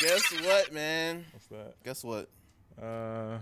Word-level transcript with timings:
Guess 0.00 0.32
what, 0.44 0.72
man? 0.72 1.24
What's 1.32 1.46
that? 1.48 1.74
Guess 1.84 2.04
what? 2.04 2.28
Uh, 2.80 3.38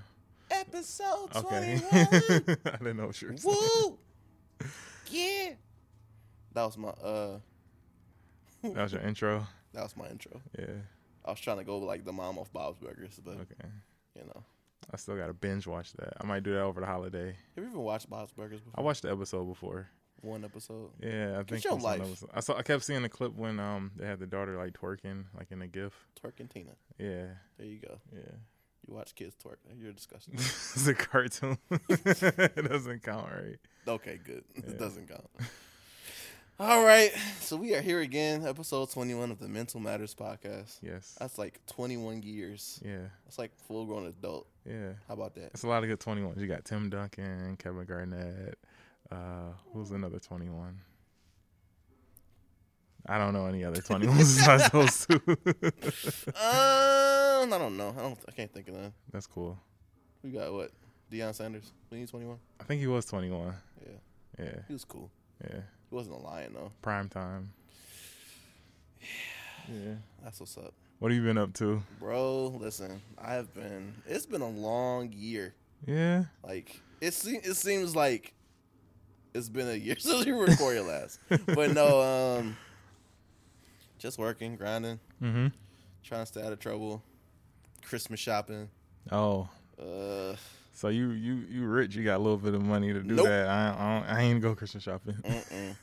Episode 0.51 1.29
okay. 1.37 1.81
21. 1.91 2.57
I 2.67 2.77
didn't 2.79 2.97
know 2.97 3.07
what 3.07 3.21
you 3.21 3.29
were 3.33 3.37
saying. 3.37 3.57
Woo! 3.85 3.99
Yeah. 5.11 5.51
That 6.55 6.65
was 6.65 6.79
my 6.79 6.89
uh 6.89 7.39
That 8.63 8.77
was 8.77 8.93
your 8.93 9.03
intro. 9.03 9.47
that 9.75 9.83
was 9.83 9.97
my 9.97 10.07
intro. 10.09 10.41
Yeah. 10.59 10.67
I 11.25 11.31
was 11.31 11.41
trying 11.41 11.59
to 11.59 11.65
go 11.65 11.79
like 11.79 12.05
the 12.05 12.13
mom 12.13 12.39
of 12.39 12.53
Bob's 12.53 12.79
Burgers, 12.79 13.21
but 13.25 13.33
Okay. 13.35 13.69
you 14.15 14.23
know. 14.23 14.45
I 14.93 14.97
still 14.99 15.17
got 15.17 15.27
to 15.27 15.35
binge 15.35 15.67
watch 15.67 15.93
that. 15.95 16.13
I 16.21 16.25
might 16.25 16.45
do 16.45 16.53
that 16.53 16.61
over 16.63 16.81
the 16.81 16.87
holiday. 16.87 17.35
Have 17.57 17.65
you 17.65 17.71
ever 17.71 17.81
watched 17.81 18.09
Bob's 18.09 18.33
Burgers 18.33 18.61
before? 18.61 18.79
I 18.79 18.83
watched 18.83 19.03
the 19.03 19.11
episode 19.11 19.45
before. 19.47 19.89
One 20.23 20.45
episode. 20.45 20.91
Yeah, 21.01 21.39
I 21.39 21.43
think 21.45 21.65
your 21.65 21.75
life. 21.75 22.01
episode. 22.01 22.31
I 22.35 22.41
saw. 22.41 22.57
I 22.57 22.63
kept 22.63 22.85
seeing 22.85 23.03
the 23.03 23.09
clip 23.09 23.35
when 23.35 23.59
um 23.61 23.93
they 23.97 24.07
had 24.07 24.19
the 24.19 24.27
daughter 24.27 24.57
like 24.57 24.73
twerking 24.73 25.25
like 25.37 25.51
in 25.53 25.63
a 25.63 25.67
gif. 25.67 25.93
Twerking 26.23 26.49
Tina. 26.51 26.73
Yeah, 26.99 27.27
There 27.59 27.67
you 27.67 27.79
go. 27.79 27.99
yeah. 28.13 28.21
You 28.89 28.95
watch 28.95 29.15
kids 29.17 29.35
twerk. 29.45 29.57
You're 29.77 29.93
disgusting. 29.93 30.35
it's 30.37 30.87
a 30.87 30.95
cartoon. 30.95 31.59
it 31.71 32.69
doesn't 32.69 33.03
count, 33.03 33.29
right? 33.33 33.59
okay, 33.89 34.19
good. 34.25 34.45
Yeah. 34.57 34.71
It 34.71 34.79
doesn't 34.79 35.09
count. 35.09 35.27
All 36.59 36.83
right. 36.85 37.13
So 37.41 37.57
we 37.57 37.75
are 37.75 37.83
here 37.83 38.01
again, 38.01 38.47
episode 38.47 38.91
21 38.91 39.31
of 39.31 39.39
the 39.41 39.49
Mental 39.49 39.79
Matters 39.79 40.15
podcast. 40.15 40.79
Yes. 40.83 41.15
That's 41.21 41.37
like 41.37 41.61
21 41.67 42.23
years. 42.23 42.81
Yeah, 42.85 43.09
That's 43.27 43.39
like 43.39 43.51
full 43.67 43.85
grown 43.85 44.07
adult. 44.07 44.47
yeah. 44.65 44.93
How 45.07 45.15
about 45.15 45.35
that? 45.35 45.51
It's 45.53 45.65
a 45.65 45.69
lot 45.69 45.83
of 45.85 45.91
good 45.91 46.01
21s. 46.01 46.41
You 46.41 46.47
got 46.47 46.65
Tim 46.65 46.89
Duncan, 46.89 47.57
Kevin 47.59 47.85
Garnett. 47.85 48.59
Uh, 49.11 49.53
who's 49.73 49.91
another 49.93 50.19
21? 50.19 50.81
I 53.09 53.19
don't 53.19 53.33
know 53.33 53.47
any 53.47 53.65
other 53.65 53.81
21s 53.81 54.17
besides 54.19 54.71
those 54.71 55.07
two. 55.07 56.33
Um, 57.37 57.53
I 57.53 57.59
don't 57.59 57.77
know. 57.77 57.95
I 57.97 58.01
don't. 58.03 58.19
I 58.27 58.33
can't 58.33 58.53
think 58.53 58.67
of 58.69 58.75
that. 58.75 58.93
That's 59.13 59.27
cool. 59.27 59.59
We 60.25 60.31
got 60.31 60.53
what? 60.53 60.73
Deion 61.13 61.35
Sanders. 61.35 61.71
When 61.91 62.01
he 62.01 62.07
21. 62.07 62.37
I 62.59 62.65
think 62.65 62.81
he 62.81 62.87
was 62.87 63.05
21. 63.07 63.53
Yeah, 63.87 64.45
Yeah, 64.45 64.51
he 64.67 64.73
was 64.73 64.85
cool. 64.85 65.11
yeah. 65.45 65.61
He 65.91 65.95
wasn't 65.95 66.17
a 66.17 66.19
lion 66.19 66.55
though. 66.55 66.73
Prime 66.83 67.09
time. 67.09 67.53
Yeah. 69.69 69.95
That's 70.25 70.41
what's 70.41 70.57
up, 70.59 70.73
What 70.99 71.13
have 71.13 71.21
you 71.21 71.25
been 71.27 71.39
up 71.39 71.53
to? 71.55 71.83
bro. 72.01 72.49
Listen, 72.59 73.01
I've 73.19 73.53
been. 73.55 73.95
It's 74.07 74.27
been 74.27 74.41
a 74.43 74.49
long 74.51 75.13
year. 75.13 75.55
Yeah. 75.87 76.25
Like 76.43 76.81
it 77.01 77.13
seems. 77.15 77.47
It 77.47 77.55
seems 77.57 77.95
like 77.95 78.33
it's 79.37 79.49
been 79.49 79.69
a 79.69 79.75
year 79.75 79.97
since 79.99 80.25
we 80.25 80.33
recorded 80.33 80.83
last. 80.85 81.21
but 81.29 81.73
no, 81.73 82.01
um, 82.39 82.57
just 83.99 84.19
working, 84.19 84.57
grinding, 84.57 84.99
Mm-hmm. 85.23 85.47
trying 86.05 86.23
to 86.23 86.27
stay 86.27 86.43
out 86.43 86.53
of 86.53 86.59
trouble. 86.59 87.03
Christmas 87.85 88.19
shopping. 88.21 88.69
Oh, 89.13 89.49
Uh, 89.81 90.35
so 90.73 90.89
you 90.89 91.11
you 91.11 91.35
you 91.51 91.65
rich? 91.67 91.95
You 91.95 92.05
got 92.05 92.17
a 92.17 92.23
little 92.23 92.37
bit 92.39 92.55
of 92.55 92.63
money 92.63 92.93
to 92.93 93.01
do 93.01 93.15
Nope. 93.15 93.27
that? 93.27 93.49
I 93.49 93.69
I, 93.69 94.01
don't, 94.01 94.09
I 94.17 94.21
ain't 94.23 94.43
go 94.43 94.55
Christmas 94.55 94.83
shopping. 94.83 95.17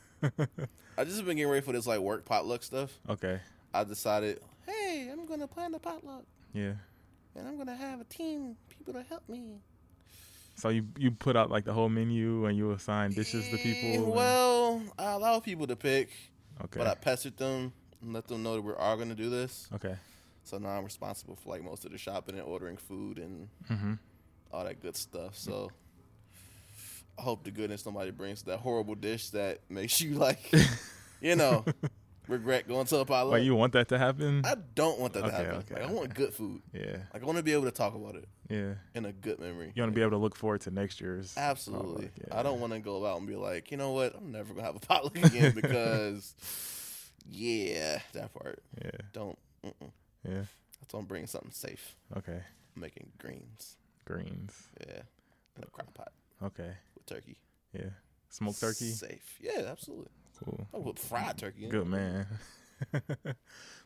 I 0.98 1.04
just 1.06 1.26
been 1.26 1.38
getting 1.38 1.50
ready 1.50 1.66
for 1.66 1.72
this 1.74 1.88
like 1.88 2.00
work 2.00 2.26
potluck 2.26 2.64
stuff. 2.64 2.92
okay. 3.10 3.40
I 3.74 3.84
decided, 3.84 4.40
hey, 4.68 5.10
I'm 5.12 5.26
gonna 5.26 5.48
plan 5.48 5.74
a 5.74 5.80
potluck, 5.80 6.24
Yeah. 6.54 6.74
and 7.36 7.48
I'm 7.48 7.58
gonna 7.58 7.76
have 7.76 8.00
a 8.02 8.04
team 8.04 8.56
people 8.70 8.94
to 8.94 9.02
help 9.04 9.28
me. 9.28 9.56
So 10.56 10.70
you 10.70 10.88
you 10.98 11.12
put 11.12 11.36
out 11.36 11.50
like 11.50 11.66
the 11.66 11.74
whole 11.74 11.90
menu 11.90 12.46
and 12.46 12.58
you 12.58 12.72
assign 12.72 13.12
dishes 13.12 13.50
to 13.50 13.58
people. 13.58 13.90
And- 14.06 14.12
Well, 14.14 14.82
I 14.98 15.12
allow 15.14 15.40
people 15.40 15.68
to 15.68 15.76
pick, 15.76 16.10
okay. 16.64 16.78
but 16.80 16.88
I 16.88 16.94
pestered 16.96 17.38
them 17.38 17.74
and 18.02 18.14
let 18.14 18.28
them 18.28 18.44
know 18.44 18.56
that 18.56 18.62
we're 18.62 18.78
all 18.78 18.96
gonna 18.98 19.16
do 19.16 19.30
this. 19.30 19.68
okay. 19.74 19.96
So 20.46 20.58
now 20.58 20.70
I'm 20.70 20.84
responsible 20.84 21.36
for 21.38 21.50
like 21.50 21.64
most 21.64 21.86
of 21.86 21.92
the 21.92 21.98
shopping 21.98 22.36
and 22.36 22.44
ordering 22.44 22.78
food 22.78 23.18
and 23.18 23.48
Mm-hmm. 23.70 23.94
all 24.52 24.64
that 24.66 24.82
good 24.82 24.96
stuff. 24.96 25.38
So 25.38 25.72
I 27.18 27.22
hope 27.22 27.44
to 27.46 27.52
goodness 27.52 27.82
somebody 27.84 28.12
brings 28.12 28.42
that 28.44 28.60
horrible 28.60 28.96
dish 28.96 29.30
that 29.30 29.60
makes 29.70 30.02
you 30.02 30.16
like, 30.16 30.52
you 31.22 31.36
know, 31.36 31.64
regret 32.28 32.68
going 32.68 32.86
to 32.86 32.98
a 32.98 33.06
potluck. 33.06 33.34
Like 33.34 33.44
you 33.44 33.56
want 33.56 33.74
that 33.74 33.88
to 33.90 33.98
happen? 33.98 34.42
I 34.46 34.56
don't 34.76 35.00
want 35.00 35.14
that 35.14 35.22
to 35.22 35.28
Okay, 35.28 35.36
happen. 35.38 35.56
okay, 35.58 35.74
like 35.82 35.90
I 35.90 35.92
want 35.92 36.14
good 36.14 36.34
food. 36.34 36.62
yeah. 36.74 36.98
Like 37.14 37.24
I 37.24 37.26
want 37.26 37.38
to 37.38 37.44
be 37.44 37.54
able 37.54 37.66
to 37.66 37.72
talk 37.72 37.96
about 37.96 38.16
it 38.16 38.28
Yeah. 38.50 38.74
in 38.96 39.06
a 39.06 39.12
good 39.12 39.40
memory. 39.40 39.72
You 39.76 39.82
want 39.82 39.92
to 39.92 39.96
be 39.96 40.02
able 40.02 40.12
to 40.12 40.18
look 40.18 40.36
forward 40.36 40.62
to 40.62 40.72
next 40.72 41.02
year's. 41.02 41.34
Absolutely. 41.38 42.10
yeah. 42.20 42.38
I 42.40 42.44
don't 42.44 42.60
want 42.60 42.74
to 42.74 42.80
go 42.80 43.06
out 43.06 43.18
and 43.18 43.28
be 43.28 43.36
like, 43.36 43.72
you 43.72 43.78
know 43.78 43.92
what? 43.92 44.16
I'm 44.16 44.32
never 44.32 44.54
gonna 44.54 44.66
have 44.66 44.76
a 44.76 44.80
potluck 44.80 45.18
again 45.18 45.52
because, 45.56 46.34
yeah, 47.30 48.00
that 48.14 48.34
part. 48.34 48.62
Yeah. 48.84 48.92
Don't. 49.12 49.38
Mm-mm. 49.66 49.92
Yeah. 50.28 50.44
That's 50.82 50.94
why 50.94 51.00
I'm 51.00 51.06
bringing 51.06 51.28
something 51.28 51.52
safe. 51.52 51.96
Okay. 52.18 52.42
I'm 52.76 52.82
making 52.82 53.12
greens. 53.18 53.78
Greens. 54.06 54.54
Yeah, 54.86 55.02
in 55.58 55.64
a 55.64 55.68
crock 55.68 55.94
pot 55.94 56.12
Okay. 56.44 56.72
with 56.96 57.06
turkey. 57.06 57.38
Yeah. 57.74 57.90
Smoked 58.30 58.60
turkey. 58.60 58.90
Safe. 58.92 59.38
Yeah, 59.40 59.62
absolutely. 59.70 60.08
Cool. 60.44 60.68
I 60.74 60.78
would 60.78 61.00
fried 61.00 61.38
turkey. 61.38 61.68
Good 61.68 61.88
man. 61.88 62.28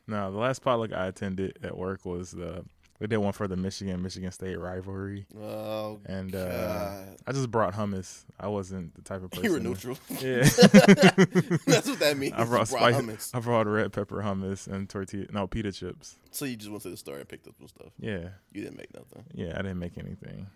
no, 0.08 0.32
the 0.32 0.38
last 0.38 0.62
potluck 0.64 0.94
I 0.94 1.08
attended 1.08 1.60
at 1.64 1.78
work 1.78 2.06
was 2.06 2.32
the 2.32 2.66
we 3.00 3.06
did 3.06 3.18
one 3.18 3.32
for 3.34 3.48
the 3.48 3.56
Michigan 3.56 4.02
Michigan 4.02 4.32
State 4.32 4.58
rivalry, 4.60 5.28
Oh, 5.40 6.00
and 6.08 6.34
uh, 6.34 7.02
I 7.28 7.32
just 7.32 7.52
brought 7.52 7.76
hummus. 7.76 8.24
I 8.40 8.48
wasn't 8.48 8.96
the 8.96 9.04
type 9.04 9.22
of 9.24 9.30
person. 9.30 9.44
you 9.46 9.52
were 9.52 9.60
neutral. 9.60 9.98
Yeah. 10.20 10.38
That's 10.42 11.88
what 11.88 12.00
that 12.00 12.16
means. 12.18 12.34
I 12.34 12.44
brought 12.46 12.68
brought 12.70 12.70
spice. 12.70 12.96
hummus. 12.96 13.36
I 13.36 13.40
brought 13.40 13.68
red 13.68 13.94
pepper 13.94 14.24
hummus 14.24 14.66
and 14.68 14.90
tortilla. 14.90 15.28
No, 15.32 15.46
pita 15.46 15.72
chips. 15.72 16.16
So 16.32 16.46
you 16.46 16.56
just 16.56 16.72
went 16.72 16.82
to 16.84 16.90
the 16.90 16.98
store 16.98 17.18
and 17.18 17.28
picked 17.30 17.48
up 17.48 17.54
some 17.60 17.68
stuff. 17.68 17.92
Yeah, 18.00 18.30
You 18.52 18.64
didn't 18.64 18.78
make 18.78 18.92
nothing. 18.96 19.26
yeah. 19.34 19.54
I 19.54 19.58
didn't 19.62 19.80
make 19.80 19.98
anything. 20.00 20.48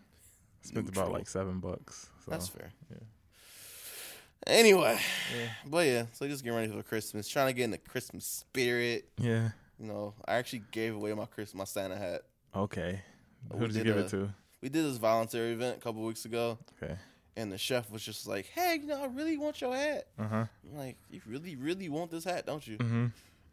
Spent 0.63 0.89
about 0.89 1.11
like 1.11 1.27
seven 1.27 1.59
bucks. 1.59 2.09
So. 2.25 2.31
That's 2.31 2.47
fair. 2.47 2.71
yeah. 2.89 2.97
Anyway, 4.47 4.99
Yeah. 5.35 5.49
but 5.65 5.85
yeah, 5.85 6.05
so 6.13 6.27
just 6.27 6.43
getting 6.43 6.57
ready 6.57 6.71
for 6.71 6.81
Christmas, 6.83 7.27
trying 7.27 7.47
to 7.47 7.53
get 7.53 7.65
in 7.65 7.71
the 7.71 7.77
Christmas 7.77 8.25
spirit. 8.25 9.07
Yeah. 9.17 9.49
You 9.79 9.87
know, 9.87 10.13
I 10.25 10.35
actually 10.35 10.63
gave 10.71 10.95
away 10.95 11.13
my 11.13 11.25
Christmas 11.25 11.55
my 11.55 11.63
Santa 11.65 11.95
hat. 11.97 12.21
Okay. 12.55 13.01
We 13.51 13.59
Who 13.59 13.67
did 13.67 13.75
you 13.77 13.83
give 13.83 13.97
a- 13.97 14.05
it 14.05 14.09
to? 14.09 14.33
We 14.61 14.69
did 14.69 14.85
this 14.85 14.97
voluntary 14.97 15.51
event 15.53 15.77
a 15.77 15.79
couple 15.79 16.03
weeks 16.03 16.25
ago, 16.25 16.57
Okay. 16.81 16.95
and 17.35 17.51
the 17.51 17.57
chef 17.57 17.89
was 17.91 18.03
just 18.03 18.27
like, 18.27 18.45
"Hey, 18.47 18.77
you 18.81 18.87
know, 18.87 19.01
I 19.01 19.07
really 19.07 19.37
want 19.37 19.59
your 19.61 19.75
hat." 19.75 20.07
Uh 20.19 20.27
huh. 20.27 20.45
I'm 20.63 20.77
like, 20.77 20.97
"You 21.09 21.21
really, 21.25 21.55
really 21.55 21.89
want 21.89 22.11
this 22.11 22.23
hat, 22.25 22.45
don't 22.45 22.65
you?" 22.67 22.77
Mm-hmm. 22.77 23.05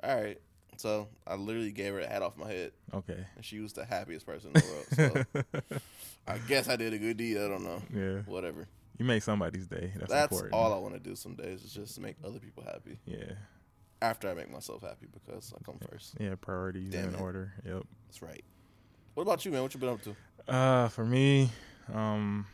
All 0.03 0.17
right. 0.17 0.39
So 0.77 1.09
I 1.27 1.35
literally 1.37 1.73
gave 1.73 1.93
her 1.95 2.01
a 2.01 2.07
hat 2.07 2.23
off 2.23 2.37
my 2.37 2.47
head, 2.53 2.73
Okay. 2.95 3.25
and 3.37 3.45
she 3.45 3.59
was 3.61 3.73
the 3.73 3.85
happiest 3.87 4.27
person 4.27 4.53
in 4.55 4.61
the 4.63 5.25
world. 5.35 5.47
So 5.71 5.81
I 6.29 6.39
guess 6.39 6.69
I 6.69 6.77
did 6.77 6.93
a 6.93 6.99
good 6.99 7.17
deed. 7.17 7.37
I 7.39 7.49
don't 7.49 7.65
know. 7.65 7.83
yeah. 7.95 8.21
Whatever. 8.31 8.69
You 8.99 9.05
make 9.05 9.23
somebody's 9.23 9.67
day. 9.67 9.93
That's, 9.97 10.11
That's 10.11 10.33
important. 10.33 10.55
all 10.55 10.73
I 10.75 10.79
want 10.79 10.95
to 10.95 11.01
do 11.01 11.15
some 11.15 11.35
days 11.35 11.63
is 11.65 11.73
just 11.73 12.01
make 12.01 12.17
other 12.25 12.39
people 12.41 12.65
happy 12.65 12.99
Yeah. 13.07 13.33
after 14.03 14.29
I 14.29 14.35
make 14.35 14.51
myself 14.51 14.83
happy 14.83 15.07
because 15.13 15.53
I 15.57 15.63
come 15.65 15.79
first. 15.91 16.15
Yeah. 16.19 16.35
Priorities 16.41 16.91
Damn 16.91 17.11
in 17.11 17.15
it. 17.15 17.21
order. 17.21 17.53
Yep. 17.65 17.83
That's 18.09 18.23
right. 18.23 18.45
What 19.15 19.23
about 19.23 19.45
you, 19.45 19.53
man? 19.53 19.63
What 19.63 19.73
you 19.75 19.81
been 19.81 19.89
up 19.91 20.03
to? 20.03 20.17
Uh, 20.53 20.89
for 20.89 21.05
me, 21.05 21.51
um, 21.93 22.47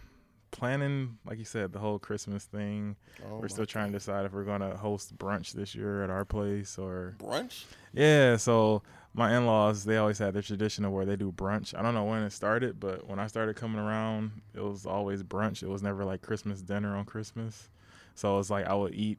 planning, 0.51 1.19
like 1.27 1.39
you 1.39 1.45
said, 1.45 1.73
the 1.73 1.79
whole 1.79 1.99
Christmas 1.99 2.45
thing. 2.45 2.97
Oh 3.27 3.39
we're 3.39 3.49
still 3.49 3.67
trying 3.67 3.89
to 3.93 3.99
decide 3.99 4.25
if 4.25 4.33
we're 4.33 4.45
gonna 4.45 4.77
host 4.77 5.17
brunch 5.19 5.53
this 5.53 5.75
year 5.75 6.03
at 6.05 6.11
our 6.11 6.25
place 6.25 6.79
or 6.79 7.15
brunch. 7.19 7.65
yeah. 7.93 8.37
So 8.37 8.83
my 9.15 9.37
in-laws, 9.37 9.85
they 9.85 9.97
always 9.97 10.19
had 10.19 10.35
their 10.35 10.43
tradition 10.43 10.85
of 10.85 10.93
where 10.93 11.05
they 11.05 11.15
do 11.15 11.31
brunch. 11.31 11.73
I 11.79 11.83
don't 11.83 11.95
know 11.95 12.05
when 12.05 12.25
it 12.25 12.33
started, 12.33 12.81
but 12.81 13.09
when 13.09 13.21
I 13.21 13.29
started 13.29 13.55
coming 13.55 13.79
around, 13.81 14.43
it 14.55 14.61
was 14.61 14.87
always 14.87 15.23
brunch. 15.23 15.63
It 15.63 15.69
was 15.69 15.85
never 15.85 16.05
like 16.05 16.21
Christmas 16.21 16.61
dinner 16.61 16.97
on 16.97 17.05
Christmas. 17.05 17.69
So 18.17 18.35
it 18.35 18.39
was 18.39 18.51
like 18.51 18.67
I 18.67 18.75
would 18.75 18.95
eat 18.95 19.19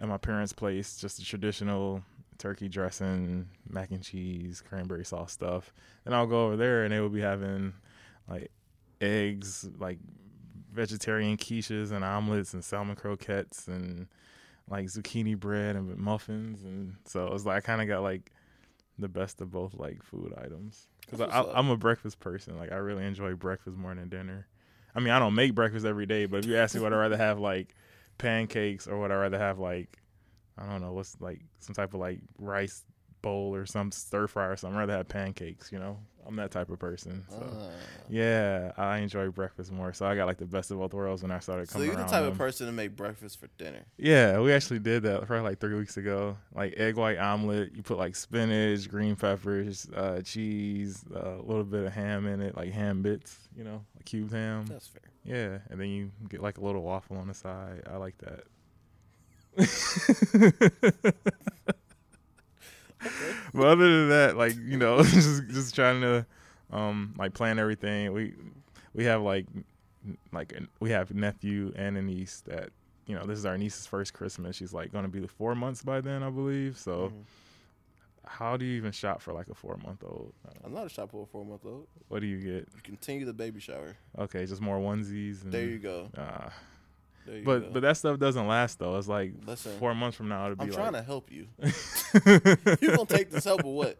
at 0.00 0.08
my 0.08 0.16
parents' 0.16 0.52
place 0.52 0.96
just 0.96 1.18
the 1.18 1.22
traditional 1.22 2.02
turkey 2.38 2.68
dressing, 2.68 3.48
mac 3.68 3.92
and 3.92 4.02
cheese, 4.02 4.62
cranberry 4.66 5.04
sauce 5.04 5.32
stuff. 5.32 5.72
Then 6.04 6.12
I'll 6.12 6.26
go 6.26 6.46
over 6.46 6.56
there 6.56 6.82
and 6.82 6.92
they 6.92 7.00
would 7.00 7.14
be 7.14 7.20
having 7.20 7.72
like 8.28 8.50
eggs, 9.00 9.68
like 9.78 9.98
vegetarian 10.72 11.36
quiches 11.36 11.92
and 11.92 12.04
omelets 12.04 12.52
and 12.52 12.64
salmon 12.64 12.96
croquettes 12.96 13.68
and 13.68 14.08
like 14.68 14.86
zucchini 14.86 15.36
bread 15.36 15.74
and 15.74 15.96
muffins 15.98 16.62
and 16.62 16.94
so 17.04 17.26
it 17.26 17.32
was 17.32 17.44
like 17.44 17.56
I 17.56 17.60
kind 17.60 17.82
of 17.82 17.88
got 17.88 18.02
like 18.02 18.30
the 19.00 19.08
best 19.08 19.40
of 19.40 19.50
both 19.50 19.74
like 19.74 20.02
food 20.02 20.34
items 20.36 20.88
because 21.00 21.20
I. 21.20 21.42
I'm 21.54 21.70
a 21.70 21.76
breakfast 21.76 22.20
person 22.20 22.58
like 22.58 22.72
I 22.72 22.76
really 22.76 23.04
enjoy 23.04 23.34
breakfast 23.34 23.76
more 23.76 23.94
than 23.94 24.08
dinner. 24.08 24.46
I 24.94 25.00
mean 25.00 25.12
I 25.12 25.18
don't 25.18 25.34
make 25.34 25.54
breakfast 25.54 25.86
every 25.86 26.06
day, 26.06 26.26
but 26.26 26.38
if 26.38 26.46
you 26.46 26.56
ask 26.56 26.74
me 26.74 26.80
what 26.80 26.92
I'd 26.92 26.98
rather 26.98 27.16
have 27.16 27.38
like 27.38 27.74
pancakes 28.18 28.86
or 28.86 28.98
what 28.98 29.10
I 29.10 29.16
rather 29.16 29.38
have 29.38 29.58
like 29.58 29.98
I 30.58 30.66
don't 30.66 30.82
know 30.82 30.92
what's 30.92 31.20
like 31.20 31.40
some 31.58 31.74
type 31.74 31.94
of 31.94 32.00
like 32.00 32.20
rice 32.38 32.84
bowl 33.22 33.54
or 33.54 33.66
some 33.66 33.92
stir 33.92 34.26
fry 34.26 34.46
or 34.46 34.56
something. 34.56 34.76
I'd 34.76 34.80
rather 34.80 34.96
have 34.96 35.08
pancakes. 35.08 35.72
You 35.72 35.78
know, 35.78 35.98
I'm 36.26 36.36
that 36.36 36.50
type 36.50 36.70
of 36.70 36.78
person. 36.78 37.24
So 37.28 37.48
Ah. 37.60 37.68
yeah, 38.08 38.72
I 38.76 38.98
enjoy 38.98 39.28
breakfast 39.30 39.72
more. 39.72 39.92
So 39.92 40.06
I 40.06 40.14
got 40.14 40.26
like 40.26 40.38
the 40.38 40.46
best 40.46 40.70
of 40.70 40.78
both 40.78 40.94
worlds 40.94 41.22
when 41.22 41.30
I 41.32 41.38
started 41.40 41.68
So 41.68 41.80
you're 41.80 41.96
the 41.96 42.02
type 42.04 42.22
them. 42.22 42.32
of 42.32 42.38
person 42.38 42.66
to 42.66 42.72
make 42.72 42.94
breakfast 42.94 43.40
for 43.40 43.48
dinner. 43.58 43.80
Yeah, 43.96 44.38
we 44.40 44.52
actually 44.52 44.78
did 44.78 45.02
that 45.04 45.26
probably 45.26 45.48
like 45.48 45.58
three 45.60 45.74
weeks 45.74 45.96
ago. 45.96 46.36
Like 46.54 46.74
egg 46.76 46.96
white 46.96 47.18
omelet, 47.18 47.72
you 47.74 47.82
put 47.82 47.98
like 47.98 48.14
spinach, 48.14 48.88
green 48.88 49.16
peppers, 49.16 49.88
uh, 49.96 50.20
cheese, 50.22 51.04
uh, 51.14 51.36
a 51.38 51.42
little 51.42 51.64
bit 51.64 51.84
of 51.84 51.92
ham 51.92 52.26
in 52.26 52.40
it, 52.40 52.56
like 52.56 52.72
ham 52.72 53.02
bits, 53.02 53.36
you 53.56 53.64
know, 53.64 53.84
like 53.96 54.04
cubed 54.04 54.32
ham. 54.32 54.66
That's 54.66 54.86
fair. 54.86 55.02
Yeah, 55.24 55.58
and 55.70 55.80
then 55.80 55.88
you 55.88 56.12
get 56.28 56.42
like 56.42 56.58
a 56.58 56.60
little 56.60 56.82
waffle 56.82 57.16
on 57.16 57.28
the 57.28 57.34
side. 57.34 57.82
I 57.90 57.96
like 57.96 58.16
that. 58.18 58.44
but 63.54 63.66
other 63.66 63.98
than 64.00 64.08
that, 64.10 64.36
like 64.36 64.54
you 64.56 64.76
know, 64.76 65.02
just 65.02 65.48
just 65.48 65.74
trying 65.74 66.00
to 66.02 66.26
um 66.70 67.14
like 67.18 67.34
plan 67.34 67.58
everything. 67.58 68.12
We 68.12 68.34
we 68.94 69.04
have 69.04 69.22
like 69.22 69.46
like 70.32 70.52
we 70.80 70.90
have 70.90 71.12
nephew 71.14 71.72
and 71.76 71.96
a 71.96 72.02
niece 72.02 72.42
that 72.46 72.70
you 73.06 73.14
know 73.14 73.24
this 73.26 73.38
is 73.38 73.46
our 73.46 73.58
niece's 73.58 73.86
first 73.86 74.14
Christmas. 74.14 74.56
She's 74.56 74.72
like 74.72 74.92
going 74.92 75.04
to 75.04 75.10
be 75.10 75.26
four 75.26 75.54
months 75.54 75.82
by 75.82 76.00
then, 76.00 76.22
I 76.22 76.30
believe. 76.30 76.78
So 76.78 77.12
Mhm. 77.12 77.24
how 78.26 78.56
do 78.56 78.64
you 78.64 78.76
even 78.76 78.92
shop 78.92 79.20
for 79.20 79.32
like 79.32 79.48
a 79.48 79.54
four 79.54 79.76
month 79.84 80.04
old? 80.04 80.32
I'm 80.64 80.72
not 80.72 80.86
a 80.86 80.88
shop 80.88 81.10
for 81.10 81.22
a 81.24 81.26
four 81.26 81.44
month 81.44 81.64
old. 81.66 81.86
What 82.08 82.20
do 82.20 82.26
you 82.26 82.38
get? 82.38 82.68
You 82.74 82.82
continue 82.82 83.26
the 83.26 83.32
baby 83.32 83.60
shower. 83.60 83.96
Okay, 84.18 84.46
just 84.46 84.60
more 84.60 84.78
onesies. 84.78 85.42
And, 85.42 85.52
There 85.52 85.64
you 85.66 85.78
go. 85.78 86.10
Ah. 86.16 86.52
But 87.44 87.60
go. 87.60 87.70
but 87.72 87.82
that 87.82 87.96
stuff 87.96 88.18
doesn't 88.18 88.46
last 88.46 88.78
though. 88.78 88.96
It's 88.98 89.06
like 89.08 89.32
Listen, 89.46 89.78
four 89.78 89.94
months 89.94 90.16
from 90.16 90.28
now 90.28 90.46
it'll 90.46 90.56
be 90.56 90.62
I'm 90.62 90.68
like. 90.70 90.76
trying 90.78 90.92
to 90.94 91.02
help 91.02 91.30
you. 91.30 91.46
You 92.80 92.88
gonna 92.96 93.06
take 93.06 93.30
this 93.30 93.44
help 93.44 93.64
or 93.64 93.74
what? 93.74 93.98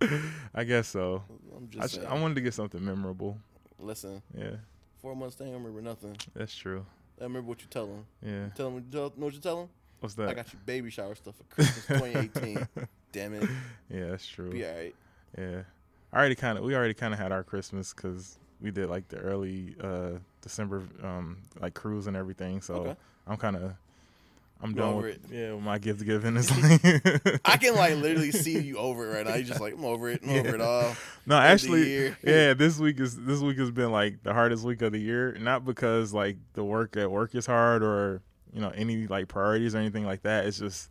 I 0.54 0.64
guess 0.64 0.88
so. 0.88 1.22
I'm 1.56 1.68
I, 1.78 1.82
just 1.82 1.94
sh- 1.94 2.04
I 2.08 2.18
wanted 2.20 2.34
to 2.34 2.40
get 2.40 2.54
something 2.54 2.84
memorable. 2.84 3.38
Listen, 3.78 4.22
Yeah, 4.36 4.56
four 5.00 5.14
months 5.16 5.36
they 5.36 5.44
don't 5.46 5.54
remember 5.54 5.80
nothing. 5.82 6.16
that's 6.34 6.54
true. 6.54 6.84
I 7.20 7.24
remember 7.24 7.48
what 7.48 7.60
you 7.60 7.66
tell 7.68 7.86
them. 7.86 8.06
Yeah. 8.24 8.48
Tell 8.56 8.70
them, 8.70 8.84
know 8.92 9.10
what 9.16 9.34
you 9.34 9.40
tell 9.40 9.56
them? 9.60 9.68
What's 10.00 10.14
that? 10.14 10.28
I 10.28 10.34
got 10.34 10.52
you 10.52 10.58
baby 10.66 10.90
shower 10.90 11.14
stuff 11.14 11.36
for 11.36 11.44
Christmas 11.54 11.86
2018. 11.86 12.68
Damn 13.12 13.34
it, 13.34 13.48
yeah, 13.90 14.08
that's 14.10 14.26
true. 14.26 14.50
be 14.50 14.64
alright. 14.64 14.94
Yeah, 15.38 15.62
I 16.12 16.18
already 16.18 16.34
kind 16.34 16.58
of 16.58 16.64
we 16.64 16.74
already 16.74 16.94
kind 16.94 17.12
of 17.14 17.20
had 17.20 17.30
our 17.30 17.44
Christmas 17.44 17.92
because 17.94 18.38
we 18.62 18.70
did 18.70 18.88
like 18.88 19.08
the 19.08 19.18
early 19.18 19.74
uh 19.80 20.18
December 20.40 20.82
um 21.02 21.38
like 21.60 21.74
cruise 21.74 22.06
and 22.06 22.16
everything. 22.16 22.60
So 22.60 22.74
Okay. 22.74 22.96
I'm 23.26 23.36
kind 23.36 23.56
of 23.56 23.74
I'm 24.64 24.74
done 24.74 24.94
over 24.94 25.06
with 25.08 25.30
it? 25.32 25.34
yeah 25.36 25.52
with 25.54 25.62
my 25.64 25.78
gift 25.78 26.04
giving. 26.04 26.36
Is 26.36 26.48
like 26.62 27.40
I 27.44 27.56
can 27.56 27.74
like 27.74 27.96
literally 27.96 28.30
see 28.30 28.60
you 28.60 28.78
over 28.78 29.10
it 29.10 29.14
right 29.16 29.26
now. 29.26 29.34
You're 29.34 29.44
just 29.44 29.60
like 29.60 29.74
I'm 29.74 29.84
over 29.84 30.08
it, 30.08 30.20
I'm 30.22 30.30
over 30.38 30.54
it 30.54 30.60
all. 30.60 30.94
no 31.26 31.34
the 31.34 31.42
actually 31.42 32.14
yeah 32.22 32.54
this 32.54 32.78
week 32.78 33.00
is 33.00 33.16
this 33.16 33.40
week 33.40 33.58
has 33.58 33.70
been 33.72 33.90
like 33.90 34.22
the 34.22 34.32
hardest 34.32 34.64
week 34.64 34.80
of 34.82 34.92
the 34.92 35.00
year. 35.00 35.36
Not 35.40 35.64
because 35.64 36.12
like 36.14 36.36
the 36.54 36.62
work 36.64 36.96
at 36.96 37.10
work 37.10 37.34
is 37.34 37.46
hard 37.46 37.82
or 37.82 38.22
you 38.52 38.60
know 38.60 38.70
any 38.70 39.06
like 39.08 39.26
priorities 39.28 39.74
or 39.74 39.78
anything 39.78 40.06
like 40.06 40.22
that. 40.22 40.46
It's 40.46 40.58
just 40.60 40.90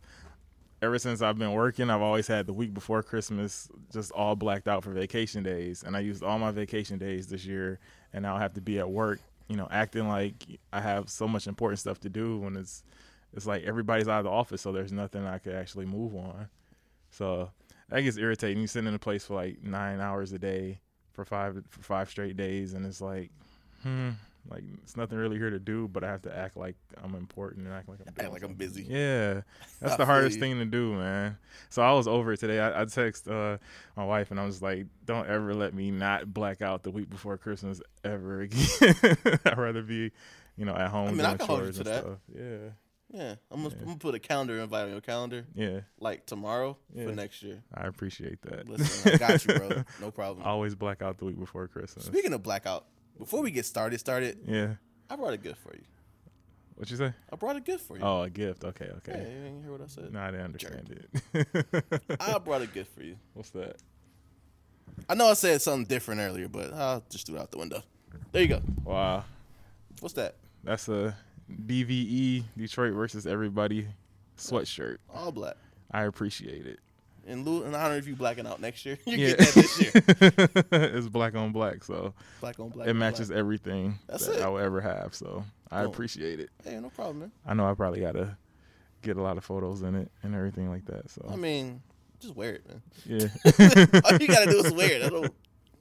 ever 0.82 0.98
since 0.98 1.22
I've 1.22 1.38
been 1.38 1.52
working, 1.52 1.88
I've 1.88 2.02
always 2.02 2.26
had 2.26 2.46
the 2.46 2.52
week 2.52 2.74
before 2.74 3.02
Christmas 3.02 3.68
just 3.92 4.10
all 4.12 4.34
blacked 4.34 4.66
out 4.66 4.82
for 4.82 4.90
vacation 4.90 5.44
days, 5.44 5.84
and 5.84 5.96
I 5.96 6.00
used 6.00 6.24
all 6.24 6.38
my 6.38 6.50
vacation 6.50 6.98
days 6.98 7.28
this 7.28 7.46
year, 7.46 7.78
and 8.12 8.22
now 8.22 8.36
I 8.36 8.40
have 8.40 8.54
to 8.54 8.60
be 8.60 8.80
at 8.80 8.90
work, 8.90 9.20
you 9.48 9.56
know, 9.56 9.68
acting 9.70 10.08
like 10.08 10.34
I 10.72 10.80
have 10.80 11.08
so 11.08 11.28
much 11.28 11.46
important 11.46 11.78
stuff 11.78 12.00
to 12.00 12.08
do 12.08 12.38
when 12.38 12.56
it's 12.56 12.82
it's 13.34 13.46
like 13.46 13.62
everybody's 13.62 14.08
out 14.08 14.18
of 14.18 14.24
the 14.24 14.30
office, 14.30 14.60
so 14.60 14.72
there's 14.72 14.92
nothing 14.92 15.24
I 15.24 15.38
could 15.38 15.54
actually 15.54 15.86
move 15.86 16.14
on. 16.14 16.48
So 17.10 17.50
that 17.88 18.02
gets 18.02 18.18
irritating. 18.18 18.60
You 18.60 18.66
sit 18.66 18.84
in 18.84 18.92
a 18.92 18.98
place 18.98 19.24
for 19.24 19.34
like 19.34 19.62
nine 19.62 20.00
hours 20.00 20.32
a 20.32 20.38
day 20.38 20.80
for 21.12 21.24
five 21.24 21.62
for 21.70 21.82
five 21.82 22.10
straight 22.10 22.36
days, 22.36 22.74
and 22.74 22.84
it's 22.84 23.00
like, 23.00 23.30
hmm, 23.82 24.10
like 24.50 24.64
it's 24.82 24.96
nothing 24.96 25.18
really 25.18 25.36
here 25.38 25.50
to 25.50 25.58
do, 25.58 25.88
but 25.88 26.02
I 26.04 26.08
have 26.08 26.22
to 26.22 26.36
act 26.36 26.56
like 26.56 26.76
I'm 27.02 27.14
important 27.14 27.66
and 27.66 27.74
act 27.74 27.88
like 27.88 27.98
I'm 28.00 28.12
Act 28.18 28.32
like 28.32 28.42
I'm 28.42 28.54
busy. 28.54 28.82
Yeah, 28.84 29.42
that's 29.80 29.96
the 29.96 30.04
hardest 30.06 30.38
thing 30.40 30.58
to 30.58 30.64
do, 30.64 30.94
man. 30.94 31.36
So 31.70 31.82
I 31.82 31.92
was 31.92 32.08
over 32.08 32.32
it 32.32 32.40
today. 32.40 32.58
I, 32.60 32.82
I 32.82 32.84
text 32.86 33.28
uh, 33.28 33.58
my 33.96 34.04
wife 34.04 34.30
and 34.30 34.40
I 34.40 34.44
was 34.44 34.60
like, 34.60 34.86
"Don't 35.04 35.28
ever 35.28 35.54
let 35.54 35.74
me 35.74 35.90
not 35.90 36.32
black 36.34 36.60
out 36.62 36.82
the 36.82 36.90
week 36.90 37.08
before 37.08 37.38
Christmas 37.38 37.80
ever 38.04 38.40
again. 38.42 38.94
I'd 39.44 39.58
rather 39.58 39.82
be, 39.82 40.10
you 40.56 40.64
know, 40.64 40.74
at 40.74 40.90
home 40.90 41.08
I 41.08 41.10
mean, 41.12 41.20
I 41.20 41.28
doing 41.28 41.38
can 41.38 41.46
hold 41.46 41.58
you 41.60 41.64
chores 41.66 41.74
to 41.76 41.80
and 41.82 41.86
that. 41.86 42.02
stuff. 42.02 42.18
Yeah, 42.34 43.20
Yeah, 43.20 43.34
I'm 43.50 43.62
gonna, 43.62 43.68
Yeah. 43.74 43.80
I'm 43.80 43.86
gonna 43.86 43.98
put 43.98 44.14
a 44.14 44.18
calendar 44.18 44.58
invite 44.58 44.84
on 44.86 44.90
your 44.90 45.00
calendar 45.00 45.44
yeah, 45.54 45.80
like 46.00 46.26
tomorrow 46.26 46.76
Yeah. 46.94 47.04
for 47.06 47.12
next 47.12 47.42
year. 47.42 47.62
I 47.72 47.86
appreciate 47.86 48.42
that. 48.42 48.68
Listen, 48.68 49.12
I 49.14 49.16
got 49.18 49.44
you, 49.46 49.54
bro. 49.54 49.82
No 50.00 50.10
problem. 50.10 50.44
Always 50.46 50.74
black 50.74 51.00
out 51.02 51.18
the 51.18 51.26
week 51.26 51.38
before 51.38 51.68
Christmas. 51.68 52.06
Speaking 52.06 52.32
of 52.32 52.42
blackout, 52.42 52.86
before 53.18 53.42
we 53.42 53.50
get 53.50 53.64
started, 53.66 53.98
started, 53.98 54.38
Yeah, 54.46 54.74
I 55.10 55.16
brought 55.16 55.32
a 55.34 55.38
gift 55.38 55.62
for 55.62 55.74
you. 55.74 55.82
what 56.76 56.90
you 56.90 56.96
say? 56.96 57.12
I 57.32 57.36
brought 57.36 57.56
a 57.56 57.60
gift 57.60 57.86
for 57.86 57.96
you. 57.96 58.02
Oh, 58.04 58.22
a 58.22 58.30
gift. 58.30 58.64
Okay, 58.64 58.88
okay. 58.98 59.12
Hey, 59.12 59.18
you 59.34 59.42
didn't 59.42 59.62
hear 59.62 59.72
what 59.72 59.80
I 59.82 59.86
said? 59.86 60.12
No, 60.12 60.20
I 60.20 60.30
didn't 60.30 60.44
understand 60.46 61.06
it. 61.34 62.16
I 62.20 62.38
brought 62.44 62.62
a 62.62 62.66
gift 62.66 62.94
for 62.94 63.02
you. 63.02 63.16
What's 63.34 63.50
that? 63.50 63.76
I 65.08 65.14
know 65.14 65.26
I 65.28 65.34
said 65.34 65.60
something 65.62 65.86
different 65.86 66.20
earlier, 66.20 66.48
but 66.48 66.72
I'll 66.72 67.02
just 67.08 67.26
threw 67.26 67.36
it 67.36 67.40
out 67.40 67.50
the 67.50 67.58
window. 67.58 67.82
There 68.32 68.42
you 68.42 68.48
go. 68.48 68.62
Wow, 68.84 69.24
What's 70.00 70.14
that? 70.14 70.34
that's 70.64 70.88
a 70.88 71.16
DVE 71.50 72.44
Detroit 72.56 72.92
versus 72.94 73.26
everybody 73.26 73.86
sweatshirt. 74.36 74.98
All 75.14 75.32
black. 75.32 75.56
I 75.90 76.02
appreciate 76.04 76.66
it. 76.66 76.78
In 77.26 77.44
lieu, 77.44 77.64
in 77.64 77.74
honor 77.74 77.96
of 77.96 78.08
you 78.08 78.16
blacking 78.16 78.46
out 78.46 78.60
next 78.60 78.84
year, 78.84 78.98
you 79.06 79.16
Yeah. 79.16 79.28
get 79.28 79.38
that 79.38 79.54
this 79.54 79.80
year. 79.80 79.92
it's 80.96 81.08
black 81.08 81.34
on 81.36 81.52
black, 81.52 81.84
so 81.84 82.14
Black 82.40 82.58
on 82.58 82.70
black. 82.70 82.88
it 82.88 82.94
matches 82.94 83.28
black. 83.28 83.38
everything 83.38 83.98
That's 84.08 84.26
that 84.26 84.36
it. 84.38 84.42
I 84.42 84.48
will 84.48 84.58
ever 84.58 84.80
have. 84.80 85.14
So 85.14 85.44
I 85.70 85.82
Boom. 85.82 85.92
appreciate 85.92 86.40
it. 86.40 86.50
Hey, 86.64 86.78
no 86.80 86.90
problem, 86.90 87.20
man. 87.20 87.32
I 87.46 87.54
know 87.54 87.68
I 87.70 87.74
probably 87.74 88.00
gotta 88.00 88.36
get 89.02 89.16
a 89.16 89.22
lot 89.22 89.36
of 89.38 89.44
photos 89.44 89.82
in 89.82 89.94
it 89.94 90.10
and 90.22 90.34
everything 90.34 90.68
like 90.68 90.84
that. 90.86 91.10
So 91.10 91.28
I 91.30 91.36
mean, 91.36 91.80
just 92.20 92.34
wear 92.36 92.54
it, 92.54 92.66
man. 92.68 92.82
yeah, 93.06 93.28
All 94.04 94.18
you 94.18 94.26
gotta 94.28 94.50
do 94.50 94.58
is 94.64 94.72
wear 94.72 94.90
it. 94.92 95.02
I 95.04 95.08
don't. 95.08 95.32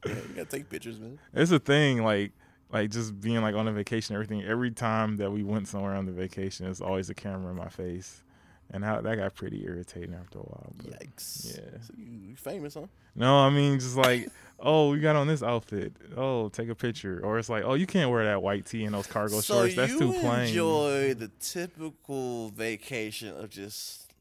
Yeah, 0.05 0.13
you 0.15 0.33
gotta 0.35 0.45
take 0.49 0.69
pictures, 0.69 0.99
man. 0.99 1.17
it's 1.33 1.51
a 1.51 1.59
thing. 1.59 2.03
Like 2.03 2.33
like 2.71 2.89
just 2.91 3.19
being 3.19 3.41
like 3.41 3.55
on 3.55 3.67
a 3.67 3.71
vacation, 3.71 4.15
everything. 4.15 4.43
Every 4.43 4.71
time 4.71 5.17
that 5.17 5.31
we 5.31 5.43
went 5.43 5.67
somewhere 5.67 5.93
on 5.95 6.05
the 6.05 6.11
vacation, 6.11 6.67
it's 6.67 6.81
always 6.81 7.09
a 7.09 7.13
camera 7.15 7.49
in 7.51 7.57
my 7.57 7.67
face, 7.69 8.23
and 8.71 8.83
how 8.83 9.01
that 9.01 9.15
got 9.17 9.35
pretty 9.35 9.63
irritating 9.65 10.13
after 10.13 10.39
a 10.39 10.43
while. 10.43 10.73
Yikes! 10.83 11.57
Yeah, 11.57 11.81
so 11.81 11.93
you 11.97 12.35
famous, 12.35 12.73
huh? 12.73 12.87
No, 13.15 13.37
I 13.39 13.49
mean 13.49 13.79
just 13.79 13.97
like, 13.97 14.29
oh, 14.59 14.93
you 14.93 15.01
got 15.01 15.15
on 15.15 15.27
this 15.27 15.43
outfit. 15.43 15.93
Oh, 16.15 16.49
take 16.49 16.69
a 16.69 16.75
picture. 16.75 17.21
Or 17.23 17.37
it's 17.37 17.49
like, 17.49 17.63
oh, 17.65 17.73
you 17.73 17.85
can't 17.85 18.09
wear 18.09 18.23
that 18.25 18.41
white 18.41 18.65
tee 18.65 18.85
and 18.85 18.93
those 18.93 19.07
cargo 19.07 19.39
so 19.41 19.55
shorts. 19.55 19.75
That's 19.75 19.97
too 19.97 20.13
plain. 20.13 20.47
Enjoy 20.47 21.13
the 21.13 21.29
typical 21.39 22.49
vacation 22.49 23.35
of 23.35 23.49
just 23.49 24.11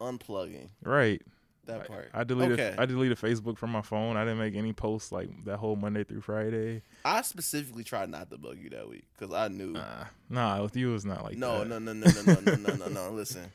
unplugging. 0.00 0.68
Right. 0.82 1.22
That 1.66 1.86
part. 1.86 2.08
I, 2.14 2.20
I 2.20 2.24
deleted. 2.24 2.58
Okay. 2.58 2.74
I 2.78 2.86
deleted 2.86 3.18
Facebook 3.18 3.58
from 3.58 3.70
my 3.70 3.82
phone. 3.82 4.16
I 4.16 4.24
didn't 4.24 4.38
make 4.38 4.54
any 4.54 4.72
posts 4.72 5.12
like 5.12 5.28
that 5.44 5.58
whole 5.58 5.76
Monday 5.76 6.02
through 6.02 6.22
Friday. 6.22 6.80
I 7.04 7.20
specifically 7.20 7.84
tried 7.84 8.08
not 8.08 8.30
to 8.30 8.38
bug 8.38 8.56
you 8.58 8.70
that 8.70 8.88
week 8.88 9.04
because 9.12 9.34
I 9.34 9.48
knew. 9.48 9.72
Nah, 9.72 10.04
nah, 10.30 10.62
with 10.62 10.76
you 10.76 10.94
it's 10.94 11.04
not 11.04 11.24
like 11.24 11.36
no, 11.36 11.58
that. 11.58 11.68
no, 11.68 11.78
no, 11.78 11.92
no, 11.92 12.06
no, 12.06 12.40
no, 12.40 12.54
no, 12.56 12.74
no, 12.74 12.86
no. 12.86 13.10
Listen, 13.12 13.52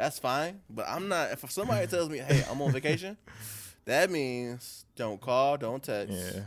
that's 0.00 0.18
fine, 0.18 0.60
but 0.70 0.86
I'm 0.88 1.08
not. 1.08 1.30
If 1.32 1.50
somebody 1.50 1.86
tells 1.86 2.08
me, 2.08 2.18
"Hey, 2.18 2.42
I'm 2.50 2.60
on 2.62 2.72
vacation," 2.72 3.16
that 3.84 4.10
means 4.10 4.86
don't 4.96 5.20
call, 5.20 5.58
don't 5.58 5.82
text. 5.82 6.14
Yeah, 6.16 6.42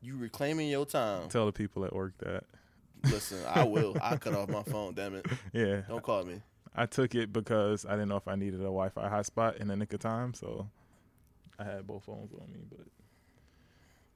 You 0.00 0.16
reclaiming 0.16 0.68
your 0.68 0.86
time. 0.86 1.28
tell 1.28 1.46
the 1.46 1.52
people 1.52 1.84
at 1.84 1.92
work 1.92 2.12
that. 2.18 2.44
Listen, 3.04 3.38
I 3.46 3.64
will. 3.64 3.96
I 4.02 4.16
cut 4.16 4.34
off 4.34 4.48
my 4.48 4.62
phone. 4.62 4.94
Damn 4.94 5.14
it! 5.16 5.26
Yeah, 5.52 5.82
Don't 5.88 6.02
call 6.02 6.24
me. 6.24 6.40
I 6.74 6.86
took 6.86 7.14
it 7.16 7.32
because 7.32 7.84
I 7.84 7.92
didn't 7.92 8.08
know 8.08 8.16
if 8.16 8.28
I 8.28 8.36
needed 8.36 8.60
a 8.60 8.70
Wi-Fi 8.70 9.08
hotspot 9.08 9.56
in 9.56 9.66
the 9.68 9.76
nick 9.76 9.92
of 9.92 10.00
time, 10.00 10.32
so 10.34 10.68
I 11.58 11.64
had 11.64 11.86
both 11.88 12.04
phones 12.04 12.32
on 12.32 12.52
me. 12.52 12.60
But 12.70 12.86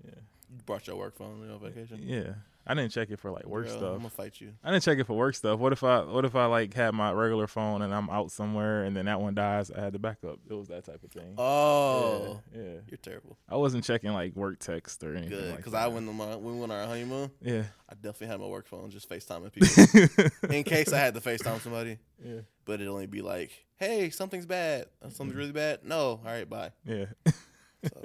yeah, 0.04 0.20
You 0.54 0.62
brought 0.64 0.86
your 0.86 0.94
work 0.96 1.16
phone 1.16 1.48
on 1.50 1.58
vacation. 1.58 2.00
yeah, 2.04 2.34
I 2.64 2.74
didn't 2.74 2.92
check 2.92 3.10
it 3.10 3.18
for 3.18 3.30
like 3.32 3.44
work 3.44 3.66
Girl, 3.66 3.76
stuff. 3.76 3.90
I'm 3.94 3.96
gonna 3.98 4.10
fight 4.10 4.40
you. 4.40 4.52
I 4.62 4.70
didn't 4.70 4.84
check 4.84 4.96
it 4.98 5.04
for 5.04 5.14
work 5.16 5.34
stuff. 5.34 5.58
What 5.58 5.72
if 5.72 5.82
I 5.82 6.00
what 6.04 6.24
if 6.24 6.36
I 6.36 6.46
like 6.46 6.72
had 6.74 6.94
my 6.94 7.10
regular 7.10 7.48
phone 7.48 7.82
and 7.82 7.92
I'm 7.92 8.08
out 8.08 8.30
somewhere 8.30 8.84
and 8.84 8.96
then 8.96 9.06
that 9.06 9.20
one 9.20 9.34
dies? 9.34 9.70
I 9.72 9.80
had 9.80 9.92
the 9.92 9.98
backup. 9.98 10.38
It 10.48 10.54
was 10.54 10.68
that 10.68 10.84
type 10.84 11.02
of 11.02 11.10
thing. 11.10 11.34
Oh, 11.38 12.40
yeah, 12.54 12.62
yeah. 12.62 12.68
you're 12.88 12.98
terrible. 13.02 13.36
I 13.48 13.56
wasn't 13.56 13.82
checking 13.82 14.12
like 14.12 14.36
work 14.36 14.60
text 14.60 15.02
or 15.02 15.10
anything. 15.16 15.30
Good, 15.30 15.48
like 15.48 15.56
because. 15.56 15.74
I 15.74 15.88
went 15.88 16.08
on 16.08 16.14
my 16.16 16.36
we 16.36 16.52
went 16.52 16.70
on 16.70 16.78
our 16.78 16.86
honeymoon. 16.86 17.32
Yeah, 17.40 17.64
I 17.88 17.94
definitely 17.94 18.28
had 18.28 18.40
my 18.40 18.46
work 18.46 18.68
phone 18.68 18.90
just 18.90 19.08
FaceTiming 19.10 19.52
people 20.40 20.50
in 20.54 20.62
case 20.62 20.92
I 20.92 20.98
had 20.98 21.14
to 21.14 21.20
FaceTime 21.20 21.60
somebody. 21.60 21.98
yeah, 22.24 22.42
But 22.64 22.74
it'd 22.74 22.86
only 22.86 23.06
be 23.06 23.22
like, 23.22 23.50
"Hey, 23.76 24.10
something's 24.10 24.46
bad. 24.46 24.86
Uh, 25.04 25.08
Something's 25.08 25.34
really 25.36 25.50
bad." 25.52 25.80
No, 25.84 25.98
all 26.00 26.20
right, 26.24 26.48
bye. 26.48 26.70
yeah. 26.84 27.06
So, 27.26 28.00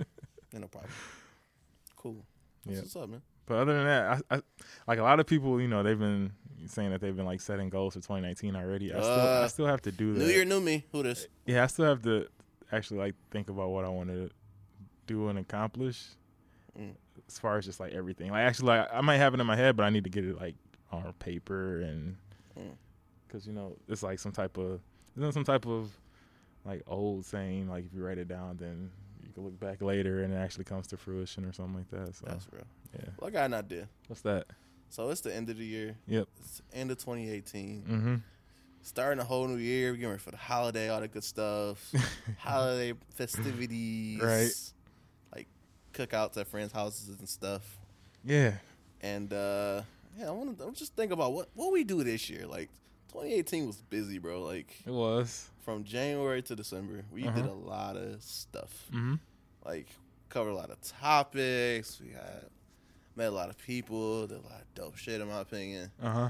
ain't 0.52 0.62
no 0.62 0.68
problem. 0.68 0.92
Cool. 1.96 2.26
That's 2.66 2.76
Yeah. 2.78 2.82
what's 2.82 2.96
up, 2.96 3.10
man. 3.10 3.22
But 3.48 3.56
other 3.58 3.74
than 3.74 3.86
that, 3.86 4.24
I, 4.30 4.36
I 4.36 4.42
like 4.88 5.00
a 5.00 5.04
lot 5.04 5.20
of 5.20 5.26
people. 5.26 5.60
You 5.60 5.68
know, 5.68 5.82
they've 5.82 5.98
been 5.98 6.32
saying 6.68 6.92
that 6.92 7.02
they've 7.02 7.16
been 7.16 7.26
like 7.26 7.42
setting 7.42 7.70
goals 7.70 7.94
for 7.96 8.02
2019 8.02 8.56
already. 8.56 8.94
I 8.94 9.00
still, 9.00 9.12
I 9.14 9.16
Uh, 9.16 9.48
still 9.48 9.66
have 9.68 9.82
to 9.84 9.92
do 9.92 10.14
that. 10.14 10.20
New 10.20 10.26
year, 10.28 10.46
new 10.46 10.60
me. 10.62 10.86
Who 10.92 11.02
this? 11.04 11.28
Yeah, 11.46 11.64
I 11.64 11.68
still 11.68 11.86
have 11.86 12.02
to. 12.04 12.28
actually 12.72 13.00
like 13.00 13.16
think 13.32 13.50
about 13.50 13.70
what 13.70 13.86
I 13.86 13.90
want 13.90 14.10
to 14.10 14.30
do 15.08 15.30
and 15.30 15.40
accomplish. 15.40 16.04
Mm. 16.78 16.92
As 17.28 17.40
far 17.40 17.58
as 17.58 17.66
just 17.66 17.80
like 17.80 17.94
everything, 17.94 18.30
like 18.32 18.42
actually, 18.42 18.68
like 18.68 18.90
I 18.94 19.02
might 19.02 19.18
have 19.18 19.34
it 19.34 19.40
in 19.40 19.48
my 19.48 19.56
head, 19.56 19.76
but 19.78 19.84
I 19.84 19.90
need 19.90 20.04
to 20.04 20.10
get 20.10 20.26
it 20.26 20.36
like 20.40 20.56
on 20.92 21.12
paper 21.20 21.82
and 21.82 22.18
Mm. 22.60 22.76
because 23.28 23.46
you 23.46 23.54
know 23.54 23.76
it's 23.88 24.02
like 24.04 24.18
some 24.20 24.32
type 24.32 24.58
of 24.58 24.82
isn't 25.16 25.32
some 25.34 25.44
type 25.44 25.66
of 25.68 25.92
like 26.66 26.82
old 26.88 27.24
saying 27.26 27.70
like 27.70 27.86
if 27.86 27.94
you 27.94 28.04
write 28.04 28.18
it 28.18 28.28
down, 28.28 28.58
then 28.58 28.92
look 29.42 29.60
back 29.60 29.82
later 29.82 30.24
and 30.24 30.34
it 30.34 30.38
actually 30.38 30.64
comes 30.66 30.88
to 30.88 30.98
fruition 30.98 31.46
or 31.46 31.54
something 31.54 31.76
like 31.76 31.90
that. 31.92 32.16
So 32.16 32.26
That's 32.28 32.48
real. 32.52 32.64
yeah, 32.98 33.10
Well, 33.20 33.28
I 33.30 33.32
got 33.32 33.46
an 33.46 33.54
idea. 33.54 33.88
what's 34.08 34.22
that? 34.22 34.46
So 34.90 35.10
it's 35.10 35.22
the 35.22 35.36
end 35.36 35.50
of 35.50 35.58
the 35.58 35.66
year. 35.66 35.96
Yep. 36.08 36.28
It's 36.40 36.62
end 36.74 36.92
of 36.92 36.98
2018. 36.98 37.84
Mm-hmm. 37.90 38.16
Starting 38.82 39.20
a 39.20 39.24
whole 39.26 39.48
new 39.48 39.58
year. 39.58 39.92
We're 39.92 39.96
getting 39.98 40.10
ready 40.12 40.22
for 40.22 40.32
the 40.32 40.38
holiday, 40.38 40.88
all 40.90 41.02
the 41.02 41.08
good 41.10 41.24
stuff. 41.26 41.94
holiday 42.40 42.94
festivities. 43.16 44.22
Right. 44.22 44.52
Like 45.36 45.48
cookouts 45.94 46.38
at 46.38 46.48
friends' 46.48 46.72
houses 46.72 47.18
and 47.20 47.28
stuff. 47.28 47.78
Yeah. 48.24 48.54
And 49.02 49.32
uh 49.34 49.82
yeah, 50.18 50.30
I 50.30 50.32
want 50.32 50.58
to 50.58 50.72
just 50.74 50.96
think 50.96 51.12
about 51.12 51.34
what 51.34 51.50
what 51.54 51.72
we 51.72 51.84
do 51.84 52.04
this 52.04 52.30
year. 52.30 52.48
Like 52.48 52.70
2018 53.12 53.68
was 53.68 53.82
busy, 53.90 54.18
bro. 54.20 54.42
Like 54.42 54.74
It 54.86 54.92
was. 54.92 55.50
From 55.68 55.84
January 55.84 56.42
to 56.42 56.56
December, 56.56 57.04
we 57.12 57.28
Uh-huh. 57.28 57.42
did 57.42 57.46
a 57.46 57.54
lot 57.54 57.98
of 57.98 58.24
stuff. 58.24 58.86
Mm-hmm. 58.90 59.16
Like 59.66 59.88
covered 60.30 60.52
a 60.52 60.56
lot 60.56 60.70
of 60.70 60.80
topics. 60.82 62.00
We 62.00 62.14
had 62.14 62.46
met 63.18 63.28
a 63.28 63.32
lot 63.32 63.50
of 63.50 63.58
people. 63.58 64.28
Did 64.28 64.38
a 64.38 64.42
lot 64.48 64.62
of 64.62 64.74
dope 64.76 64.96
shit, 64.96 65.20
in 65.20 65.28
my 65.28 65.42
opinion. 65.42 65.92
Uh 66.02 66.10
huh. 66.14 66.30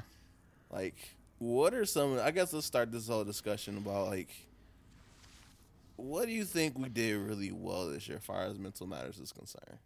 Like, 0.72 0.96
what 1.38 1.76
are 1.76 1.86
some? 1.86 2.18
I 2.20 2.32
guess 2.32 2.52
let's 2.52 2.66
start 2.66 2.92
this 2.92 3.08
whole 3.08 3.24
discussion 3.24 3.78
about 3.78 4.08
like, 4.08 4.30
what 5.98 6.26
do 6.26 6.32
you 6.32 6.44
think 6.44 6.76
we 6.80 6.90
did 6.90 7.16
really 7.20 7.52
well 7.52 7.88
this 7.92 8.08
year, 8.08 8.18
as 8.18 8.24
far 8.24 8.42
as 8.42 8.58
mental 8.58 8.88
matters 8.88 9.20
is 9.20 9.32
concerned? 9.32 9.78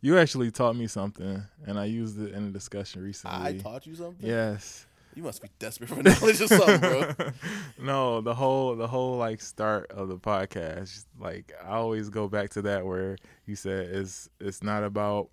You 0.00 0.16
actually 0.18 0.50
taught 0.50 0.74
me 0.74 0.86
something, 0.86 1.42
and 1.66 1.78
I 1.78 1.84
used 1.84 2.18
it 2.18 2.32
in 2.32 2.46
a 2.48 2.50
discussion 2.50 3.02
recently. 3.02 3.46
I 3.46 3.58
taught 3.58 3.86
you 3.86 3.94
something. 3.94 4.26
Yes. 4.26 4.86
You 5.14 5.22
must 5.22 5.42
be 5.42 5.48
desperate 5.58 5.88
for 5.90 6.02
knowledge 6.02 6.40
or 6.40 6.48
something, 6.48 6.80
bro. 6.80 7.12
no, 7.80 8.20
the 8.20 8.34
whole 8.34 8.74
the 8.74 8.86
whole 8.86 9.16
like 9.16 9.40
start 9.40 9.90
of 9.90 10.08
the 10.08 10.18
podcast, 10.18 11.04
like 11.18 11.52
I 11.62 11.74
always 11.74 12.08
go 12.08 12.28
back 12.28 12.50
to 12.50 12.62
that 12.62 12.84
where 12.84 13.16
you 13.46 13.56
said 13.56 13.88
it's 13.90 14.28
it's 14.40 14.62
not 14.62 14.82
about 14.82 15.28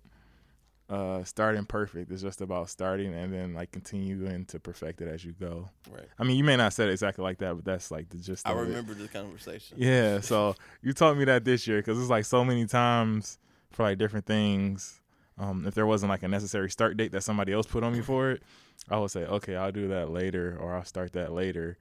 uh 0.88 1.24
starting 1.24 1.64
perfect. 1.64 2.10
It's 2.12 2.22
just 2.22 2.40
about 2.40 2.68
starting 2.68 3.14
and 3.14 3.32
then 3.32 3.54
like 3.54 3.72
continuing 3.72 4.44
to 4.46 4.60
perfect 4.60 5.00
it 5.00 5.08
as 5.08 5.24
you 5.24 5.32
go. 5.32 5.68
Right. 5.90 6.06
I 6.18 6.24
mean, 6.24 6.36
you 6.36 6.44
may 6.44 6.56
not 6.56 6.72
say 6.72 6.84
it 6.84 6.90
exactly 6.90 7.22
like 7.24 7.38
that, 7.38 7.54
but 7.54 7.64
that's 7.64 7.90
like 7.90 8.08
the 8.10 8.18
gist. 8.18 8.46
I 8.46 8.52
remember 8.52 8.94
the 8.94 9.08
conversation. 9.08 9.78
Yeah, 9.80 10.20
so 10.20 10.54
you 10.82 10.92
taught 10.92 11.16
me 11.16 11.24
that 11.24 11.44
this 11.44 11.66
year 11.66 11.78
because 11.78 11.98
it's 11.98 12.10
like 12.10 12.24
so 12.24 12.44
many 12.44 12.66
times 12.66 13.38
for 13.72 13.82
like 13.84 13.98
different 13.98 14.26
things. 14.26 15.00
Um, 15.38 15.66
if 15.66 15.74
there 15.74 15.86
wasn't 15.86 16.10
like 16.10 16.22
a 16.22 16.28
necessary 16.28 16.70
start 16.70 16.96
date 16.98 17.12
that 17.12 17.22
somebody 17.24 17.52
else 17.52 17.66
put 17.66 17.82
on 17.82 17.94
me 17.94 18.02
for 18.02 18.32
it, 18.32 18.42
I 18.88 18.98
would 18.98 19.10
say, 19.10 19.24
okay, 19.24 19.56
I'll 19.56 19.72
do 19.72 19.88
that 19.88 20.10
later 20.10 20.56
or 20.60 20.74
I'll 20.74 20.84
start 20.84 21.12
that 21.12 21.32
later. 21.32 21.78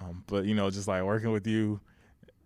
Um, 0.00 0.24
but 0.26 0.44
you 0.44 0.54
know, 0.54 0.70
just 0.70 0.88
like 0.88 1.02
working 1.02 1.32
with 1.32 1.46
you, 1.46 1.80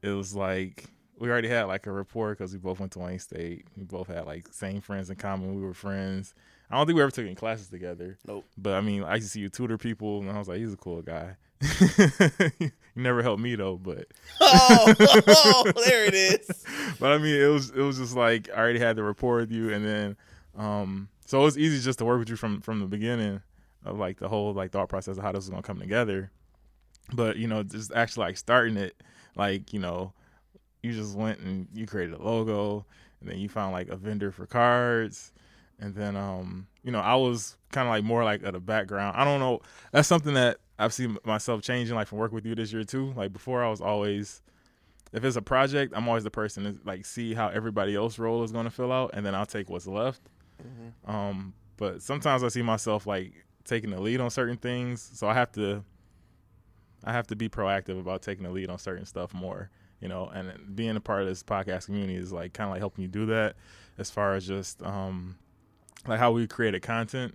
it 0.02 0.10
was 0.10 0.34
like 0.34 0.86
we 1.18 1.30
already 1.30 1.48
had 1.48 1.64
like 1.64 1.86
a 1.86 1.92
rapport 1.92 2.30
because 2.30 2.52
we 2.52 2.58
both 2.58 2.80
went 2.80 2.92
to 2.92 2.98
Wayne 2.98 3.18
State. 3.18 3.66
We 3.76 3.84
both 3.84 4.08
had 4.08 4.26
like 4.26 4.48
same 4.52 4.80
friends 4.80 5.10
in 5.10 5.16
common. 5.16 5.54
We 5.54 5.62
were 5.62 5.74
friends. 5.74 6.34
I 6.70 6.76
don't 6.76 6.86
think 6.86 6.96
we 6.96 7.02
ever 7.02 7.10
took 7.10 7.26
any 7.26 7.34
classes 7.34 7.68
together. 7.68 8.18
Nope. 8.26 8.46
But 8.56 8.74
I 8.74 8.80
mean, 8.80 9.04
I 9.04 9.16
used 9.16 9.28
to 9.28 9.30
see 9.30 9.40
you 9.40 9.48
tutor 9.48 9.76
people, 9.76 10.20
and 10.20 10.30
I 10.30 10.38
was 10.38 10.48
like, 10.48 10.58
he's 10.58 10.72
a 10.72 10.76
cool 10.76 11.02
guy. 11.02 11.36
you 12.58 12.72
never 12.96 13.22
helped 13.22 13.40
me 13.40 13.54
though, 13.54 13.76
but 13.76 14.06
oh, 14.40 14.94
oh, 15.28 15.72
there 15.84 16.06
it 16.06 16.14
is. 16.14 16.64
but 16.98 17.12
I 17.12 17.18
mean, 17.18 17.40
it 17.40 17.46
was 17.46 17.70
it 17.70 17.82
was 17.82 17.98
just 17.98 18.16
like 18.16 18.48
I 18.50 18.58
already 18.58 18.80
had 18.80 18.96
the 18.96 19.04
rapport 19.04 19.36
with 19.36 19.52
you, 19.52 19.72
and 19.72 19.84
then 19.84 20.16
um, 20.56 21.08
so 21.24 21.40
it 21.40 21.44
was 21.44 21.58
easy 21.58 21.80
just 21.80 22.00
to 22.00 22.04
work 22.04 22.18
with 22.18 22.30
you 22.30 22.36
from 22.36 22.62
from 22.62 22.80
the 22.80 22.86
beginning 22.86 23.42
of 23.84 23.98
like 23.98 24.18
the 24.18 24.28
whole 24.28 24.52
like 24.52 24.70
thought 24.72 24.88
process 24.88 25.16
of 25.18 25.22
how 25.22 25.32
this 25.32 25.44
is 25.44 25.50
gonna 25.50 25.62
come 25.62 25.78
together. 25.80 26.30
But 27.12 27.36
you 27.36 27.48
know, 27.48 27.62
just 27.62 27.92
actually 27.92 28.26
like 28.26 28.36
starting 28.36 28.76
it, 28.76 28.94
like 29.36 29.72
you 29.72 29.80
know, 29.80 30.12
you 30.82 30.92
just 30.92 31.16
went 31.16 31.40
and 31.40 31.66
you 31.74 31.86
created 31.86 32.14
a 32.14 32.22
logo, 32.22 32.84
and 33.20 33.28
then 33.28 33.38
you 33.38 33.48
found 33.48 33.72
like 33.72 33.88
a 33.88 33.96
vendor 33.96 34.30
for 34.30 34.46
cards, 34.46 35.32
and 35.80 35.94
then 35.94 36.16
um, 36.16 36.66
you 36.82 36.92
know, 36.92 37.00
I 37.00 37.14
was 37.16 37.56
kind 37.70 37.88
of 37.88 37.92
like 37.92 38.04
more 38.04 38.24
like 38.24 38.42
at 38.44 38.52
the 38.52 38.60
background. 38.60 39.16
I 39.16 39.24
don't 39.24 39.40
know. 39.40 39.60
That's 39.92 40.08
something 40.08 40.34
that 40.34 40.58
I've 40.78 40.92
seen 40.92 41.18
myself 41.24 41.62
changing, 41.62 41.94
like 41.94 42.06
from 42.08 42.18
working 42.18 42.34
with 42.36 42.46
you 42.46 42.54
this 42.54 42.72
year 42.72 42.84
too. 42.84 43.12
Like 43.16 43.32
before, 43.32 43.64
I 43.64 43.68
was 43.70 43.80
always 43.80 44.42
if 45.12 45.24
it's 45.24 45.36
a 45.36 45.42
project, 45.42 45.92
I'm 45.94 46.08
always 46.08 46.24
the 46.24 46.30
person 46.30 46.64
to 46.64 46.78
like 46.84 47.04
see 47.04 47.34
how 47.34 47.48
everybody 47.48 47.94
else 47.94 48.18
role 48.18 48.42
is 48.44 48.52
going 48.52 48.64
to 48.64 48.70
fill 48.70 48.92
out, 48.92 49.10
and 49.12 49.26
then 49.26 49.34
I'll 49.34 49.46
take 49.46 49.68
what's 49.68 49.86
left. 49.86 50.22
Mhm. 50.62 51.12
Um, 51.12 51.54
but 51.76 52.00
sometimes 52.02 52.42
I 52.42 52.48
see 52.48 52.62
myself 52.62 53.06
like 53.06 53.44
taking 53.64 53.90
the 53.90 54.00
lead 54.00 54.20
on 54.20 54.30
certain 54.30 54.56
things, 54.56 55.10
so 55.14 55.28
I 55.28 55.34
have 55.34 55.52
to, 55.52 55.84
I 57.04 57.12
have 57.12 57.26
to 57.28 57.36
be 57.36 57.48
proactive 57.48 57.98
about 57.98 58.22
taking 58.22 58.44
the 58.44 58.50
lead 58.50 58.70
on 58.70 58.78
certain 58.78 59.06
stuff 59.06 59.34
more, 59.34 59.70
you 60.00 60.08
know. 60.08 60.26
And 60.26 60.74
being 60.74 60.96
a 60.96 61.00
part 61.00 61.22
of 61.22 61.28
this 61.28 61.42
podcast 61.42 61.86
community 61.86 62.16
is 62.16 62.32
like 62.32 62.52
kind 62.52 62.68
of 62.68 62.72
like 62.72 62.80
helping 62.80 63.02
you 63.02 63.08
do 63.08 63.26
that, 63.26 63.56
as 63.98 64.10
far 64.10 64.34
as 64.34 64.46
just 64.46 64.82
um, 64.82 65.36
like 66.06 66.18
how 66.18 66.32
we 66.32 66.46
created 66.46 66.82
content, 66.82 67.34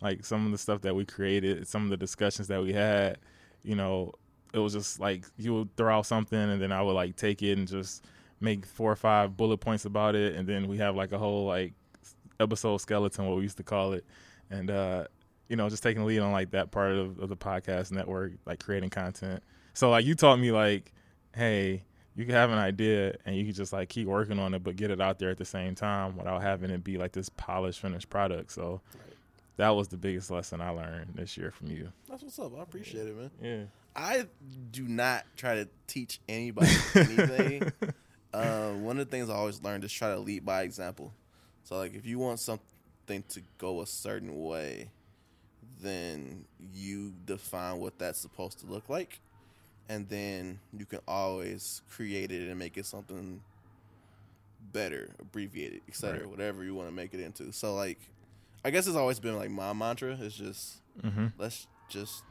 like 0.00 0.24
some 0.24 0.46
of 0.46 0.52
the 0.52 0.58
stuff 0.58 0.82
that 0.82 0.94
we 0.94 1.04
created, 1.04 1.66
some 1.66 1.84
of 1.84 1.90
the 1.90 1.96
discussions 1.96 2.48
that 2.48 2.62
we 2.62 2.72
had, 2.72 3.18
you 3.62 3.74
know, 3.74 4.12
it 4.52 4.58
was 4.58 4.72
just 4.74 5.00
like 5.00 5.24
you 5.36 5.54
would 5.54 5.76
throw 5.76 5.98
out 5.98 6.06
something 6.06 6.38
and 6.38 6.60
then 6.60 6.72
I 6.72 6.82
would 6.82 6.92
like 6.92 7.16
take 7.16 7.42
it 7.42 7.56
and 7.56 7.66
just 7.66 8.04
make 8.40 8.66
four 8.66 8.90
or 8.92 8.96
five 8.96 9.36
bullet 9.36 9.58
points 9.58 9.84
about 9.84 10.14
it. 10.14 10.34
And 10.36 10.46
then 10.46 10.68
we 10.68 10.78
have 10.78 10.96
like 10.96 11.12
a 11.12 11.18
whole 11.18 11.46
like 11.46 11.72
episode 12.40 12.78
skeleton 12.78 13.26
what 13.26 13.36
we 13.36 13.42
used 13.42 13.56
to 13.58 13.62
call 13.62 13.92
it. 13.92 14.04
And 14.50 14.70
uh 14.70 15.06
you 15.52 15.56
know 15.56 15.68
just 15.68 15.82
taking 15.82 16.00
the 16.00 16.06
lead 16.08 16.18
on 16.20 16.32
like 16.32 16.50
that 16.52 16.70
part 16.70 16.92
of, 16.92 17.18
of 17.18 17.28
the 17.28 17.36
podcast 17.36 17.92
network 17.92 18.32
like 18.46 18.58
creating 18.58 18.88
content 18.88 19.42
so 19.74 19.90
like 19.90 20.04
you 20.06 20.14
taught 20.14 20.36
me 20.38 20.50
like 20.50 20.92
hey 21.36 21.84
you 22.16 22.24
can 22.24 22.34
have 22.34 22.50
an 22.50 22.56
idea 22.58 23.14
and 23.26 23.36
you 23.36 23.44
can 23.44 23.52
just 23.52 23.70
like 23.72 23.88
keep 23.90 24.08
working 24.08 24.38
on 24.38 24.54
it 24.54 24.64
but 24.64 24.76
get 24.76 24.90
it 24.90 24.98
out 25.00 25.18
there 25.18 25.28
at 25.28 25.36
the 25.36 25.44
same 25.44 25.74
time 25.74 26.16
without 26.16 26.40
having 26.40 26.70
it 26.70 26.82
be 26.82 26.96
like 26.96 27.12
this 27.12 27.28
polished 27.28 27.80
finished 27.80 28.08
product 28.08 28.50
so 28.50 28.80
Right. 28.94 29.14
that 29.58 29.70
was 29.76 29.88
the 29.88 29.98
biggest 29.98 30.30
lesson 30.30 30.62
i 30.62 30.70
learned 30.70 31.12
this 31.14 31.36
year 31.36 31.50
from 31.50 31.66
you 31.68 31.92
That's 32.08 32.22
what's 32.22 32.38
up. 32.38 32.58
I 32.58 32.62
appreciate 32.62 33.06
it, 33.08 33.14
man. 33.14 33.30
yeah 33.42 33.64
I 33.94 34.24
do 34.70 34.88
not 34.88 35.24
try 35.36 35.56
to 35.56 35.68
teach 35.86 36.18
anybody 36.26 36.70
anything. 36.94 37.70
uh, 38.32 38.70
one 38.70 38.98
of 38.98 39.06
the 39.06 39.10
things 39.14 39.28
I 39.28 39.34
always 39.34 39.62
learned 39.62 39.84
is 39.84 39.92
try 39.92 40.08
to 40.14 40.18
lead 40.18 40.46
by 40.46 40.62
example. 40.62 41.12
So, 41.64 41.76
like, 41.76 41.94
if 41.94 42.06
you 42.06 42.18
want 42.18 42.40
something 42.40 43.22
to 43.28 43.42
go 43.58 43.82
a 43.82 43.86
certain 43.86 44.42
way, 44.44 44.88
then 45.82 46.44
you 46.72 47.12
define 47.26 47.78
what 47.78 47.98
that's 47.98 48.18
supposed 48.18 48.60
to 48.60 48.66
look 48.66 48.88
like, 48.88 49.20
and 49.88 50.08
then 50.08 50.60
you 50.76 50.86
can 50.86 51.00
always 51.06 51.82
create 51.90 52.30
it 52.32 52.48
and 52.48 52.58
make 52.58 52.76
it 52.78 52.86
something 52.86 53.40
better, 54.72 55.10
abbreviated, 55.20 55.80
etc., 55.88 56.20
Right. 56.20 56.28
whatever 56.28 56.64
you 56.64 56.74
want 56.74 56.88
to 56.88 56.94
make 56.94 57.12
it 57.14 57.20
into. 57.20 57.52
So, 57.52 57.74
like, 57.74 57.98
I 58.64 58.70
guess 58.70 58.86
it's 58.86 58.96
always 58.96 59.20
been 59.20 59.36
like 59.36 59.50
my 59.50 59.72
mantra 59.72 60.12
is 60.12 60.34
just 60.34 60.76
mm-hmm. 61.02 61.26
let's 61.38 61.66
just 61.88 62.22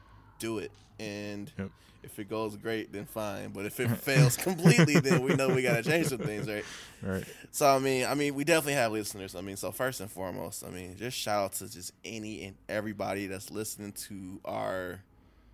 do 0.41 0.57
it. 0.57 0.71
And 0.99 1.51
Yep. 1.57 1.69
if 2.03 2.19
it 2.19 2.29
goes 2.29 2.55
great, 2.57 2.91
then 2.91 3.05
fine. 3.05 3.49
But 3.49 3.65
if 3.65 3.79
it 3.79 3.87
fails 3.97 4.35
completely, 4.37 4.99
then 4.99 5.21
we 5.23 5.33
know 5.35 5.49
we 5.49 5.61
gotta 5.61 5.83
change 5.83 6.07
some 6.07 6.17
things, 6.19 6.47
right? 6.47 6.65
right 7.01 7.23
So 7.51 7.67
I 7.67 7.79
mean, 7.79 8.05
I 8.05 8.13
mean, 8.15 8.35
we 8.35 8.43
definitely 8.43 8.73
have 8.73 8.91
listeners. 8.91 9.35
I 9.35 9.41
mean, 9.41 9.55
so 9.55 9.71
first 9.71 10.01
and 10.01 10.11
foremost, 10.11 10.65
I 10.65 10.69
mean, 10.69 10.95
just 10.97 11.17
shout 11.17 11.43
out 11.45 11.53
to 11.53 11.71
just 11.71 11.93
any 12.03 12.43
and 12.43 12.55
everybody 12.67 13.27
that's 13.27 13.49
listening 13.51 13.93
to 13.93 14.39
our 14.45 14.99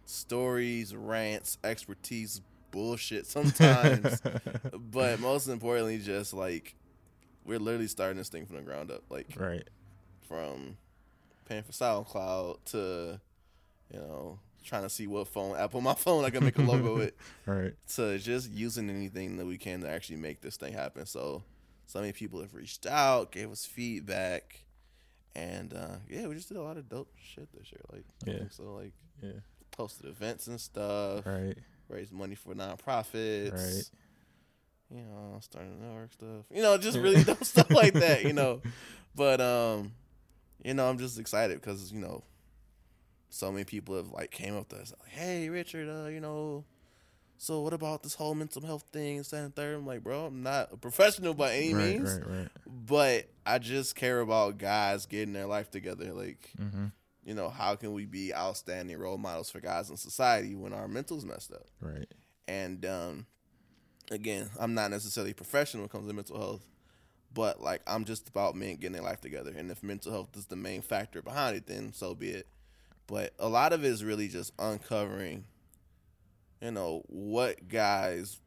stories, 0.06 0.96
rants, 0.96 1.58
expertise, 1.64 2.42
bullshit 2.72 3.26
sometimes. 3.28 4.22
but 4.92 5.20
most 5.20 5.48
importantly, 5.48 6.00
just 6.00 6.34
like 6.34 6.76
we're 7.46 7.60
literally 7.60 7.88
starting 7.88 8.18
this 8.18 8.30
thing 8.30 8.46
from 8.46 8.58
the 8.58 8.62
ground 8.64 8.92
up. 8.92 9.04
Like 9.10 9.28
right 9.38 9.68
from 10.28 10.76
paying 11.48 11.64
for 11.64 11.72
SoundCloud 11.72 12.58
to, 12.66 13.20
you 13.94 14.00
know, 14.00 14.40
trying 14.68 14.84
to 14.84 14.90
see 14.90 15.08
what 15.08 15.28
phone 15.28 15.56
app 15.58 15.74
on 15.76 15.84
my 15.84 15.94
phone 16.06 16.24
I 16.26 16.30
can 16.30 16.44
make 16.44 16.58
a 16.58 16.62
logo 16.62 16.96
with 16.98 17.14
right 17.48 17.74
So 17.86 18.18
just 18.18 18.52
using 18.52 18.90
anything 18.90 19.38
that 19.38 19.46
we 19.46 19.58
can 19.58 19.82
to 19.82 19.90
actually 19.90 20.18
make 20.18 20.42
this 20.42 20.58
thing 20.58 20.74
happen. 20.74 21.06
So, 21.06 21.44
so 21.88 22.00
many 22.00 22.12
people 22.12 22.42
have 22.42 22.54
reached 22.54 22.86
out, 22.86 23.32
gave 23.32 23.50
us 23.52 23.66
feedback, 23.66 24.60
and 25.36 25.74
uh, 25.74 25.96
yeah, 26.10 26.28
we 26.28 26.36
just 26.36 26.50
did 26.50 26.58
a 26.58 26.62
lot 26.62 26.78
of 26.78 26.90
dope 26.90 27.12
shit 27.18 27.48
this 27.58 27.72
year. 27.72 27.82
Like, 27.92 28.06
Yeah. 28.26 28.48
so 28.50 28.64
like 28.76 28.94
yeah 29.24 29.40
hosted 29.80 30.06
events 30.06 30.48
and 30.48 30.60
stuff, 30.60 31.26
right 31.26 31.56
raised 31.90 32.12
money 32.12 32.36
for 32.36 32.54
nonprofits, 32.54 33.54
Right. 33.54 33.90
You 34.90 35.04
know, 35.04 35.38
starting 35.42 35.80
network 35.82 36.14
stuff. 36.14 36.46
You 36.50 36.62
know, 36.62 36.78
just 36.78 36.98
really 36.98 37.24
dope 37.30 37.44
stuff 37.44 37.70
like 37.70 37.94
that. 37.94 38.24
You 38.24 38.34
know, 38.34 38.62
but 39.16 39.40
um, 39.42 39.92
you 40.64 40.74
know, 40.74 40.90
I'm 40.90 40.98
just 40.98 41.20
excited 41.20 41.60
because 41.62 41.92
you 41.92 42.00
know, 42.00 42.24
so 43.30 43.52
many 43.52 43.66
people 43.66 43.96
have 43.96 44.10
like 44.12 44.32
came 44.32 44.56
up 44.58 44.70
to 44.70 44.78
us 44.78 44.94
like, 45.00 45.10
"Hey, 45.10 45.50
Richard, 45.50 45.90
uh, 45.90 46.08
you 46.10 46.20
know, 46.20 46.64
so 47.38 47.62
what 47.62 47.74
about 47.74 48.04
this 48.04 48.16
whole 48.16 48.34
mental 48.36 48.62
health 48.66 48.86
thing? 48.92 49.18
And 49.18 49.34
and 49.34 49.56
third. 49.56 49.76
I'm 49.76 49.86
like, 49.86 50.04
bro, 50.04 50.26
I'm 50.26 50.42
not 50.44 50.70
a 50.74 50.78
professional 50.78 51.34
by 51.34 51.54
any 51.54 51.74
right, 51.74 51.86
means, 51.86 52.14
right, 52.14 52.28
right. 52.28 52.48
but 52.68 53.30
I 53.46 53.60
just 53.60 53.96
care 53.96 54.20
about 54.22 54.58
guys 54.58 55.06
getting 55.06 55.34
their 55.34 55.46
life 55.46 55.70
together. 55.70 56.14
Like, 56.14 56.50
Mm-hmm. 56.60 56.86
you 57.24 57.36
know, 57.36 57.50
how 57.50 57.76
can 57.76 57.94
we 57.94 58.06
be 58.06 58.34
outstanding 58.34 58.98
role 58.98 59.18
models 59.18 59.50
for 59.52 59.60
guys 59.60 59.90
in 59.90 59.98
society 59.98 60.56
when 60.56 60.74
our 60.74 60.88
mental's 60.88 61.26
messed 61.26 61.52
up? 61.52 61.68
Right. 61.80 62.12
And 62.48 62.84
um, 62.86 63.26
again, 64.10 64.50
I'm 64.60 64.74
not 64.74 64.90
necessarily 64.90 65.34
professional 65.34 65.82
when 65.82 65.86
it 65.90 65.92
comes 65.92 66.08
to 66.08 66.14
mental 66.16 66.38
health, 66.40 66.66
but 67.34 67.62
like 67.62 67.82
I'm 67.86 68.06
just 68.06 68.30
about 68.30 68.56
men 68.56 68.78
getting 68.78 68.94
their 68.94 69.02
life 69.04 69.22
together. 69.22 69.54
And 69.56 69.70
if 69.70 69.84
mental 69.84 70.12
health 70.12 70.36
is 70.36 70.46
the 70.48 70.56
main 70.56 70.82
factor 70.82 71.22
behind 71.22 71.56
it, 71.58 71.68
then 71.68 71.94
so 71.94 72.16
be 72.16 72.30
it. 72.30 72.48
But 73.08 73.34
a 73.40 73.48
lot 73.48 73.72
of 73.74 73.84
it 73.84 73.88
is 73.88 74.04
really 74.04 74.28
just 74.28 74.52
uncovering, 74.60 75.46
you 76.62 76.72
know, 76.72 77.04
what 77.08 77.68
guys 77.70 78.40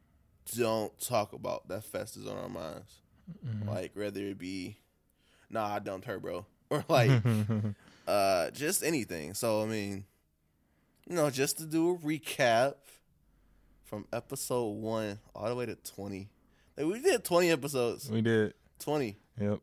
don't 0.55 0.97
talk 0.99 1.33
about 1.33 1.67
that 1.69 1.83
festers 1.83 2.27
on 2.27 2.37
our 2.37 2.49
minds. 2.49 3.01
Mm-hmm. 3.45 3.69
Like 3.69 3.91
whether 3.95 4.21
it 4.21 4.37
be, 4.37 4.77
nah, 5.49 5.75
I 5.75 5.79
dumped 5.79 6.05
her, 6.07 6.19
bro, 6.19 6.45
or 6.69 6.83
like 6.87 7.11
uh 8.07 8.51
just 8.51 8.83
anything. 8.83 9.33
So 9.33 9.63
I 9.63 9.65
mean, 9.65 10.05
you 11.07 11.15
know, 11.15 11.29
just 11.29 11.57
to 11.57 11.65
do 11.65 11.91
a 11.91 11.97
recap 11.97 12.75
from 13.85 14.05
episode 14.13 14.69
one 14.77 15.19
all 15.35 15.49
the 15.49 15.55
way 15.55 15.65
to 15.65 15.75
twenty. 15.75 16.29
Like 16.77 16.85
we 16.85 17.01
did 17.01 17.23
twenty 17.23 17.49
episodes, 17.49 18.09
we 18.09 18.21
did. 18.21 18.53
twenty, 18.79 19.17
Yep. 19.39 19.59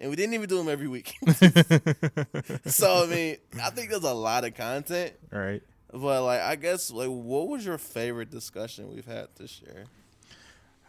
And 0.00 0.08
we 0.08 0.16
didn't 0.16 0.34
even 0.34 0.48
do 0.48 0.56
them 0.56 0.68
every 0.68 0.88
week. 0.88 1.14
so 2.66 3.04
I 3.04 3.06
mean, 3.06 3.36
I 3.62 3.70
think 3.70 3.90
there's 3.90 4.02
a 4.02 4.14
lot 4.14 4.44
of 4.44 4.54
content, 4.54 5.12
right. 5.30 5.62
but 5.92 6.24
like 6.24 6.40
I 6.40 6.56
guess 6.56 6.90
like 6.90 7.08
what 7.08 7.48
was 7.48 7.64
your 7.64 7.78
favorite 7.78 8.30
discussion 8.30 8.92
we've 8.92 9.06
had 9.06 9.28
this 9.36 9.60
year? 9.60 9.84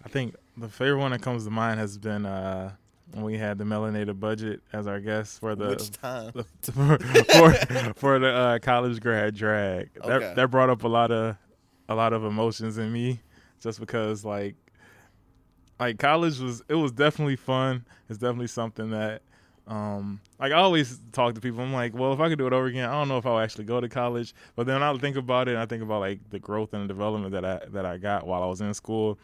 I 0.03 0.09
think 0.09 0.35
the 0.57 0.69
favorite 0.69 0.99
one 0.99 1.11
that 1.11 1.21
comes 1.21 1.43
to 1.45 1.51
mind 1.51 1.79
has 1.79 1.97
been 1.97 2.25
uh, 2.25 2.71
when 3.11 3.23
we 3.23 3.37
had 3.37 3.57
the 3.57 3.65
melanated 3.65 4.19
budget 4.19 4.61
as 4.73 4.87
our 4.87 4.99
guest 4.99 5.39
for 5.39 5.55
the 5.55 5.67
Which 5.67 5.91
time? 5.91 6.31
the- 6.33 6.43
for 6.71 6.97
for, 6.97 7.93
for 7.93 8.19
the 8.19 8.29
uh, 8.29 8.59
college 8.59 8.99
grad 8.99 9.35
drag. 9.35 9.89
Okay. 9.97 10.07
That 10.07 10.35
that 10.35 10.47
brought 10.47 10.69
up 10.69 10.83
a 10.83 10.87
lot 10.87 11.11
of 11.11 11.35
a 11.89 11.95
lot 11.95 12.13
of 12.13 12.23
emotions 12.23 12.77
in 12.77 12.91
me, 12.91 13.19
just 13.59 13.79
because 13.79 14.23
like 14.23 14.55
like 15.81 15.97
college 15.97 16.39
was 16.39 16.63
it 16.69 16.75
was 16.75 16.91
definitely 16.91 17.35
fun. 17.35 17.83
It's 18.07 18.19
definitely 18.19 18.47
something 18.47 18.91
that 18.91 19.23
um 19.67 20.21
like 20.39 20.51
I 20.51 20.55
always 20.57 20.99
talk 21.11 21.33
to 21.35 21.41
people. 21.41 21.61
I'm 21.61 21.73
like, 21.73 21.95
well, 21.95 22.13
if 22.13 22.19
I 22.19 22.29
could 22.29 22.37
do 22.37 22.45
it 22.45 22.53
over 22.53 22.67
again, 22.67 22.87
I 22.87 22.93
don't 22.93 23.07
know 23.07 23.17
if 23.17 23.25
I'll 23.25 23.39
actually 23.39 23.65
go 23.65 23.81
to 23.81 23.89
college. 23.89 24.33
But 24.55 24.67
then 24.67 24.83
I 24.83 24.95
think 24.97 25.17
about 25.17 25.47
it, 25.47 25.53
and 25.53 25.59
I 25.59 25.65
think 25.65 25.81
about 25.81 26.01
like 26.01 26.19
the 26.29 26.39
growth 26.39 26.73
and 26.73 26.83
the 26.83 26.87
development 26.87 27.33
that 27.33 27.43
I 27.43 27.61
that 27.69 27.85
I 27.85 27.97
got 27.97 28.27
while 28.27 28.43
I 28.43 28.45
was 28.45 28.61
in 28.61 28.73
school. 28.75 29.17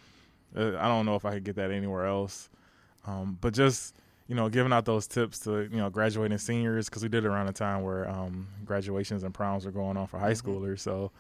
Uh, 0.56 0.78
I 0.78 0.88
don't 0.88 1.06
know 1.06 1.16
if 1.16 1.26
I 1.26 1.34
could 1.36 1.44
get 1.44 1.56
that 1.58 1.70
anywhere 1.70 2.08
else. 2.08 2.50
Um, 3.06 3.38
but 3.40 3.54
just 3.54 3.96
you 4.28 4.36
know, 4.36 4.50
giving 4.50 4.74
out 4.74 4.86
those 4.86 5.06
tips 5.06 5.40
to 5.40 5.70
you 5.72 5.78
know 5.78 5.92
graduating 5.92 6.40
seniors 6.40 6.90
because 6.90 7.04
we 7.04 7.10
did 7.10 7.24
it 7.24 7.28
around 7.28 7.46
the 7.46 7.54
time 7.54 7.84
where 7.84 8.10
um, 8.10 8.48
graduations 8.66 9.24
and 9.24 9.34
proms 9.34 9.64
were 9.64 9.72
going 9.72 9.96
on 9.96 10.08
for 10.08 10.18
high 10.18 10.34
schoolers, 10.34 10.80
so 10.80 11.12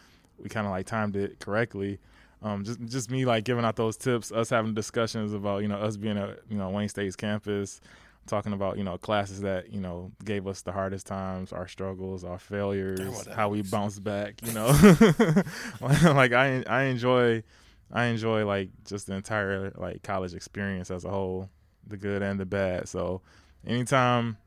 we 0.41 0.49
kind 0.49 0.65
of 0.65 0.71
like 0.71 0.87
timed 0.87 1.15
it 1.15 1.39
correctly. 1.39 1.99
Um, 2.41 2.63
just 2.63 2.79
just 2.85 3.09
me 3.09 3.25
like 3.25 3.43
giving 3.43 3.65
out 3.65 3.75
those 3.75 3.97
tips, 3.97 4.31
us 4.31 4.49
having 4.49 4.73
discussions 4.73 5.33
about 5.33 5.63
you 5.63 5.67
know 5.67 5.77
us 5.77 5.97
being 5.97 6.17
at 6.17 6.39
you 6.49 6.57
know 6.57 6.69
Wayne 6.69 6.89
State's 6.89 7.15
campus, 7.15 7.81
talking 8.27 8.53
about 8.53 8.77
you 8.77 8.83
know 8.83 8.97
classes 8.97 9.41
that 9.41 9.71
you 9.71 9.81
know 9.81 10.11
gave 10.23 10.45
us 10.47 10.61
the 10.61 10.71
hardest 10.71 11.07
times, 11.07 11.51
our 11.51 11.67
struggles, 11.67 12.23
our 12.23 12.37
failures, 12.37 13.23
Damn, 13.23 13.35
how 13.35 13.49
we 13.49 13.57
means. 13.57 13.71
bounced 13.71 14.03
back. 14.03 14.35
You 14.45 14.53
know, 14.53 14.67
like 15.81 16.33
I 16.33 16.63
I 16.67 16.83
enjoy 16.83 17.43
I 17.91 18.05
enjoy 18.05 18.45
like 18.45 18.69
just 18.85 19.07
the 19.07 19.15
entire 19.15 19.71
like 19.75 20.03
college 20.03 20.33
experience 20.33 20.91
as 20.91 21.05
a 21.05 21.09
whole, 21.09 21.49
the 21.87 21.97
good 21.97 22.21
and 22.21 22.39
the 22.39 22.45
bad. 22.45 22.87
So 22.87 23.21
anytime 23.65 24.37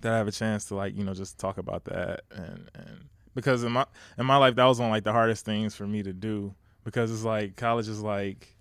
that 0.00 0.12
I 0.12 0.16
have 0.16 0.28
a 0.28 0.32
chance 0.32 0.64
to 0.66 0.76
like 0.76 0.96
you 0.96 1.04
know 1.04 1.12
just 1.14 1.38
talk 1.38 1.58
about 1.58 1.84
that 1.84 2.22
and 2.30 2.70
and 2.74 3.08
because 3.34 3.64
in 3.64 3.72
my 3.72 3.86
in 4.18 4.26
my 4.26 4.36
life 4.36 4.54
that 4.56 4.64
was 4.64 4.80
one 4.80 4.90
like 4.90 5.04
the 5.04 5.12
hardest 5.12 5.44
things 5.44 5.74
for 5.74 5.86
me 5.86 6.02
to 6.02 6.12
do 6.12 6.54
because 6.84 7.10
it's 7.12 7.24
like 7.24 7.56
college 7.56 7.88
is 7.88 8.00
like 8.02 8.54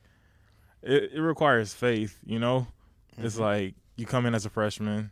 it, 0.82 1.12
it 1.13 1.20
requires 1.22 1.74
faith 1.74 2.18
you 2.25 2.40
know? 2.40 2.68
It's 3.18 3.36
Mhm. 3.36 3.40
like 3.40 3.75
you 3.98 4.06
come 4.06 4.25
in 4.25 4.34
as 4.36 4.46
a 4.46 4.50
freshman 4.50 5.12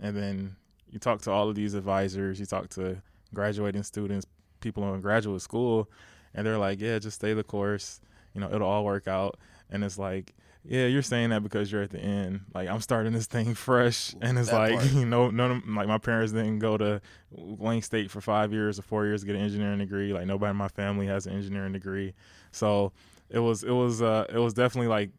and 0.00 0.16
then 0.16 0.56
you 0.90 0.98
talk 0.98 1.20
to 1.22 1.30
all 1.30 1.48
of 1.48 1.54
these 1.56 1.74
advisors 1.74 2.38
you 2.38 2.46
talk 2.46 2.68
to 2.70 3.00
graduating 3.34 3.82
students 3.82 4.26
people 4.60 4.92
in 4.94 5.00
graduate 5.00 5.40
school 5.42 5.88
and 6.34 6.46
they're 6.46 6.58
like 6.58 6.80
yeah 6.80 6.98
just 6.98 7.16
stay 7.16 7.32
the 7.34 7.44
course. 7.44 8.00
You 8.34 8.40
know 8.40 8.52
it'll 8.52 8.68
all 8.68 8.84
work 8.84 9.08
out. 9.08 9.38
And 9.70 9.82
it's 9.84 9.98
like 9.98 10.34
yeah 10.64 10.86
you're 10.86 11.02
saying 11.02 11.30
that 11.30 11.42
because 11.42 11.72
you're 11.72 11.82
at 11.82 11.90
the 11.90 11.98
end. 12.00 12.40
Like 12.54 12.68
i'm 12.68 12.80
starting 12.80 13.12
this 13.12 13.26
thing 13.26 13.54
fresh. 13.68 14.14
And 14.20 14.38
it's 14.38 14.50
That 14.50 14.56
like 14.58 14.78
part. 14.78 14.92
you 14.92 15.06
know 15.06 15.30
none 15.30 15.50
of 15.50 15.68
like 15.68 15.88
my 15.88 15.98
parents 15.98 16.32
didn't 16.32 16.58
go 16.60 16.76
to 16.76 17.00
wayne 17.30 17.82
state 17.82 18.10
for 18.10 18.20
five 18.20 18.52
years 18.52 18.78
or 18.78 18.82
four 18.82 19.06
years 19.06 19.20
to 19.22 19.26
get 19.26 19.36
an 19.36 19.42
engineering 19.42 19.78
degree. 19.78 20.12
Like 20.12 20.26
nobody 20.26 20.50
in 20.50 20.56
my 20.56 20.68
family 20.68 21.06
has 21.06 21.26
an 21.26 21.34
engineering 21.34 21.72
degree 21.72 22.14
so 22.50 22.92
it 23.30 23.38
was 23.38 23.62
it 23.64 23.70
was 23.70 24.02
uh 24.02 24.26
it 24.28 24.38
was 24.38 24.54
definitely 24.54 24.88
like 24.88 25.10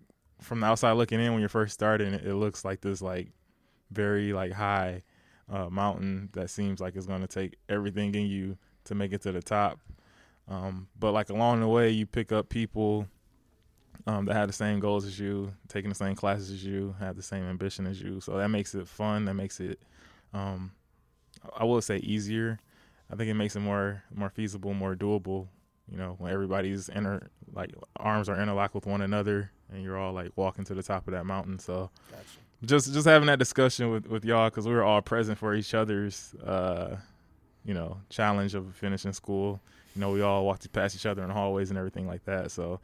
from 0.42 0.60
the 0.60 0.66
outside 0.66 0.94
looking 0.94 1.20
in 1.20 1.32
when 1.32 1.40
you're 1.40 1.50
first 1.50 1.74
starting 1.74 2.14
it, 2.14 2.34
looks 2.34 2.64
like 2.64 2.82
this 2.82 3.02
like 3.02 3.32
very 3.92 4.34
like 4.34 4.52
high 4.52 5.02
uh, 5.52 5.70
mountain 5.70 6.30
that 6.34 6.50
seems 6.50 6.80
like 6.80 6.96
it's 6.96 7.06
going 7.06 7.22
to 7.22 7.28
take 7.28 7.58
everything 7.68 8.14
in 8.16 8.28
you 8.28 8.58
to 8.86 8.96
make 8.96 9.14
it 9.14 9.22
to 9.22 9.32
the 9.32 9.42
top. 9.42 9.80
Um, 10.48 10.88
but 10.98 11.12
like 11.12 11.30
along 11.30 11.62
the 11.62 11.68
way 11.68 11.90
you 11.90 12.06
pick 12.06 12.32
up 12.32 12.50
people 12.50 13.08
um, 14.08 14.26
that 14.26 14.36
have 14.36 14.48
the 14.48 14.54
same 14.54 14.80
goals 14.80 15.06
as 15.06 15.20
you 15.20 15.54
taking 15.68 15.90
the 15.90 15.96
same 15.96 16.16
classes 16.16 16.50
as 16.50 16.64
you 16.64 16.96
have 17.00 17.16
the 17.16 17.24
same 17.24 17.44
ambition 17.44 17.86
as 17.86 18.02
you. 18.02 18.20
So 18.22 18.38
that 18.38 18.50
makes 18.50 18.74
it 18.76 18.88
fun. 18.88 19.26
That 19.26 19.34
makes 19.36 19.60
it 19.60 19.80
um, 20.34 20.72
i 21.58 21.64
will 21.64 21.82
say 21.82 21.98
easier. 21.98 22.60
I 23.12 23.16
think 23.16 23.30
it 23.30 23.34
makes 23.34 23.56
it 23.56 23.62
more 23.62 24.04
more 24.14 24.30
feasible 24.30 24.74
more 24.74 24.96
doable 24.96 25.48
you 25.92 25.98
know 25.98 26.16
when 26.20 26.32
everybody's 26.32 26.90
inner 26.90 27.30
like 27.54 27.74
arms 27.98 28.30
are 28.30 28.40
interlocked 28.40 28.76
with 28.76 28.86
one 28.86 29.02
another 29.02 29.52
and 29.72 29.84
you're 29.84 29.98
all 29.98 30.14
like 30.14 30.32
walking 30.36 30.64
to 30.66 30.74
the 30.74 30.84
top 30.84 31.08
of 31.08 31.14
that 31.14 31.26
mountain. 31.26 31.60
So 31.60 31.90
Gotcha. 32.12 32.24
just 32.66 32.94
just 32.94 33.06
having 33.08 33.28
that 33.28 33.40
discussion 33.40 33.92
with 33.92 34.08
with 34.08 34.26
y'all 34.26 34.50
because 34.50 34.68
we 34.68 34.74
were 34.74 34.84
all 34.84 35.02
present 35.02 35.38
for 35.38 35.54
each 35.56 35.74
other's 35.74 36.34
uh 36.46 36.98
you 37.66 37.74
know 37.74 37.98
challenge 38.10 38.56
of 38.56 38.76
finishing 38.76 39.14
school. 39.14 39.60
You 39.96 40.02
know 40.02 40.12
we 40.12 40.22
all 40.22 40.46
walked 40.46 40.72
past 40.72 40.96
each 40.96 41.06
other 41.06 41.22
in 41.22 41.30
the 41.30 41.34
hallways 41.34 41.70
and 41.70 41.78
everything 41.78 42.08
like 42.08 42.26
that. 42.26 42.52
So 42.52 42.80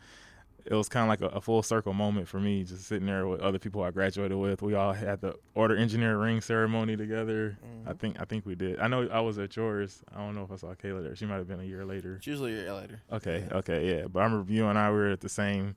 it 0.66 0.74
was 0.74 0.90
kind 0.90 1.04
of 1.04 1.10
like 1.10 1.22
a, 1.22 1.36
a 1.38 1.42
full 1.42 1.62
circle 1.62 1.94
moment 1.94 2.28
for 2.28 2.40
me 2.40 2.64
just 2.64 2.86
sitting 2.86 3.06
there 3.06 3.28
with 3.28 3.40
other 3.42 3.60
people 3.60 3.84
i 3.84 3.92
graduated 3.92 4.38
with 4.38 4.62
we 4.62 4.74
all 4.74 4.94
had 4.94 5.22
the 5.22 5.36
order 5.54 5.76
engineer 5.78 6.18
ring 6.18 6.42
ceremony 6.42 6.98
together 6.98 7.58
i 7.86 7.92
Mhm. 7.94 8.00
think 8.00 8.20
i 8.22 8.26
think 8.26 8.46
we 8.46 8.56
did 8.56 8.80
i 8.80 8.88
know 8.88 9.08
i 9.10 9.20
was 9.20 9.38
at 9.38 9.56
yours 9.56 10.02
i 10.14 10.18
don't 10.20 10.34
know 10.36 10.44
if 10.44 10.52
i 10.52 10.56
saw 10.56 10.74
kayla 10.74 11.04
there 11.04 11.16
she 11.16 11.26
might 11.26 11.36
have 11.38 11.48
been 11.48 11.60
a 11.60 11.64
year 11.66 11.86
later 11.86 12.16
It's 12.16 12.28
usually 12.28 12.54
a 12.54 12.62
year 12.64 12.74
later. 12.74 13.02
Okay, 13.12 13.46
Yeah. 13.50 13.58
okay, 13.58 13.88
yeah. 13.90 14.08
But 14.08 14.22
I 14.22 14.24
remember 14.24 14.52
you 14.52 14.66
and 14.68 14.78
I 14.80 14.90
were 14.90 15.10
at 15.10 15.22
the 15.22 15.30
same, 15.30 15.76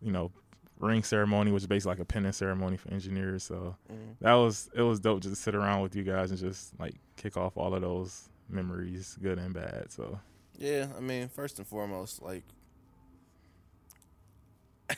you 0.00 0.12
know, 0.12 0.30
ring 0.78 1.02
ceremony, 1.02 1.50
which 1.52 1.62
is 1.62 1.66
basically 1.66 1.90
like 1.92 2.00
a 2.00 2.04
pennant 2.04 2.34
ceremony 2.34 2.76
for 2.76 2.90
engineers. 2.90 3.42
So 3.44 3.76
Mhm. 3.90 4.16
that 4.20 4.34
was 4.34 4.68
it 4.74 4.82
was 4.82 5.00
dope 5.00 5.20
just 5.22 5.34
to 5.34 5.40
sit 5.40 5.54
around 5.54 5.82
with 5.82 5.94
you 5.96 6.02
guys 6.04 6.30
and 6.30 6.38
just 6.40 6.78
like 6.78 6.94
kick 7.16 7.36
off 7.36 7.56
all 7.56 7.74
of 7.74 7.82
those 7.82 8.28
memories, 8.48 9.16
good 9.22 9.38
and 9.38 9.52
bad. 9.54 9.90
So 9.90 10.20
Yeah, 10.58 10.88
I 10.96 11.00
mean, 11.00 11.28
first 11.28 11.58
and 11.58 11.66
foremost, 11.66 12.20
like, 12.22 12.44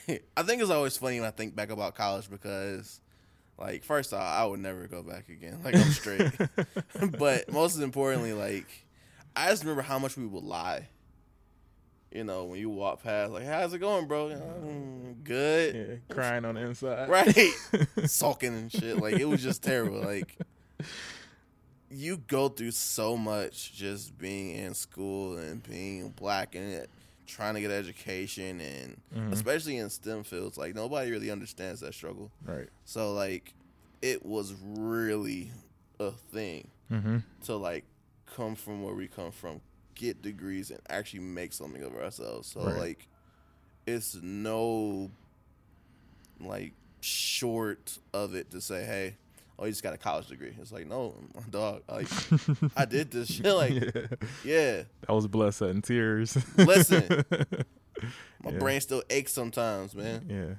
I 0.37 0.43
think 0.43 0.61
it's 0.61 0.71
always 0.71 0.97
funny 0.97 1.19
when 1.19 1.27
I 1.27 1.31
think 1.31 1.55
back 1.55 1.69
about 1.71 1.95
college 1.95 2.29
because, 2.29 2.99
like, 3.57 3.83
first 3.83 4.13
off, 4.13 4.21
I 4.21 4.45
would 4.45 4.59
never 4.59 4.87
go 4.87 5.01
back 5.03 5.29
again. 5.29 5.59
Like, 5.63 5.75
I'm 5.75 5.91
straight. 5.91 6.31
but 7.19 7.51
most 7.51 7.79
importantly, 7.79 8.33
like, 8.33 8.67
I 9.35 9.49
just 9.49 9.63
remember 9.63 9.81
how 9.81 9.99
much 9.99 10.17
we 10.17 10.25
would 10.25 10.43
lie. 10.43 10.89
You 12.11 12.23
know, 12.23 12.45
when 12.45 12.59
you 12.59 12.69
walk 12.69 13.03
past, 13.03 13.33
like, 13.33 13.45
how's 13.45 13.73
it 13.73 13.79
going, 13.79 14.07
bro? 14.07 14.29
You 14.29 14.35
know, 14.35 14.53
"Mm, 14.63 15.23
good. 15.23 15.75
yeah, 15.75 16.15
crying 16.15 16.45
on 16.45 16.55
the 16.55 16.61
inside. 16.61 17.09
Right. 17.09 17.49
sulking 18.05 18.53
and 18.53 18.71
shit. 18.71 18.97
Like 18.97 19.19
it 19.19 19.25
was 19.25 19.43
just 19.43 19.61
terrible. 19.61 19.99
Like 20.01 20.37
you 21.89 22.17
go 22.17 22.47
through 22.49 22.71
so 22.71 23.17
much 23.17 23.73
just 23.73 24.17
being 24.17 24.55
in 24.55 24.73
school 24.73 25.37
and 25.37 25.61
being 25.63 26.09
black 26.09 26.55
and 26.55 26.63
it, 26.71 26.89
trying 27.25 27.55
to 27.55 27.61
get 27.61 27.71
education 27.71 28.59
and 28.61 29.01
Mhm. 29.15 29.31
especially 29.31 29.77
in 29.77 29.89
STEM 29.89 30.23
fields. 30.23 30.57
Like 30.57 30.75
nobody 30.75 31.11
really 31.11 31.31
understands 31.31 31.81
that 31.81 31.93
struggle. 31.93 32.31
Right. 32.45 32.69
So 32.85 33.13
like 33.13 33.53
it 34.01 34.25
was 34.25 34.53
really 34.63 35.51
a 35.99 36.11
thing 36.11 36.69
Mm-hmm. 36.91 37.17
to 37.45 37.55
like 37.55 37.85
come 38.27 38.55
from 38.55 38.83
where 38.83 38.93
we 38.93 39.07
come 39.07 39.31
from, 39.31 39.61
get 39.95 40.21
degrees 40.21 40.69
and 40.71 40.79
actually 40.89 41.21
make 41.21 41.53
something 41.53 41.81
of 41.81 41.95
ourselves. 41.95 42.49
So 42.49 42.65
Right. 42.65 42.77
like 42.77 43.07
it's 43.87 44.15
no 44.21 45.09
like 46.39 46.73
short 47.01 47.97
of 48.13 48.35
it 48.35 48.51
to 48.51 48.61
say, 48.61 48.83
hey, 48.85 49.15
oh, 49.59 49.65
you 49.65 49.71
just 49.71 49.83
got 49.83 49.93
a 49.93 49.97
college 49.97 50.27
degree. 50.27 50.53
It's 50.59 50.71
like, 50.71 50.87
no, 50.87 51.15
my 51.33 51.41
dog, 51.49 51.83
like 51.89 52.07
I 52.77 52.85
did 52.85 53.11
this 53.11 53.29
shit. 53.31 53.45
Like, 53.45 53.71
yeah. 53.73 53.91
yeah, 54.43 54.83
that 55.01 55.13
was 55.13 55.27
blessed 55.27 55.61
and 55.61 55.83
tears. 55.83 56.37
Listen. 56.57 57.23
My 58.43 58.51
Yeah. 58.51 58.59
brain 58.59 58.81
still 58.81 59.01
aches 59.09 59.31
sometimes, 59.31 59.95
man. 59.95 60.25
Yeah. 60.29 60.55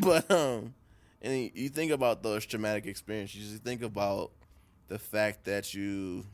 But 0.00 0.28
um, 0.30 0.74
and 1.22 1.50
you 1.54 1.68
think 1.68 1.92
about 1.92 2.22
those 2.22 2.44
traumatic 2.44 2.86
experiences. 2.86 3.52
You 3.52 3.58
think 3.58 3.82
about 3.82 4.32
the 4.88 4.98
fact 4.98 5.44
that 5.44 5.72
you 5.72 6.26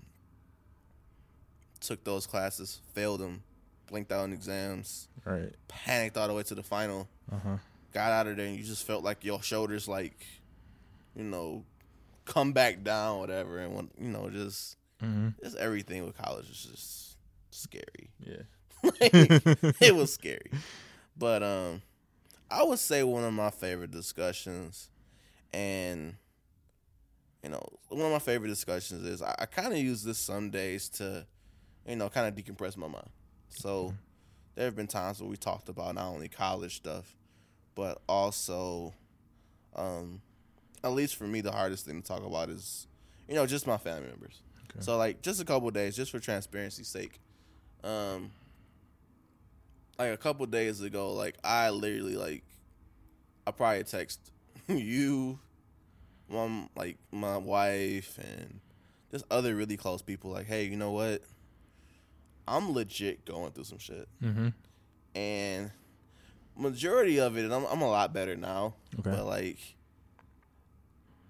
took 1.81 2.03
those 2.05 2.27
classes, 2.27 2.81
failed 2.95 3.21
them, 3.21 3.43
blinked 3.89 4.11
out 4.11 4.21
on 4.21 4.33
exams, 4.33 5.09
Right. 5.25 5.53
panicked 5.69 6.17
all 6.17 6.27
the 6.29 6.35
way 6.35 6.43
to 6.45 6.55
the 6.55 6.63
final, 6.63 7.09
Uh 7.31 7.37
huh. 7.39 7.57
got 7.93 8.13
out 8.13 8.27
of 8.27 8.37
there, 8.37 8.47
and 8.47 8.57
you 8.57 8.65
just 8.65 8.85
felt 8.87 9.05
like 9.05 9.25
your 9.25 9.43
shoulders, 9.43 9.87
like, 9.87 10.27
you 11.15 11.25
know, 11.25 11.65
come 12.27 12.53
back 12.53 12.83
down, 12.85 13.19
whatever, 13.21 13.59
and 13.59 13.75
when, 13.75 13.91
you 13.99 14.09
know, 14.11 14.29
just 14.31 14.77
Mm-hmm. 15.03 15.29
just 15.45 15.57
everything 15.57 16.05
with 16.07 16.17
college 16.17 16.49
is 16.51 16.62
just 16.71 17.17
scary. 17.51 18.11
Yeah. 18.21 18.43
Like, 19.01 19.12
it 19.81 19.95
was 19.95 20.12
scary. 20.12 20.51
But 21.17 21.43
um 21.43 21.83
I 22.51 22.62
would 22.62 22.79
say 22.79 23.03
one 23.03 23.25
of 23.25 23.33
my 23.35 23.51
favorite 23.51 23.91
discussions 23.91 24.91
and 25.53 26.17
you 27.43 27.51
know, 27.51 27.62
one 27.89 28.07
of 28.07 28.12
my 28.12 28.19
favorite 28.19 28.49
discussions 28.49 29.05
is 29.07 29.23
I, 29.23 29.35
I 29.39 29.47
kind 29.47 29.73
of 29.73 29.79
use 29.79 30.03
this 30.03 30.19
some 30.19 30.51
days 30.51 30.89
to, 30.91 31.27
you 31.87 31.97
know, 31.97 32.09
kind 32.09 32.27
of 32.27 32.35
decompress 32.45 32.77
my 32.77 32.89
mind. 32.89 33.09
So 33.49 33.95
there 34.55 34.65
have 34.65 34.75
been 34.77 34.87
times 34.89 35.21
where 35.21 35.29
we 35.31 35.37
talked 35.37 35.69
about 35.69 35.95
not 35.95 36.07
only 36.09 36.29
college 36.29 36.77
stuff, 36.77 37.15
but 37.75 38.01
also, 38.09 38.95
um, 39.77 40.23
at 40.87 40.92
least 40.92 41.16
for 41.16 41.25
me, 41.25 41.40
the 41.40 41.53
hardest 41.53 41.85
thing 41.87 42.01
to 42.01 42.07
talk 42.07 42.25
about 42.25 42.49
is, 42.49 42.87
you 43.29 43.35
know, 43.35 43.46
just 43.46 43.66
my 43.66 43.77
family 43.77 44.09
members. 44.09 44.40
Okay. 44.70 44.81
So 44.81 44.96
like, 44.96 45.22
just 45.22 45.40
a 45.40 45.44
couple 45.44 45.70
days, 45.70 45.96
just 45.96 46.11
for 46.11 46.18
transparency's 46.20 46.88
sake, 46.88 47.20
um, 47.85 48.31
like 49.99 50.12
a 50.12 50.16
couple 50.16 50.44
days 50.46 50.81
ago, 50.81 51.12
like 51.12 51.37
I 51.44 51.70
literally 51.70 52.16
like, 52.16 52.42
I 53.46 53.51
probably 53.53 53.85
text 53.85 54.20
you, 54.68 55.38
mom, 56.29 56.68
like 56.77 56.99
my 57.12 57.37
wife, 57.37 58.18
and 58.18 58.61
just 59.11 59.25
other 59.31 59.55
really 59.55 59.77
close 59.77 60.03
people, 60.03 60.31
like, 60.33 60.46
hey, 60.46 60.64
you 60.64 60.77
know 60.77 60.90
what? 60.92 61.22
I'm 62.49 62.72
legit 62.72 63.25
going 63.25 63.53
through 63.53 63.64
some 63.64 63.79
shit, 63.79 64.09
Mm-hmm. 64.22 64.49
and 65.14 65.70
majority 66.57 67.18
of 67.18 67.37
it, 67.37 67.51
I'm 67.51 67.64
I'm 67.64 67.81
a 67.83 67.88
lot 67.90 68.12
better 68.12 68.37
now. 68.37 68.75
Okay. 68.99 69.11
But 69.11 69.25
like, 69.27 69.59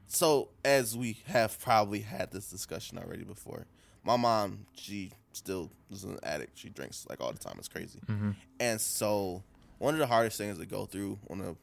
so 0.06 0.48
as 0.64 0.96
we 0.96 1.18
have 1.26 1.58
probably 1.60 2.00
had 2.00 2.30
this 2.30 2.48
discussion 2.50 2.98
already 2.98 3.24
before, 3.24 3.66
my 4.04 4.16
mom, 4.16 4.66
she 4.74 5.12
still 5.32 5.70
is 5.90 6.04
an 6.04 6.18
addict. 6.22 6.58
She 6.58 6.68
drinks 6.68 7.06
like 7.08 7.20
all 7.20 7.32
the 7.32 7.38
time. 7.38 7.56
It's 7.58 7.68
crazy. 7.68 7.98
Mm-hmm. 8.06 8.30
And 8.60 8.80
so 8.80 9.42
one 9.78 9.94
of 9.94 10.00
the 10.00 10.06
hardest 10.06 10.38
things 10.38 10.58
to 10.58 10.66
go 10.66 10.86
through 10.86 11.18
on 11.28 11.40
a 11.40 11.54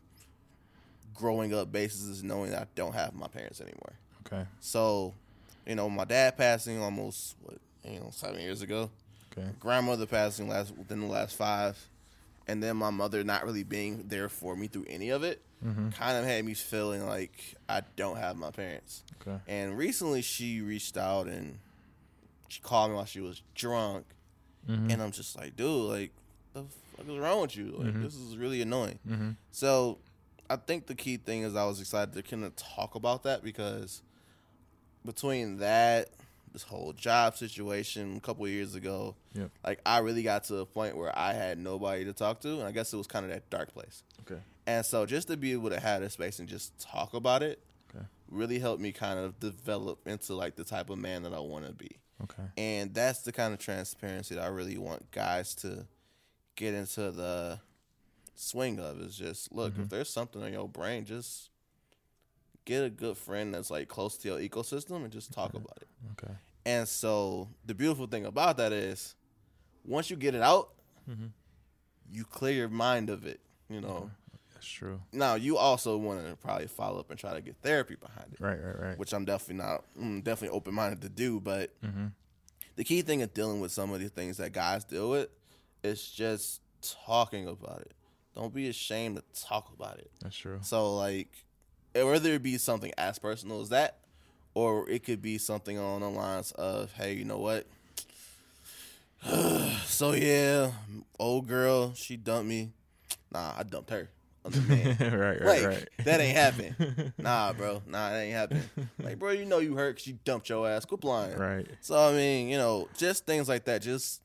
growing 1.13 1.53
up 1.53 1.71
basis 1.71 2.03
is 2.03 2.23
knowing 2.23 2.51
that 2.51 2.61
I 2.61 2.67
don't 2.75 2.93
have 2.93 3.13
my 3.13 3.27
parents 3.27 3.61
anymore. 3.61 3.93
Okay. 4.25 4.45
So, 4.59 5.13
you 5.65 5.75
know, 5.75 5.89
my 5.89 6.05
dad 6.05 6.37
passing 6.37 6.81
almost 6.81 7.35
what 7.41 7.57
you 7.85 7.99
know 7.99 8.09
seven 8.11 8.39
years 8.41 8.61
ago, 8.61 8.89
Okay. 9.31 9.47
grandmother 9.59 10.05
passing 10.05 10.47
last 10.47 10.75
within 10.77 11.01
the 11.01 11.07
last 11.07 11.35
five, 11.35 11.77
and 12.47 12.61
then 12.61 12.77
my 12.77 12.89
mother 12.89 13.23
not 13.23 13.45
really 13.45 13.63
being 13.63 14.07
there 14.07 14.29
for 14.29 14.55
me 14.55 14.67
through 14.67 14.85
any 14.87 15.09
of 15.09 15.23
it, 15.23 15.41
Mm-hmm. 15.65 15.91
kind 15.91 16.17
of 16.17 16.25
had 16.25 16.43
me 16.43 16.53
feeling 16.55 17.05
like 17.07 17.55
I 17.69 17.83
don't 17.95 18.17
have 18.17 18.35
my 18.35 18.51
parents. 18.51 19.01
Okay. 19.21 19.37
And 19.47 19.77
recently, 19.77 20.21
she 20.21 20.59
reached 20.59 20.97
out 20.97 21.27
and 21.27 21.57
she 22.49 22.59
called 22.59 22.89
me 22.91 22.95
while 22.97 23.05
she 23.05 23.21
was 23.21 23.41
drunk, 23.55 24.05
Mm-hmm. 24.69 24.91
and 24.91 25.01
I'm 25.01 25.11
just 25.11 25.37
like, 25.37 25.55
dude, 25.55 25.89
like, 25.89 26.11
the 26.53 26.63
fuck 26.97 27.07
is 27.07 27.17
wrong 27.17 27.41
with 27.41 27.55
you? 27.55 27.75
Like, 27.77 27.93
Mhm. 27.93 28.03
this 28.03 28.15
is 28.15 28.35
really 28.37 28.61
annoying. 28.61 28.99
Mm-hmm. 29.07 29.29
So, 29.51 29.99
I 30.49 30.57
think 30.57 30.87
the 30.87 30.95
key 30.95 31.15
thing 31.17 31.43
is 31.43 31.55
I 31.55 31.63
was 31.65 31.79
excited 31.79 32.13
to 32.13 32.21
kind 32.23 32.43
of 32.43 32.53
talk 32.57 32.95
about 32.95 33.23
that 33.23 33.41
because 33.43 34.01
between 35.05 35.57
that, 35.57 36.09
this 36.53 36.63
whole 36.63 36.93
job 36.93 37.35
situation 37.35 38.15
a 38.17 38.19
couple 38.19 38.45
of 38.45 38.51
years 38.51 38.75
ago, 38.75 39.15
Yep. 39.33 39.51
like 39.65 39.81
I 39.85 39.97
really 39.99 40.23
got 40.23 40.43
to 40.45 40.57
a 40.57 40.65
point 40.65 40.95
where 40.95 41.17
I 41.17 41.33
had 41.33 41.57
nobody 41.57 42.05
to 42.05 42.13
talk 42.13 42.39
to, 42.41 42.53
and 42.59 42.63
I 42.63 42.71
guess 42.71 42.93
it 42.93 42.97
was 42.97 43.07
kind 43.07 43.25
of 43.25 43.31
that 43.31 43.49
dark 43.49 43.73
place. 43.73 44.03
Okay. 44.21 44.41
And 44.65 44.85
so, 44.85 45.05
just 45.05 45.27
to 45.27 45.35
be 45.35 45.51
able 45.51 45.71
to 45.71 45.79
have 45.79 46.01
a 46.03 46.09
space 46.09 46.39
and 46.39 46.47
just 46.47 46.79
talk 46.79 47.13
about 47.13 47.43
it, 47.43 47.59
Okay. 47.93 48.05
really 48.29 48.59
helped 48.59 48.81
me 48.81 48.91
kind 48.91 49.19
of 49.19 49.39
develop 49.39 50.07
into 50.07 50.35
like 50.35 50.55
the 50.55 50.63
type 50.63 50.89
of 50.89 50.97
man 50.97 51.23
that 51.23 51.33
I 51.33 51.39
want 51.39 51.65
to 51.67 51.73
be. 51.73 51.97
Okay. 52.23 52.43
And 52.57 52.93
that's 52.93 53.21
the 53.21 53.31
kind 53.31 53.53
of 53.53 53.59
transparency 53.59 54.35
that 54.35 54.43
I 54.43 54.47
really 54.47 54.77
want 54.77 55.11
guys 55.11 55.55
to 55.55 55.85
get 56.55 56.73
into 56.73 57.11
the 57.11 57.59
swing 58.35 58.79
of. 58.79 59.01
Is 59.01 59.17
just 59.17 59.51
look, 59.51 59.73
if 59.73 59.79
mm-hmm. 59.79 59.87
there's 59.89 60.09
something 60.09 60.41
in 60.41 60.53
your 60.53 60.69
brain, 60.69 61.05
just 61.05 61.49
get 62.65 62.83
a 62.83 62.89
good 62.89 63.17
friend 63.17 63.53
that's 63.53 63.69
like 63.71 63.87
close 63.87 64.17
to 64.17 64.27
your 64.29 64.39
ecosystem 64.39 65.03
and 65.03 65.11
just 65.11 65.31
talk 65.33 65.53
about 65.53 65.77
it. 65.81 65.87
Okay. 66.13 66.33
And 66.65 66.87
so 66.87 67.49
the 67.65 67.73
beautiful 67.75 68.07
thing 68.07 68.25
about 68.25 68.57
that 68.57 68.71
is 68.71 69.15
once 69.85 70.09
you 70.09 70.15
get 70.15 70.33
it 70.35 70.41
out, 70.41 70.69
Mhm. 71.09 71.31
you 72.11 72.23
clear 72.25 72.53
your 72.53 72.69
mind 72.69 73.09
of 73.09 73.25
it. 73.25 73.39
You 73.69 73.81
know. 73.81 74.11
That's 74.53 74.67
true. 74.67 75.01
Now 75.11 75.35
you 75.35 75.57
also 75.57 75.97
want 75.97 76.25
to 76.25 76.35
probably 76.37 76.67
follow 76.67 76.99
up 76.99 77.09
and 77.09 77.19
try 77.19 77.33
to 77.33 77.41
get 77.41 77.57
therapy 77.61 77.95
behind 77.95 78.31
it, 78.33 78.39
Right. 78.39 78.57
Right. 78.63 78.79
Right. 78.79 78.97
which 78.97 79.13
I'm 79.13 79.25
definitely 79.25 79.61
not, 79.61 79.83
mm, 79.99 80.23
definitely 80.23 80.55
open 80.55 80.73
minded 80.73 81.01
to 81.01 81.09
do. 81.09 81.41
But 81.41 81.71
Mm-hmm. 81.81 82.07
the 82.77 82.83
key 82.85 83.01
thing 83.01 83.21
of 83.21 83.33
dealing 83.33 83.59
with 83.59 83.73
some 83.73 83.91
of 83.91 83.99
the 83.99 84.07
things 84.09 84.37
that 84.37 84.53
guys 84.53 84.85
deal 84.85 85.09
with 85.09 85.29
is 85.83 86.09
just 86.09 86.61
talking 86.81 87.45
about 87.47 87.81
it. 87.81 87.93
Don't 88.35 88.53
be 88.53 88.69
ashamed 88.69 89.17
to 89.17 89.23
talk 89.43 89.69
about 89.73 89.99
it. 89.99 90.11
That's 90.21 90.37
true. 90.37 90.59
So 90.61 90.95
like, 90.95 91.45
whether 91.93 92.33
it 92.33 92.43
be 92.43 92.57
something 92.57 92.91
as 92.97 93.19
personal 93.19 93.61
as 93.61 93.69
that, 93.69 93.99
or 94.53 94.89
it 94.89 95.03
could 95.03 95.21
be 95.21 95.37
something 95.37 95.77
on 95.77 96.01
the 96.01 96.09
lines 96.09 96.51
of, 96.53 96.93
"Hey, 96.93 97.13
you 97.13 97.25
know 97.25 97.39
what? 97.39 97.65
so 99.85 100.13
yeah, 100.13 100.71
old 101.19 101.47
girl, 101.47 101.93
she 101.93 102.17
dumped 102.17 102.47
me. 102.47 102.71
Nah, 103.31 103.53
I 103.57 103.63
dumped 103.63 103.89
her. 103.89 104.09
Man. 104.67 104.97
right. 104.99 105.41
Right. 105.41 105.41
Like 105.41 105.65
right. 105.65 105.89
that 106.03 106.19
ain't 106.19 106.37
happen. 106.37 107.13
Nah, 107.17 107.53
bro. 107.53 107.81
Nah, 107.87 108.09
that 108.09 108.19
ain't 108.19 108.33
happen. 108.33 108.61
Like, 108.99 109.17
bro, 109.17 109.31
you 109.31 109.45
know 109.45 109.59
you 109.59 109.75
hurt 109.75 109.95
because 109.95 110.07
you 110.07 110.19
dumped 110.25 110.49
your 110.49 110.67
ass. 110.67 110.83
Quit 110.83 111.03
lying. 111.03 111.37
right. 111.37 111.67
So 111.79 111.97
I 111.97 112.11
mean, 112.11 112.49
you 112.49 112.57
know, 112.57 112.89
just 112.97 113.25
things 113.25 113.47
like 113.47 113.65
that. 113.65 113.81
Just 113.81 114.21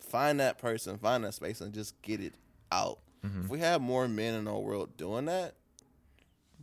find 0.00 0.40
that 0.40 0.58
person, 0.58 0.98
find 0.98 1.24
that 1.24 1.34
space, 1.34 1.60
and 1.60 1.72
just 1.72 2.00
get 2.02 2.20
it 2.20 2.34
out. 2.72 2.98
Mm-hmm. 3.24 3.42
If 3.44 3.48
we 3.48 3.60
have 3.60 3.80
more 3.80 4.08
men 4.08 4.34
in 4.34 4.48
our 4.48 4.58
world 4.58 4.96
doing 4.96 5.26
that, 5.26 5.54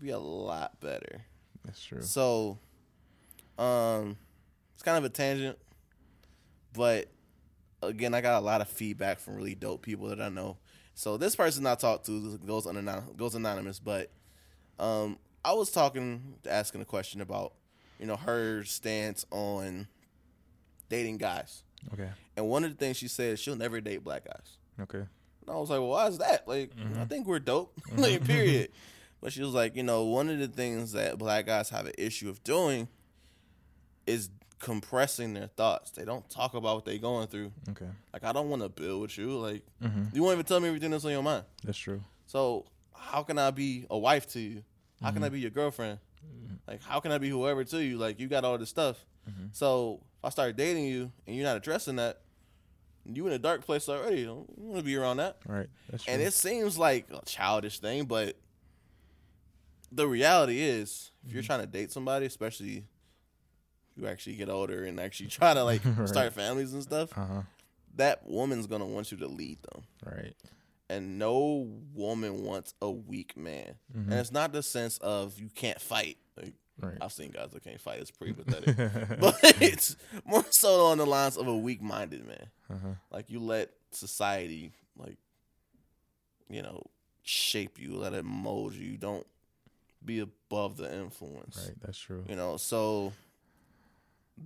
be 0.02 0.10
a 0.12 0.20
lot 0.20 0.80
better. 0.80 1.22
That's 1.66 1.84
true. 1.84 2.02
So, 2.02 2.58
um, 3.58 4.18
it's 4.74 4.84
kind 4.84 4.98
of 4.98 5.04
a 5.04 5.10
tangent, 5.10 5.58
but 6.74 7.08
again, 7.84 8.14
I 8.14 8.22
got 8.22 8.42
a 8.42 8.46
lot 8.46 8.62
of 8.62 8.68
feedback 8.70 9.20
from 9.20 9.36
really 9.36 9.56
dope 9.56 9.82
people 9.82 10.08
that 10.10 10.22
I 10.22 10.30
know. 10.30 10.58
So 10.96 11.18
this 11.18 11.36
person 11.36 11.66
I 11.66 11.76
talked 11.76 12.06
to 12.08 12.38
goes 12.40 12.68
anon- 12.68 13.14
goes 13.18 13.36
anonymous, 13.36 13.80
but 13.80 14.12
um, 14.80 15.18
I 15.46 15.54
was 15.54 15.72
talking, 15.72 16.36
asking 16.50 16.82
a 16.82 16.86
question 16.86 17.22
about, 17.22 17.54
you 18.00 18.06
know, 18.08 18.16
her 18.16 18.64
stance 18.64 19.26
on 19.32 19.88
dating 20.90 21.18
guys, 21.18 21.64
Okay. 21.94 22.10
and 22.36 22.48
one 22.48 22.64
of 22.64 22.72
the 22.72 22.78
things 22.78 22.98
she 22.98 23.08
said 23.08 23.34
is 23.34 23.40
she'll 23.40 23.56
never 23.56 23.80
date 23.82 24.04
black 24.04 24.26
guys. 24.26 24.58
Okay. 24.82 25.00
And 25.00 25.50
I 25.50 25.56
was 25.56 25.70
like, 25.70 25.80
well, 25.80 25.90
why 25.90 26.08
is 26.08 26.18
that? 26.20 26.48
Like, 26.48 26.72
I 27.00 27.06
think 27.06 27.26
we're 27.28 27.40
dope. 27.40 27.74
like, 27.96 28.24
period. 28.26 28.70
But 29.22 29.32
she 29.32 29.42
was 29.42 29.54
like, 29.54 29.76
you 29.76 29.84
know, 29.84 30.04
one 30.06 30.30
of 30.30 30.40
the 30.40 30.48
things 30.48 30.94
that 30.94 31.18
black 31.18 31.46
guys 31.46 31.70
have 31.70 31.86
an 31.86 31.94
issue 31.98 32.30
of 32.30 32.44
doing 32.44 32.88
is 34.08 34.30
compressing 34.60 35.34
their 35.34 35.48
thoughts. 35.48 35.92
They 35.92 36.06
don't 36.06 36.28
talk 36.30 36.54
about 36.56 36.76
what 36.76 36.86
they're 36.86 36.98
going 36.98 37.28
through. 37.28 37.52
Okay. 37.70 37.88
Like, 38.14 38.24
I 38.24 38.32
don't 38.32 38.50
want 38.50 38.62
to 38.64 38.70
build 38.70 39.02
with 39.02 39.18
you. 39.18 39.38
Like, 39.38 39.64
Mm-hmm. 39.84 40.16
you 40.16 40.24
won't 40.24 40.34
even 40.34 40.46
tell 40.46 40.60
me 40.60 40.68
everything 40.68 40.92
that's 40.92 41.06
on 41.06 41.12
your 41.12 41.24
mind. 41.24 41.46
That's 41.64 41.78
true. 41.78 42.02
So, 42.26 42.66
how 42.96 43.24
can 43.24 43.38
I 43.38 43.52
be 43.52 43.86
a 43.90 43.98
wife 43.98 44.28
to 44.30 44.40
you? 44.40 44.64
How 45.02 45.12
can 45.12 45.24
I 45.24 45.28
mm-hmm. 45.28 45.34
be 45.34 45.40
your 45.42 45.50
girlfriend? 45.50 46.00
Mm-hmm. 46.24 46.56
Like, 46.68 46.84
how 46.84 47.00
can 47.00 47.12
I 47.12 47.18
be 47.18 47.30
whoever 47.30 47.64
to 47.64 47.84
you? 47.84 47.98
Like, 47.98 48.20
you 48.20 48.28
got 48.28 48.44
all 48.46 48.58
this 48.58 48.70
stuff. 48.70 49.04
Mm-hmm. 49.30 49.48
So, 49.54 50.00
if 50.20 50.26
I 50.26 50.30
start 50.30 50.56
dating 50.56 50.86
you 50.86 51.12
and 51.26 51.36
you're 51.36 51.46
not 51.46 51.58
addressing 51.58 51.96
that, 51.96 52.22
you 53.06 53.26
in 53.26 53.34
a 53.34 53.40
dark 53.40 53.66
place 53.66 53.90
already. 53.90 54.22
I 54.22 54.26
don't 54.26 54.58
want 54.58 54.78
to 54.78 54.84
be 54.86 54.96
around 54.96 55.18
that. 55.18 55.38
Right. 55.48 55.68
That's 55.90 56.04
true. 56.04 56.14
And 56.14 56.22
it 56.22 56.34
seems 56.34 56.78
like 56.78 57.08
a 57.12 57.26
childish 57.26 57.80
thing, 57.80 58.06
but 58.06 58.38
the 59.92 60.08
reality 60.08 60.62
is, 60.62 61.12
if 61.24 61.28
Mm-hmm. 61.28 61.34
you're 61.36 61.44
trying 61.44 61.60
to 61.62 61.68
date 61.68 61.92
somebody, 61.92 62.26
especially 62.26 62.86
you 63.96 64.08
actually 64.08 64.36
get 64.36 64.50
older 64.50 64.86
and 64.86 65.00
actually 65.00 65.28
try 65.40 65.54
to 65.54 65.64
like 65.64 65.82
Right. 65.86 66.08
start 66.10 66.34
families 66.34 66.74
and 66.74 66.82
stuff, 66.84 67.16
Uh 67.18 67.26
huh. 67.26 67.42
that 67.96 68.28
woman's 68.28 68.68
gonna 68.68 68.86
want 68.88 69.12
you 69.12 69.18
to 69.20 69.28
lead 69.28 69.60
them. 69.72 69.84
Right. 70.06 70.34
And 70.90 71.18
no 71.20 71.70
woman 71.94 72.44
wants 72.44 72.74
a 72.82 72.90
weak 72.92 73.38
man. 73.38 73.76
Mm-hmm. 73.96 74.12
And 74.12 74.20
it's 74.20 74.32
not 74.32 74.52
the 74.52 74.62
sense 74.64 74.98
of 74.98 75.40
you 75.40 75.50
can't 75.54 75.80
fight. 75.80 76.18
Like, 76.36 76.54
Right. 76.82 76.98
I've 77.00 77.12
seen 77.14 77.30
guys 77.32 77.52
that 77.52 77.64
can't 77.64 77.80
fight. 77.80 78.00
It's 78.00 78.10
pretty 78.12 78.34
pathetic. 78.42 78.76
but 79.20 79.38
it's 79.62 79.96
more 80.26 80.44
so 80.50 80.88
on 80.88 80.98
the 80.98 81.06
lines 81.06 81.38
of 81.38 81.48
a 81.48 81.56
weak 81.56 81.82
minded 81.82 82.26
man. 82.26 82.48
Uh-huh. 82.72 82.88
Like 83.12 83.30
you 83.30 83.40
let 83.40 83.70
society 83.92 84.72
like 84.98 85.18
you 86.50 86.62
know, 86.62 86.84
shape 87.24 87.80
you, 87.80 87.96
let 87.96 88.14
it 88.14 88.26
mold 88.26 88.74
you. 88.74 88.98
Don't 88.98 89.26
be 90.04 90.20
above 90.20 90.78
the 90.78 90.94
influence. 90.94 91.64
Right, 91.68 91.76
that's 91.82 91.98
true. 92.00 92.24
You 92.28 92.36
know, 92.36 92.58
so 92.58 93.14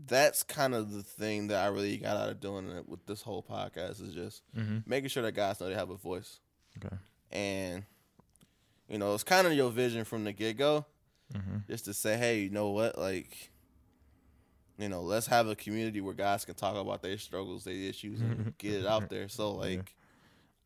that's 0.07 0.43
kind 0.43 0.73
of 0.75 0.91
the 0.91 1.03
thing 1.03 1.47
that 1.47 1.63
I 1.63 1.67
really 1.67 1.97
got 1.97 2.17
out 2.17 2.29
of 2.29 2.39
doing 2.41 2.69
it 2.69 2.87
with 2.89 3.05
this 3.05 3.21
whole 3.21 3.43
podcast 3.43 4.01
is 4.01 4.13
just 4.13 4.41
Mm-hmm. 4.57 4.79
making 4.85 5.09
sure 5.09 5.23
that 5.23 5.31
guys 5.33 5.59
know 5.59 5.67
they 5.67 5.73
have 5.75 5.89
a 5.89 5.95
voice. 5.97 6.39
Okay. 6.83 6.95
And 7.31 7.83
you 8.89 8.97
know, 8.97 9.13
it's 9.13 9.23
kind 9.23 9.47
of 9.47 9.53
your 9.53 9.71
vision 9.71 10.03
from 10.05 10.23
the 10.23 10.33
get 10.33 10.57
go, 10.57 10.85
Mm-hmm. 11.33 11.57
just 11.67 11.85
to 11.85 11.93
say, 11.93 12.17
hey, 12.17 12.41
you 12.41 12.49
know 12.51 12.69
what, 12.69 12.99
like, 12.99 13.49
you 14.77 14.89
know, 14.89 15.01
let's 15.01 15.25
have 15.27 15.47
a 15.47 15.55
community 15.55 15.99
where 16.01 16.13
guys 16.13 16.45
can 16.45 16.53
talk 16.53 16.75
about 16.75 17.01
their 17.01 17.17
struggles, 17.17 17.63
their 17.63 17.73
issues, 17.73 18.21
and 18.21 18.55
get 18.59 18.73
it 18.73 18.85
out 18.85 19.09
there. 19.09 19.27
So 19.29 19.53
like, 19.53 19.77
Yeah. 19.77 19.81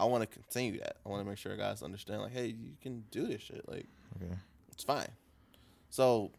I 0.01 0.05
want 0.05 0.21
to 0.23 0.27
continue 0.27 0.79
that. 0.79 0.95
I 1.05 1.09
want 1.09 1.23
to 1.23 1.29
make 1.29 1.37
sure 1.37 1.55
guys 1.57 1.81
understand, 1.83 2.21
like, 2.21 2.31
hey, 2.33 2.47
you 2.47 2.71
can 2.81 3.03
do 3.11 3.27
this 3.27 3.41
shit. 3.41 3.67
Like, 3.69 3.85
Okay. 4.15 4.33
It's 4.79 4.85
fine. 4.85 5.11
So, 5.89 6.31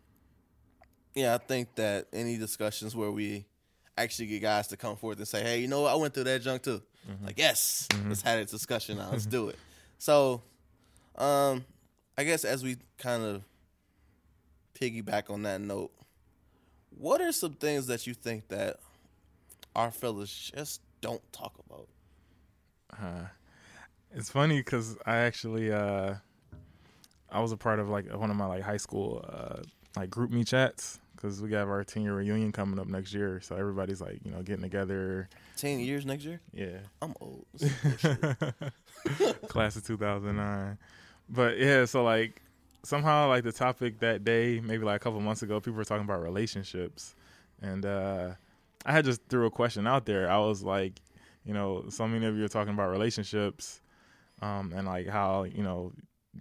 yeah, 1.15 1.35
I 1.35 1.39
think 1.39 1.75
that 1.75 2.07
any 2.11 2.39
discussions 2.39 2.97
where 2.97 3.11
we 3.11 3.45
actually 3.99 4.29
get 4.29 4.41
guys 4.41 4.69
to 4.69 4.79
come 4.79 4.97
forth 4.97 5.19
and 5.19 5.29
say, 5.29 5.43
"Hey, 5.43 5.61
you 5.61 5.69
know 5.69 5.83
what? 5.83 5.93
I 5.93 5.95
went 5.97 6.15
through 6.15 6.25
that 6.25 6.41
junk 6.41 6.63
too." 6.63 6.81
Like, 7.23 7.37
yes, 7.39 7.87
let's 8.09 8.23
have 8.23 8.39
a 8.39 8.47
discussion 8.47 8.97
now. 8.97 9.11
Let's 9.11 9.27
do 9.27 9.49
it. 9.51 9.59
So, 9.99 10.41
um, 11.17 11.67
I 12.17 12.25
guess 12.25 12.47
as 12.47 12.65
we 12.65 12.79
kind 12.97 13.23
of 13.23 13.43
piggyback 14.75 15.29
on 15.29 15.43
that 15.43 15.61
note, 15.61 15.91
what 16.97 17.21
are 17.21 17.33
some 17.33 17.53
things 17.53 17.89
that 17.89 18.07
you 18.07 18.15
think 18.15 18.49
that 18.49 18.79
our 19.77 19.91
fellas 19.91 20.51
just 20.55 20.81
don't 21.03 21.31
talk 21.31 21.53
about? 21.67 21.89
Uh, 22.99 23.27
it's 24.13 24.31
funny 24.31 24.61
because 24.61 24.97
I 25.05 25.17
actually 25.19 25.71
uh, 25.71 26.15
I 27.33 27.41
was 27.41 27.53
a 27.53 27.57
part 27.57 27.79
of 27.79 27.89
like 27.89 28.13
one 28.15 28.31
of 28.31 28.37
my 28.37 28.47
like 28.47 28.63
high 28.63 28.77
school 28.77 29.25
uh, 29.29 29.63
like 29.97 30.11
GroupMe 30.11 30.47
chats 30.47 30.99
because 31.15 31.43
we 31.43 31.53
have 31.53 31.69
our 31.69 31.85
ten 31.85 32.03
year 32.03 32.15
reunion 32.15 32.53
coming 32.53 32.79
up 32.79 32.87
next 32.87 33.13
year, 33.13 33.41
so 33.41 33.57
everybody's 33.57 34.01
like 34.01 34.21
you 34.25 34.31
know 34.31 34.43
getting 34.43 34.63
together. 34.63 35.29
Ten 35.57 35.81
years 35.81 36.07
next 36.07 36.25
year? 36.25 36.41
Yeah, 36.53 36.79
I'm 37.03 37.15
old. 37.21 37.47
Class 39.49 39.77
of 39.77 39.87
2009 39.87 40.79
but 41.31 41.59
yeah 41.59 41.85
so 41.85 42.03
like 42.03 42.43
somehow 42.83 43.29
like 43.29 43.45
the 43.45 43.53
topic 43.53 44.01
that 44.01 44.25
day 44.25 44.61
maybe 44.61 44.85
like 44.85 44.97
a 44.97 44.99
couple 44.99 45.21
months 45.21 45.43
ago 45.43 45.61
people 45.61 45.75
were 45.75 45.85
talking 45.85 46.05
about 46.05 46.23
relationships 46.23 47.15
and 47.63 47.87
uh 47.87 48.31
i 48.85 48.93
had 48.93 49.05
just 49.05 49.21
threw 49.29 49.47
a 49.47 49.51
question 49.51 49.87
out 49.87 50.05
there 50.07 50.31
i 50.31 50.39
was 50.39 50.63
like 50.63 51.01
you 51.45 51.55
know 51.55 51.85
so 51.89 52.07
many 52.07 52.27
of 52.27 52.37
you 52.37 52.45
are 52.45 52.49
talking 52.49 52.75
about 52.75 52.91
relationships 52.91 53.81
um 54.43 54.73
and 54.75 54.87
like 54.87 55.07
how 55.07 55.45
you 55.45 55.63
know 55.63 55.93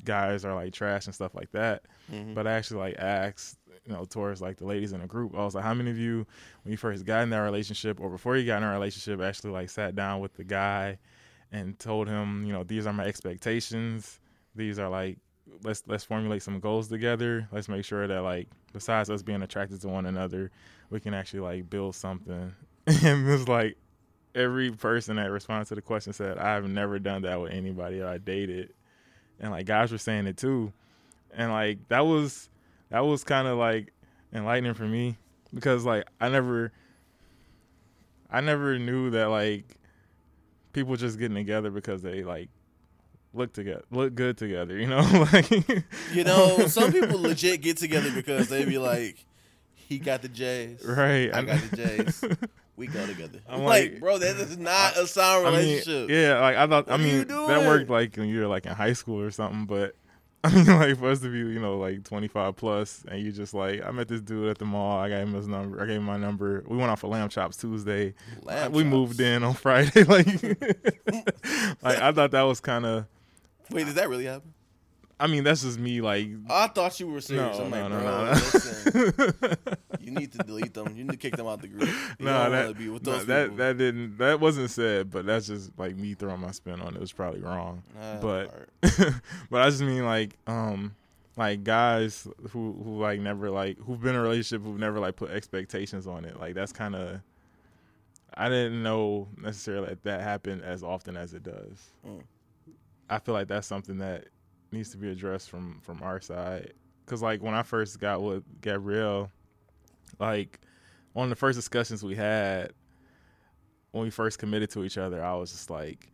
guys 0.05 0.45
are 0.45 0.53
like 0.55 0.71
trash 0.73 1.05
and 1.05 1.15
stuff 1.15 1.33
like 1.35 1.51
that 1.51 1.83
Mhm. 2.11 2.33
but 2.35 2.45
I 2.47 2.53
actually 2.53 2.79
like 2.79 2.95
asked, 2.99 3.57
you 3.85 3.93
know, 3.93 4.05
towards 4.05 4.41
like 4.41 4.57
the 4.57 4.65
ladies 4.65 4.93
in 4.93 5.01
the 5.01 5.07
group. 5.07 5.35
I 5.35 5.43
was 5.43 5.53
like, 5.55 5.63
how 5.63 5.73
many 5.75 5.89
of 5.91 5.97
you, 5.97 6.25
when 6.63 6.71
you 6.71 6.77
first 6.77 7.05
got 7.05 7.21
in 7.23 7.29
that 7.31 7.39
relationship 7.39 7.99
or 7.99 8.09
before 8.09 8.35
you 8.37 8.45
got 8.45 8.57
in 8.57 8.63
a 8.63 8.71
relationship, 8.71 9.19
actually 9.21 9.51
like 9.51 9.69
sat 9.69 9.95
down 9.95 10.19
with 10.19 10.33
the 10.35 10.43
guy 10.43 10.97
and 11.51 11.77
told 11.79 12.07
him, 12.07 12.45
you 12.45 12.53
know, 12.53 12.63
these 12.63 12.85
are 12.87 12.93
my 12.93 13.05
expectations. 13.05 14.19
These 14.55 14.79
are 14.79 14.89
like 14.89 15.17
let's 15.63 15.83
let's 15.87 16.03
formulate 16.03 16.43
some 16.43 16.59
goals 16.59 16.87
together. 16.87 17.47
Let's 17.51 17.67
make 17.69 17.85
sure 17.85 18.07
that 18.07 18.21
like 18.21 18.47
besides 18.73 19.09
us 19.09 19.21
being 19.23 19.41
attracted 19.41 19.81
to 19.81 19.87
one 19.87 20.05
another, 20.05 20.51
we 20.89 20.99
can 20.99 21.13
actually 21.13 21.39
like 21.41 21.69
build 21.69 21.95
something. 21.95 22.53
And 22.87 23.27
it 23.27 23.31
was 23.31 23.47
like 23.47 23.77
every 24.35 24.71
person 24.71 25.15
that 25.17 25.29
responded 25.31 25.67
to 25.69 25.75
the 25.75 25.81
question 25.81 26.13
said, 26.13 26.37
I've 26.37 26.67
never 26.67 26.97
done 26.99 27.21
that 27.23 27.39
with 27.41 27.51
anybody 27.51 27.99
that 27.99 28.07
I 28.07 28.17
dated. 28.17 28.73
And 29.39 29.51
like 29.51 29.65
guys 29.65 29.91
were 29.91 29.97
saying 29.97 30.27
it 30.27 30.37
too 30.37 30.73
and 31.33 31.51
like 31.51 31.87
that 31.89 32.05
was 32.05 32.49
that 32.89 33.05
was 33.05 33.23
kind 33.23 33.47
of 33.47 33.57
like 33.57 33.93
enlightening 34.33 34.73
for 34.73 34.83
me 34.83 35.17
because 35.53 35.85
like 35.85 36.05
I 36.19 36.29
never 36.29 36.71
I 38.31 38.41
never 38.41 38.77
knew 38.77 39.11
that 39.11 39.29
like 39.29 39.65
people 40.73 40.95
just 40.95 41.17
getting 41.19 41.35
together 41.35 41.71
because 41.71 42.01
they 42.01 42.23
like 42.23 42.49
look 43.33 43.53
together 43.53 43.83
look 43.91 44.15
good 44.15 44.37
together 44.37 44.77
you 44.77 44.87
know 44.87 44.99
like 45.33 45.49
You 46.13 46.23
know, 46.23 46.57
some 46.67 46.91
people 46.91 47.21
legit 47.21 47.61
get 47.61 47.77
together 47.77 48.11
because 48.11 48.49
they 48.49 48.65
be 48.65 48.77
like, 48.79 49.23
he 49.75 49.99
got 49.99 50.21
the 50.21 50.27
J's. 50.27 50.83
right 50.85 51.33
I 51.33 51.43
got 51.43 51.61
the 51.69 51.77
J's. 51.77 52.23
We 52.79 52.87
go 52.87 53.05
together. 53.05 53.39
I'm 53.49 53.63
like, 53.63 53.91
like- 53.91 53.99
bro, 53.99 54.17
that 54.17 54.35
is 54.37 54.57
not 54.57 54.97
a 54.97 55.05
sound 55.05 55.45
I 55.45 55.51
mean, 55.51 55.59
relationship. 55.59 56.09
yeah 56.09 56.39
like 56.39 56.55
I 56.57 56.65
thought 56.65 56.87
I 56.87 56.93
What 56.93 57.01
you 57.01 57.05
mean 57.25 57.27
that 57.27 57.67
worked 57.67 57.89
like 57.91 58.15
when 58.15 58.29
you 58.29 58.39
were 58.39 58.47
like 58.47 58.65
in 58.65 58.71
high 58.71 58.93
school 58.93 59.21
or 59.21 59.29
something 59.31 59.65
but 59.65 59.95
I 60.45 60.55
mean, 60.55 60.65
like 60.67 60.97
for 60.97 61.09
us 61.09 61.19
to 61.19 61.29
be, 61.29 61.39
you 61.39 61.59
know, 61.59 61.77
like 61.77 62.05
twenty 62.05 62.29
five 62.29 62.55
plus, 62.55 63.03
and 63.11 63.21
you 63.21 63.29
just 63.33 63.53
like, 63.53 63.85
I 63.85 63.91
met 63.91 64.07
this 64.07 64.21
dude 64.21 64.47
at 64.47 64.57
the 64.57 64.63
mall. 64.63 64.97
I 64.97 65.09
gave 65.09 65.27
him 65.27 65.33
his 65.33 65.49
number. 65.49 65.81
I 65.83 65.85
gave 65.85 65.97
him 65.97 66.03
my 66.05 66.15
number. 66.15 66.63
We 66.65 66.77
went 66.77 66.89
out 66.89 66.97
for 66.99 67.07
lamb 67.09 67.27
chops 67.27 67.57
Tuesday. 67.57 68.13
Lamb 68.43 68.71
we 68.71 68.83
chops. 68.83 68.89
moved 68.89 69.19
in 69.19 69.43
on 69.43 69.53
Friday. 69.65 70.05
like, 70.05 70.27
like 71.83 71.99
I 71.99 72.13
thought 72.13 72.31
that 72.31 72.43
was 72.43 72.61
kind 72.61 72.85
of. 72.85 73.05
Wait, 73.69 73.85
did 73.85 73.95
that 73.95 74.07
really 74.07 74.23
happen? 74.25 74.53
I 75.19 75.27
mean, 75.27 75.43
that's 75.43 75.63
just 75.63 75.77
me. 75.77 75.99
Like, 75.99 76.29
I 76.49 76.67
thought 76.67 76.97
you 76.99 77.07
were 77.07 77.19
serious. 77.19 77.57
No, 77.57 77.65
I'm 77.65 77.71
like, 77.71 77.89
no, 77.89 77.89
no, 77.89 77.99
bro, 77.99 78.25
no. 78.25 78.31
listen, 78.31 79.55
you 79.99 80.11
need 80.11 80.31
to 80.31 80.37
delete 80.39 80.73
them. 80.73 80.95
You 80.95 81.03
need 81.03 81.11
to 81.11 81.17
kick 81.17 81.35
them 81.35 81.45
out 81.45 81.61
the 81.61 81.67
group. 81.67 81.89
You 82.19 82.25
no, 82.25 82.49
that 82.49 82.77
be 82.77 82.87
with 82.87 83.05
no, 83.05 83.13
those 83.13 83.25
that 83.25 83.43
people. 83.45 83.57
that 83.57 83.77
didn't 83.77 84.17
that 84.17 84.39
wasn't 84.39 84.69
said, 84.69 85.11
but 85.11 85.25
that's 85.25 85.47
just 85.47 85.77
like 85.77 85.97
me 85.97 86.13
throwing 86.13 86.39
my 86.39 86.51
spin 86.51 86.79
on 86.79 86.93
it. 86.93 86.95
It 86.95 87.01
was 87.01 87.11
probably 87.11 87.41
wrong. 87.41 87.83
But- 88.21 88.69
but 89.49 89.61
I 89.61 89.69
just 89.69 89.81
mean 89.81 90.05
like 90.05 90.37
um 90.47 90.95
like 91.35 91.63
guys 91.63 92.27
who 92.51 92.73
who 92.83 92.99
like 92.99 93.19
never 93.19 93.49
like 93.49 93.77
who've 93.79 93.99
been 93.99 94.15
in 94.15 94.21
a 94.21 94.21
relationship 94.21 94.65
who've 94.65 94.79
never 94.79 94.99
like 94.99 95.15
put 95.15 95.31
expectations 95.31 96.07
on 96.07 96.25
it. 96.25 96.39
Like 96.39 96.53
that's 96.55 96.71
kind 96.71 96.95
of 96.95 97.21
I 98.35 98.47
didn't 98.47 98.83
know 98.83 99.27
necessarily 99.37 99.89
that 99.89 100.03
that 100.03 100.21
happened 100.21 100.63
as 100.63 100.83
often 100.83 101.17
as 101.17 101.33
it 101.33 101.43
does. 101.43 101.91
Mm. 102.07 102.23
I 103.09 103.19
feel 103.19 103.33
like 103.33 103.47
that's 103.47 103.67
something 103.67 103.97
that 103.97 104.27
needs 104.71 104.91
to 104.91 104.97
be 104.97 105.09
addressed 105.09 105.49
from 105.49 105.79
from 105.81 106.01
our 106.03 106.21
side 106.21 106.73
cuz 107.05 107.21
like 107.21 107.41
when 107.41 107.53
I 107.53 107.63
first 107.63 107.99
got 107.99 108.21
with 108.21 108.43
Gabrielle 108.61 109.31
like 110.19 110.59
one 111.13 111.25
of 111.25 111.29
the 111.29 111.35
first 111.35 111.57
discussions 111.57 112.03
we 112.03 112.15
had 112.15 112.73
when 113.91 114.03
we 114.03 114.09
first 114.09 114.39
committed 114.39 114.69
to 114.71 114.83
each 114.83 114.97
other, 114.97 115.23
I 115.23 115.33
was 115.35 115.51
just 115.51 115.69
like 115.69 116.11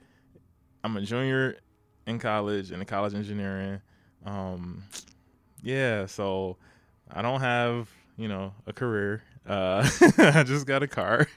I'm 0.83 0.95
a 0.97 1.01
junior 1.01 1.57
in 2.05 2.19
college 2.19 2.71
and 2.71 2.81
in 2.81 2.85
college 2.85 3.13
engineering. 3.13 3.81
Um, 4.25 4.83
yeah, 5.61 6.05
so 6.05 6.57
I 7.11 7.21
don't 7.21 7.41
have 7.41 7.89
you 8.17 8.27
know 8.27 8.53
a 8.65 8.73
career. 8.73 9.23
Uh, 9.47 9.87
I 10.17 10.43
just 10.43 10.65
got 10.65 10.81
a 10.81 10.87
car, 10.87 11.27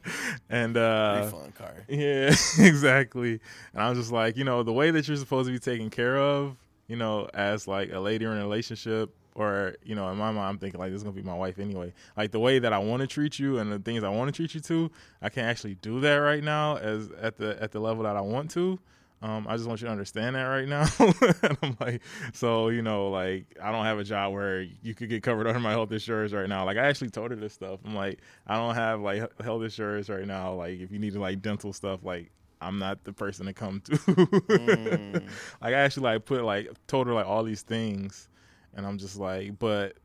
and 0.48 0.76
uh, 0.76 1.22
refund 1.24 1.54
card. 1.54 1.84
yeah, 1.88 2.34
exactly. 2.58 3.40
And 3.74 3.82
I'm 3.82 3.94
just 3.94 4.10
like, 4.10 4.36
you 4.36 4.44
know, 4.44 4.62
the 4.62 4.72
way 4.72 4.90
that 4.90 5.06
you're 5.06 5.16
supposed 5.18 5.48
to 5.48 5.52
be 5.52 5.58
taken 5.58 5.90
care 5.90 6.16
of, 6.16 6.56
you 6.88 6.96
know, 6.96 7.28
as 7.34 7.68
like 7.68 7.92
a 7.92 8.00
lady 8.00 8.24
in 8.24 8.32
a 8.32 8.36
relationship, 8.36 9.14
or 9.34 9.76
you 9.84 9.94
know, 9.94 10.08
in 10.10 10.18
my 10.18 10.32
mind, 10.32 10.48
I'm 10.48 10.58
thinking 10.58 10.80
like 10.80 10.90
this 10.90 10.98
is 10.98 11.04
gonna 11.04 11.14
be 11.14 11.22
my 11.22 11.34
wife 11.34 11.58
anyway. 11.58 11.92
Like 12.16 12.32
the 12.32 12.40
way 12.40 12.58
that 12.58 12.72
I 12.72 12.78
want 12.78 13.00
to 13.02 13.06
treat 13.06 13.38
you 13.38 13.58
and 13.58 13.70
the 13.70 13.78
things 13.78 14.02
I 14.02 14.08
want 14.08 14.28
to 14.28 14.36
treat 14.36 14.54
you 14.54 14.60
to, 14.60 14.90
I 15.22 15.28
can't 15.28 15.46
actually 15.46 15.76
do 15.76 16.00
that 16.00 16.16
right 16.16 16.42
now 16.42 16.76
as 16.76 17.10
at 17.20 17.36
the 17.36 17.62
at 17.62 17.70
the 17.70 17.80
level 17.80 18.02
that 18.04 18.16
I 18.16 18.20
want 18.20 18.50
to. 18.52 18.78
Um, 19.20 19.46
I 19.48 19.56
just 19.56 19.68
want 19.68 19.80
you 19.80 19.86
to 19.86 19.90
understand 19.90 20.36
that 20.36 20.44
right 20.44 20.68
now. 20.68 20.86
and 21.42 21.58
I'm 21.62 21.76
like, 21.80 22.02
so 22.32 22.68
you 22.68 22.82
know, 22.82 23.10
like 23.10 23.46
I 23.62 23.72
don't 23.72 23.84
have 23.84 23.98
a 23.98 24.04
job 24.04 24.32
where 24.32 24.62
you 24.82 24.94
could 24.94 25.08
get 25.08 25.22
covered 25.22 25.46
under 25.48 25.60
my 25.60 25.72
health 25.72 25.92
insurance 25.92 26.32
right 26.32 26.48
now. 26.48 26.64
Like 26.64 26.76
I 26.76 26.86
actually 26.86 27.10
told 27.10 27.30
her 27.30 27.36
this 27.36 27.52
stuff. 27.52 27.80
I'm 27.84 27.94
like, 27.94 28.20
I 28.46 28.56
don't 28.56 28.74
have 28.74 29.00
like 29.00 29.40
health 29.40 29.62
insurance 29.62 30.08
right 30.08 30.26
now. 30.26 30.54
Like 30.54 30.80
if 30.80 30.90
you 30.90 30.98
need 30.98 31.14
like 31.14 31.42
dental 31.42 31.72
stuff, 31.72 32.00
like 32.02 32.30
I'm 32.60 32.78
not 32.78 33.04
the 33.04 33.12
person 33.12 33.46
to 33.46 33.52
come 33.52 33.80
to. 33.82 33.92
Mm. 33.92 35.14
like 35.62 35.74
I 35.74 35.78
actually 35.78 36.04
like 36.04 36.24
put 36.24 36.42
like 36.44 36.70
told 36.86 37.06
her 37.06 37.14
like 37.14 37.26
all 37.26 37.44
these 37.44 37.62
things, 37.62 38.28
and 38.74 38.86
I'm 38.86 38.98
just 38.98 39.16
like, 39.16 39.58
but 39.58 39.96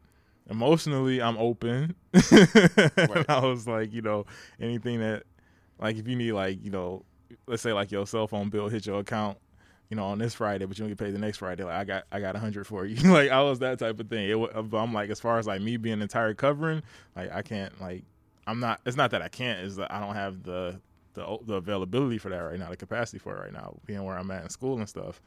emotionally 0.49 1.21
I'm 1.21 1.37
open. 1.37 1.95
Right. 2.95 3.25
I 3.29 3.39
was 3.45 3.67
like, 3.67 3.93
you 3.93 4.01
know, 4.01 4.25
anything 4.59 4.99
that 4.99 5.23
like 5.79 5.97
if 5.97 6.07
you 6.07 6.15
need 6.15 6.33
like 6.33 6.63
you 6.63 6.71
know, 6.71 7.03
let's 7.47 7.61
say 7.61 7.73
like 7.73 7.91
your 7.91 8.05
cell 8.07 8.27
phone 8.27 8.49
bill 8.49 8.69
hit 8.69 8.85
your 8.85 8.99
account. 8.99 9.37
You 9.89 9.97
know, 9.97 10.05
on 10.05 10.17
this 10.17 10.33
Friday, 10.33 10.65
but 10.65 10.79
you 10.79 10.83
don't 10.83 10.89
get 10.89 10.97
paid 10.97 11.13
the 11.13 11.19
next 11.19 11.37
Friday. 11.37 11.63
Like 11.63 11.75
I 11.75 11.83
got, 11.83 12.03
I 12.11 12.19
got 12.19 12.35
a 12.35 12.39
hundred 12.39 12.65
for 12.65 12.83
you. 12.83 12.95
like 13.13 13.29
I 13.29 13.43
was 13.43 13.59
that 13.59 13.77
type 13.77 13.99
of 13.99 14.09
thing. 14.09 14.27
It, 14.27 14.69
but 14.69 14.77
I'm 14.77 14.91
like, 14.91 15.11
as 15.11 15.19
far 15.19 15.37
as 15.37 15.45
like 15.45 15.61
me 15.61 15.77
being 15.77 16.01
entire 16.01 16.33
covering, 16.33 16.81
like 17.15 17.31
I 17.31 17.43
can't, 17.43 17.79
like 17.79 18.03
I'm 18.47 18.59
not. 18.59 18.81
It's 18.87 18.97
not 18.97 19.11
that 19.11 19.21
I 19.21 19.27
can't. 19.27 19.59
Is 19.59 19.75
that 19.75 19.91
I 19.91 19.99
don't 19.99 20.15
have 20.15 20.41
the 20.41 20.79
the 21.13 21.37
the 21.45 21.55
availability 21.55 22.17
for 22.17 22.29
that 22.29 22.37
right 22.37 22.59
now, 22.59 22.69
the 22.69 22.77
capacity 22.77 23.17
for 23.19 23.35
it 23.35 23.39
right 23.39 23.53
now, 23.53 23.77
being 23.85 24.03
where 24.03 24.17
I'm 24.17 24.31
at 24.31 24.43
in 24.43 24.49
school 24.49 24.77
and 24.77 24.87
stuff. 24.87 25.21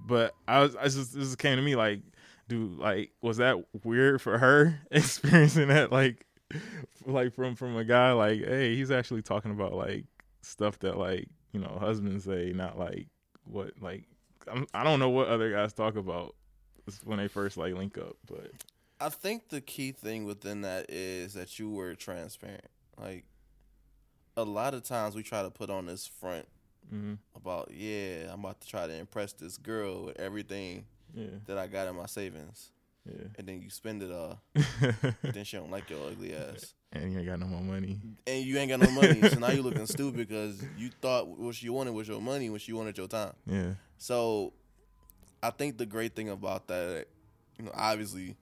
But 0.00 0.34
I 0.48 0.60
was, 0.60 0.76
I 0.76 0.84
just 0.84 1.14
this 1.14 1.36
came 1.36 1.56
to 1.56 1.62
me 1.62 1.76
like, 1.76 2.00
dude, 2.48 2.78
like 2.78 3.12
was 3.20 3.38
that 3.38 3.56
weird 3.84 4.20
for 4.20 4.38
her 4.38 4.80
experiencing 4.90 5.68
that 5.68 5.92
like, 5.92 6.26
like 7.06 7.32
from 7.32 7.54
from 7.54 7.76
a 7.76 7.84
guy 7.84 8.12
like, 8.12 8.44
hey, 8.44 8.74
he's 8.74 8.90
actually 8.90 9.22
talking 9.22 9.50
about 9.50 9.74
like 9.74 10.04
stuff 10.42 10.78
that 10.80 10.98
like 10.98 11.28
you 11.52 11.60
know 11.60 11.76
husbands 11.80 12.24
say, 12.24 12.52
not 12.54 12.78
like 12.78 13.06
what 13.44 13.72
like 13.80 14.04
I'm, 14.50 14.66
I 14.74 14.84
don't 14.84 14.98
know 14.98 15.10
what 15.10 15.28
other 15.28 15.50
guys 15.50 15.72
talk 15.72 15.96
about 15.96 16.34
when 17.04 17.18
they 17.18 17.28
first 17.28 17.56
like 17.56 17.74
link 17.74 17.96
up, 17.98 18.16
but 18.26 18.50
I 19.00 19.08
think 19.08 19.48
the 19.48 19.60
key 19.60 19.92
thing 19.92 20.24
within 20.24 20.62
that 20.62 20.86
is 20.88 21.34
that 21.34 21.58
you 21.58 21.70
were 21.70 21.94
transparent. 21.94 22.68
Like 22.96 23.24
a 24.36 24.44
lot 24.44 24.74
of 24.74 24.82
times 24.82 25.14
we 25.14 25.22
try 25.22 25.42
to 25.42 25.50
put 25.50 25.70
on 25.70 25.86
this 25.86 26.06
front 26.06 26.46
mm-hmm. 26.92 27.14
about 27.36 27.70
yeah, 27.72 28.32
I'm 28.32 28.40
about 28.40 28.60
to 28.60 28.68
try 28.68 28.86
to 28.86 28.94
impress 28.94 29.32
this 29.32 29.58
girl 29.58 30.04
with 30.06 30.20
everything 30.20 30.84
yeah, 31.14 31.26
that 31.46 31.58
I 31.58 31.66
got 31.66 31.88
in 31.88 31.96
my 31.96 32.06
savings, 32.06 32.70
yeah. 33.06 33.26
and 33.38 33.46
then 33.46 33.60
you 33.60 33.70
spend 33.70 34.02
it 34.02 34.10
all. 34.10 34.40
and 34.54 35.34
then 35.34 35.44
she 35.44 35.56
don't 35.56 35.70
like 35.70 35.90
your 35.90 36.08
ugly 36.08 36.34
ass, 36.34 36.74
and 36.92 37.12
you 37.12 37.18
ain't 37.18 37.28
got 37.28 37.40
no 37.40 37.46
more 37.46 37.60
money. 37.60 37.98
and 38.26 38.44
you 38.44 38.58
ain't 38.58 38.70
got 38.70 38.80
no 38.80 38.90
money. 38.90 39.20
so 39.28 39.38
now 39.38 39.50
you 39.50 39.62
looking 39.62 39.86
stupid 39.86 40.16
because 40.16 40.62
you 40.78 40.90
thought 41.00 41.28
what 41.28 41.54
she 41.54 41.68
wanted 41.68 41.92
was 41.92 42.08
your 42.08 42.20
money 42.20 42.50
when 42.50 42.60
she 42.60 42.72
wanted 42.72 42.96
your 42.96 43.08
time. 43.08 43.32
Yeah, 43.46 43.74
So 43.98 44.52
I 45.42 45.50
think 45.50 45.78
the 45.78 45.86
great 45.86 46.14
thing 46.14 46.28
about 46.28 46.68
that, 46.68 47.06
you 47.58 47.64
know, 47.64 47.72
obviously 47.74 48.36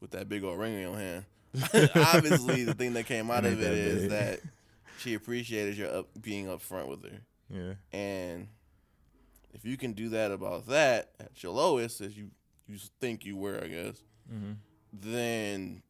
with 0.00 0.10
that 0.10 0.28
big 0.28 0.44
old 0.44 0.58
ring 0.58 0.74
in 0.74 0.80
your 0.80 0.96
hand, 0.96 1.24
obviously 1.94 2.64
the 2.64 2.74
thing 2.74 2.92
that 2.94 3.06
came 3.06 3.30
out 3.30 3.44
of 3.44 3.60
it 3.60 3.72
is 3.72 4.08
that 4.10 4.40
she 4.98 5.14
appreciated 5.14 5.76
your 5.76 5.94
up, 5.94 6.08
being 6.20 6.46
upfront 6.46 6.88
with 6.88 7.02
her. 7.04 7.20
yeah, 7.50 7.74
And 7.92 8.48
if 9.52 9.64
you 9.64 9.76
can 9.76 9.92
do 9.92 10.08
that 10.10 10.30
about 10.30 10.66
that 10.68 11.12
at 11.20 11.42
your 11.42 11.52
lowest, 11.52 12.00
as 12.00 12.16
you 12.16 12.30
you 12.68 12.78
think 13.00 13.24
you 13.24 13.36
were, 13.36 13.62
I 13.62 13.68
guess, 13.68 14.02
mm-hmm. 14.32 14.52
then 14.92 15.82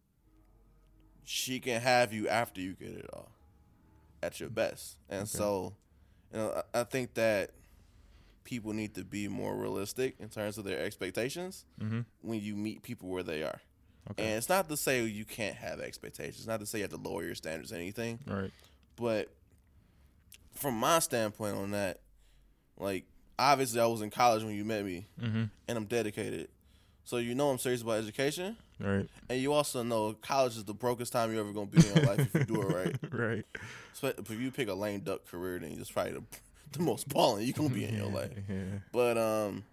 she 1.25 1.59
can 1.59 1.81
have 1.81 2.13
you 2.13 2.29
after 2.29 2.61
you 2.61 2.75
get 2.75 2.91
it 2.91 3.07
all 3.13 3.31
at 4.23 4.41
your 4.41 4.51
best. 4.51 4.97
And 5.09 5.23
Okay. 5.23 5.29
so, 5.39 5.75
you 6.33 6.39
know, 6.39 6.63
I, 6.75 6.81
I 6.81 6.85
think 6.85 7.15
that 7.15 7.53
people 8.45 8.73
need 8.73 8.95
to 8.95 9.05
be 9.05 9.27
more 9.27 9.57
realistic 9.57 10.17
in 10.21 10.29
terms 10.29 10.59
of 10.59 10.65
their 10.65 10.79
expectations 10.81 11.65
Mm-hmm. 11.81 12.01
when 12.21 12.41
you 12.41 12.55
meet 12.57 12.83
people 12.83 13.09
where 13.09 13.23
they 13.23 13.43
are. 13.43 13.61
Okay. 14.11 14.23
And 14.25 14.37
it's 14.37 14.49
not 14.49 14.69
to 14.69 14.77
say 14.77 15.03
you 15.05 15.25
can't 15.25 15.57
have 15.57 15.81
expectations. 15.81 16.39
It's 16.39 16.47
not 16.47 16.61
to 16.61 16.67
say 16.67 16.79
you 16.79 16.85
have 16.85 16.91
to 16.93 16.97
lower 16.97 17.25
your 17.25 17.35
standards 17.35 17.73
or 17.73 17.77
anything. 17.77 18.21
right. 18.27 18.53
But 18.97 19.29
from 20.55 20.75
my 20.79 20.99
standpoint 21.01 21.57
on 21.57 21.71
that, 21.73 22.01
like 22.79 23.05
obviously 23.39 23.81
I 23.81 23.87
was 23.87 24.01
in 24.03 24.11
college 24.11 24.43
when 24.43 24.55
you 24.55 24.65
met 24.65 24.85
me, 24.85 25.07
Mm-hmm. 25.21 25.45
and 25.69 25.79
I'm 25.79 25.85
dedicated. 25.85 26.49
So 27.05 27.19
you 27.19 27.35
know 27.37 27.51
I'm 27.51 27.59
serious 27.59 27.83
about 27.83 27.99
education, 27.99 28.57
Right. 28.81 29.09
and 29.29 29.41
you 29.41 29.53
also 29.53 29.83
know 29.85 30.13
college 30.15 30.57
is 30.57 30.65
the 30.65 30.75
brokest 30.75 31.13
time 31.13 31.31
you're 31.31 31.41
ever 31.41 31.53
gonna 31.53 31.67
be 31.67 31.79
in 31.87 31.95
your 31.95 32.05
life 32.05 32.19
if 32.21 32.35
you 32.35 32.45
do 32.57 32.63
it 32.63 32.75
right. 32.75 32.97
right. 33.13 33.45
So 33.93 34.09
if 34.09 34.29
you 34.31 34.51
pick 34.51 34.69
a 34.69 34.75
lame 34.75 35.01
duck 35.01 35.25
career, 35.27 35.59
then 35.61 35.73
it's 35.79 35.91
probably 35.91 36.13
the, 36.15 36.23
the 36.73 36.81
most 36.83 37.09
balling 37.09 37.47
you 37.47 37.53
gonna 37.53 37.69
be 37.69 37.85
in 37.85 37.95
your 37.97 38.09
life. 38.11 38.31
Yeah. 38.49 38.57
But 38.93 39.17
um, 39.19 39.65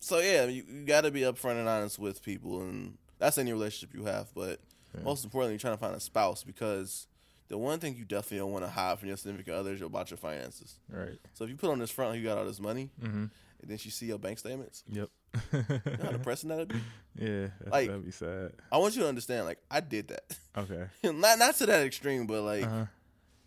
so 0.00 0.18
yeah, 0.18 0.46
you, 0.46 0.64
you 0.68 0.84
got 0.84 1.02
to 1.02 1.10
be 1.10 1.20
upfront 1.20 1.58
and 1.60 1.68
honest 1.68 1.98
with 1.98 2.22
people, 2.22 2.60
and 2.62 2.96
that's 3.18 3.38
any 3.38 3.52
relationship 3.52 3.94
you 3.96 4.04
have. 4.04 4.32
But 4.34 4.60
Yeah. 4.94 5.02
most 5.04 5.22
importantly, 5.24 5.54
you're 5.54 5.60
trying 5.60 5.74
to 5.74 5.80
find 5.80 5.94
a 5.94 6.00
spouse 6.00 6.42
because 6.44 7.06
the 7.48 7.58
one 7.58 7.78
thing 7.78 7.96
you 7.96 8.04
definitely 8.04 8.38
don't 8.38 8.52
want 8.52 8.64
to 8.64 8.70
hide 8.70 8.98
from 8.98 9.08
your 9.08 9.16
significant 9.16 9.56
other 9.56 9.72
is 9.72 9.82
about 9.82 10.10
your 10.10 10.18
finances. 10.18 10.78
Right. 10.90 11.18
So 11.34 11.44
if 11.44 11.50
you 11.50 11.56
put 11.56 11.70
on 11.70 11.78
this 11.78 11.90
front, 11.90 12.16
you 12.18 12.24
got 12.24 12.38
all 12.38 12.44
this 12.44 12.60
money, 12.60 12.90
Mm-hmm. 13.02 13.16
and 13.16 13.30
then 13.70 13.78
she 13.78 13.90
see 13.90 14.06
your 14.06 14.18
bank 14.18 14.38
statements, 14.38 14.84
Yep. 14.90 15.08
you 15.52 15.58
know 15.58 15.80
how 16.02 16.10
depressing 16.10 16.50
that'd 16.50 16.68
be. 16.68 16.80
yeah. 17.16 17.48
Like- 17.70 17.88
that'd 17.88 18.04
be 18.04 18.10
sad. 18.10 18.52
I 18.72 18.78
want 18.78 18.94
you 18.96 19.02
to 19.02 19.08
understand, 19.08 19.46
like 19.46 19.58
I 19.70 19.80
did 19.80 20.08
that, 20.08 20.38
Okay. 20.56 20.84
not 21.04 21.38
not 21.38 21.54
to 21.56 21.66
that 21.66 21.84
extreme, 21.86 22.26
but 22.26 22.42
like 22.42 22.64
Uh 22.64 22.68
huh. 22.68 22.84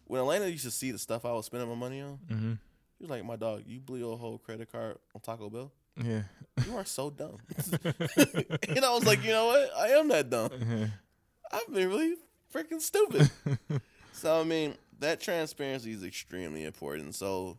when 0.05 0.19
Elena 0.21 0.47
used 0.47 0.65
to 0.65 0.71
see 0.71 0.91
the 0.91 0.99
stuff 0.99 1.25
I 1.25 1.31
was 1.33 1.45
spending 1.45 1.69
my 1.69 1.75
money 1.75 2.01
on, 2.01 2.19
Mm-hmm. 2.29 2.53
she 2.97 3.03
was 3.03 3.09
like, 3.09 3.23
"My 3.25 3.35
dog, 3.35 3.63
you 3.65 3.79
blew 3.79 3.97
your 3.99 4.17
whole 4.17 4.37
credit 4.39 4.71
card 4.71 4.97
on 5.15 5.21
Taco 5.21 5.49
Bell." 5.49 5.71
Yeah. 6.01 6.23
you 6.65 6.75
are 6.77 6.85
so 6.85 7.09
dumb. 7.09 7.37
and 8.69 8.85
I 8.85 8.93
was 8.93 9.05
like, 9.05 9.23
you 9.23 9.31
know 9.31 9.47
what? 9.47 9.69
I 9.77 9.87
am 9.89 10.07
that 10.09 10.29
dumb. 10.29 10.49
Mhm. 10.49 10.91
I've 11.51 11.73
been 11.73 11.89
really 11.89 12.15
freaking 12.53 12.79
stupid. 12.81 13.29
So 14.21 14.39
I 14.39 14.43
mean, 14.43 14.75
that 14.99 15.19
transparency 15.19 15.91
is 15.91 16.03
extremely 16.03 16.63
important. 16.63 17.15
So, 17.15 17.57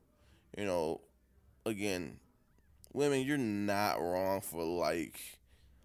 you 0.56 0.64
know, 0.64 1.00
again, 1.66 2.18
women, 2.92 3.22
you're 3.22 3.38
not 3.38 4.00
wrong 4.00 4.40
for 4.40 4.62
like 4.64 5.20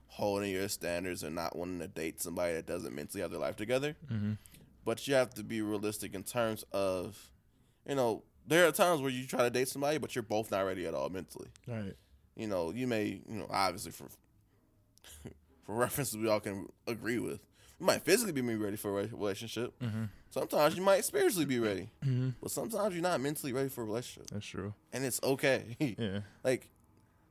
holding 0.07 0.51
your 0.51 0.67
standards 0.67 1.23
and 1.23 1.35
not 1.35 1.55
wanting 1.55 1.79
to 1.79 1.87
date 1.87 2.21
somebody 2.21 2.53
that 2.53 2.65
doesn't 2.65 2.93
mentally 2.95 3.21
have 3.21 3.31
their 3.31 3.39
life 3.39 3.55
together. 3.55 3.95
mm-hmm. 4.11 4.33
But 4.85 5.07
you 5.07 5.15
have 5.15 5.33
to 5.33 5.43
be 5.43 5.61
realistic 5.61 6.15
in 6.15 6.23
terms 6.23 6.63
of, 6.71 7.17
you 7.87 7.95
know, 7.95 8.23
there 8.47 8.65
are 8.67 8.71
times 8.71 9.01
where 9.01 9.11
you 9.11 9.27
try 9.27 9.41
to 9.41 9.49
date 9.49 9.67
somebody, 9.67 9.97
but 9.97 10.15
you're 10.15 10.23
both 10.23 10.49
not 10.51 10.61
ready 10.61 10.85
at 10.85 10.93
all 10.93 11.09
mentally 11.09 11.49
Right. 11.67 11.93
you 12.35 12.47
know, 12.47 12.71
you 12.71 12.87
may, 12.87 13.21
you 13.27 13.35
know, 13.39 13.47
obviously 13.49 13.91
for 13.91 14.05
for 15.65 15.75
references 15.75 16.15
we 16.17 16.29
all 16.29 16.39
can 16.39 16.67
agree 16.87 17.19
with. 17.19 17.41
You 17.79 17.85
might 17.85 18.01
physically 18.03 18.31
be 18.33 18.55
ready 18.55 18.75
for 18.77 18.99
a 18.99 19.07
relationship. 19.07 19.73
Mm-hmm. 19.79 20.05
Sometimes 20.31 20.75
you 20.75 20.81
might 20.81 21.05
spiritually 21.05 21.45
be 21.45 21.59
ready, 21.59 21.89
Mm-hmm. 22.05 22.29
but 22.41 22.51
sometimes 22.51 22.93
you're 22.93 23.03
not 23.03 23.21
mentally 23.21 23.53
ready 23.53 23.69
for 23.69 23.81
a 23.81 23.85
relationship, 23.85 24.29
That's 24.31 24.45
true. 24.45 24.73
and 24.93 25.05
it's 25.05 25.19
okay. 25.23 25.75
Yeah. 25.99 26.19
like 26.43 26.69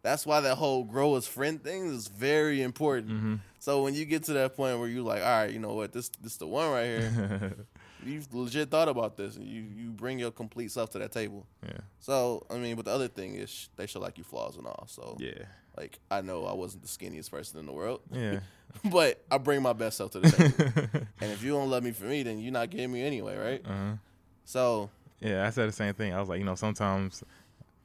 that's 0.02 0.24
why 0.24 0.40
that 0.40 0.54
whole 0.54 0.84
grow 0.84 1.16
as 1.16 1.26
friend 1.26 1.60
thing 1.62 1.86
is 1.86 2.06
very 2.06 2.62
important. 2.62 3.10
Mm-hmm. 3.10 3.34
So 3.58 3.82
when 3.82 3.94
you 3.94 4.04
get 4.04 4.22
to 4.24 4.34
that 4.34 4.54
point 4.56 4.78
where 4.78 4.88
you're 4.88 5.02
like, 5.02 5.20
all 5.20 5.26
right, 5.42 5.50
you 5.50 5.58
know 5.58 5.74
what, 5.74 5.92
this 5.92 6.08
this 6.22 6.36
the 6.36 6.46
one 6.46 6.70
right 6.70 6.86
here. 6.86 7.54
You've 8.06 8.32
legit 8.32 8.70
thought 8.70 8.88
about 8.88 9.16
this, 9.16 9.36
and 9.36 9.46
you 9.46 9.62
you 9.62 9.90
bring 9.90 10.18
your 10.18 10.30
complete 10.30 10.70
self 10.70 10.90
to 10.90 10.98
that 11.00 11.12
table. 11.12 11.46
yeah. 11.62 11.78
So 12.00 12.46
I 12.50 12.56
mean, 12.58 12.76
but 12.76 12.84
the 12.84 12.92
other 12.92 13.08
thing 13.08 13.34
is 13.34 13.50
sh- 13.50 13.66
they 13.76 13.86
show 13.86 14.00
like 14.00 14.16
you 14.18 14.24
flaws 14.24 14.56
and 14.56 14.66
all. 14.66 14.84
So 14.88 15.16
Yeah. 15.18 15.44
like 15.76 15.98
I 16.10 16.20
know 16.22 16.46
I 16.46 16.54
wasn't 16.54 16.82
the 16.82 16.88
skinniest 16.88 17.30
person 17.30 17.58
in 17.58 17.66
the 17.66 17.72
world, 17.72 18.00
Yeah. 18.10 18.40
but 18.90 19.22
I 19.30 19.38
bring 19.38 19.62
my 19.62 19.72
best 19.72 19.96
self 19.98 20.12
to 20.12 20.20
the 20.20 20.30
table. 20.30 21.06
and 21.20 21.32
if 21.32 21.42
you 21.42 21.50
don't 21.52 21.68
love 21.70 21.82
me 21.82 21.92
for 21.92 22.04
me, 22.04 22.22
then 22.22 22.38
you're 22.38 22.52
not 22.52 22.70
getting 22.70 22.92
me 22.92 23.02
anyway, 23.02 23.36
right? 23.36 23.62
uh-huh. 23.64 23.94
So 24.44 24.90
Yeah, 25.20 25.46
I 25.46 25.50
said 25.50 25.68
the 25.68 25.72
same 25.72 25.94
thing. 25.94 26.12
I 26.14 26.20
was 26.20 26.28
like, 26.28 26.38
you 26.38 26.44
know, 26.44 26.54
sometimes 26.54 27.24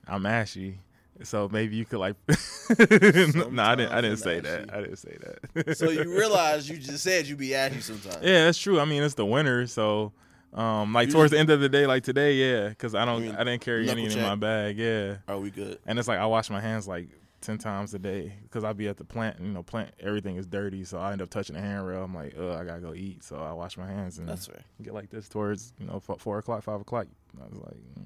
I'm 0.08 0.26
ashy, 0.26 0.78
so 1.24 1.50
maybe 1.52 1.76
you 1.76 1.86
could 1.86 2.00
like. 2.00 2.16
no, 2.30 3.64
I 3.64 3.76
didn't. 3.76 3.92
I 3.92 4.02
didn't 4.02 4.18
say 4.18 4.40
that. 4.40 4.74
I 4.74 4.82
didn't 4.82 4.98
say 4.98 5.18
that. 5.54 5.78
so 5.78 5.90
you 5.90 6.04
realize 6.18 6.70
you 6.70 6.78
just 6.78 7.04
said 7.04 7.28
you'd 7.28 7.38
be 7.38 7.54
ashy 7.56 7.82
sometimes. 7.82 8.18
yeah, 8.22 8.46
that's 8.46 8.58
true. 8.58 8.80
I 8.80 8.86
mean, 8.86 9.04
it's 9.04 9.16
the 9.16 9.26
winter, 9.26 9.68
so 9.68 10.14
um, 10.54 10.94
like 10.94 11.08
You 11.08 11.14
towards 11.14 11.32
just- 11.32 11.38
the 11.38 11.40
end 11.40 11.50
of 11.50 11.60
the 11.62 11.70
day, 11.70 11.86
like 11.86 12.04
today, 12.04 12.34
yeah, 12.36 12.70
because 12.70 12.96
I 12.96 13.06
don't, 13.06 13.24
I 13.36 13.44
didn't 13.44 13.62
carry 13.62 13.90
any 13.90 14.06
in 14.06 14.22
my 14.22 14.36
bag, 14.36 14.78
yeah, 14.78 15.18
Are 15.28 15.38
we 15.40 15.50
good? 15.52 15.80
and 15.86 15.98
it's 16.00 16.08
like 16.08 16.20
I 16.20 16.26
wash 16.26 16.50
my 16.50 16.60
hands 16.62 16.88
like 16.88 17.08
ten 17.40 17.58
times 17.58 17.94
a 17.96 18.00
day 18.00 18.34
because 18.44 18.64
I 18.64 18.72
be 18.74 18.88
at 18.88 18.98
the 18.98 19.04
plant, 19.06 19.38
and, 19.38 19.48
you 19.48 19.54
know, 19.54 19.64
plant 19.64 19.92
everything 20.00 20.36
is 20.36 20.46
dirty, 20.46 20.84
so 20.84 21.00
I 21.00 21.12
end 21.14 21.22
up 21.22 21.30
touching 21.30 21.56
the 21.56 21.62
handrail. 21.62 22.04
I'm 22.04 22.14
like, 22.14 22.36
oh, 22.38 22.54
I 22.54 22.64
gotta 22.66 22.82
go 22.82 22.94
eat, 22.94 23.24
so 23.24 23.38
I 23.38 23.52
wash 23.54 23.78
my 23.78 23.88
hands 23.88 24.20
and 24.20 24.28
That's 24.30 24.46
fair. 24.48 24.62
get 24.82 24.94
like 24.94 25.10
this 25.10 25.28
towards 25.30 25.74
you 25.80 25.88
know 25.88 26.00
four 26.00 26.38
o'clock, 26.40 26.64
five 26.64 26.82
o'clock. 26.82 27.08
I 27.42 27.48
was 27.50 27.60
like, 27.60 27.78
mm. 27.98 28.06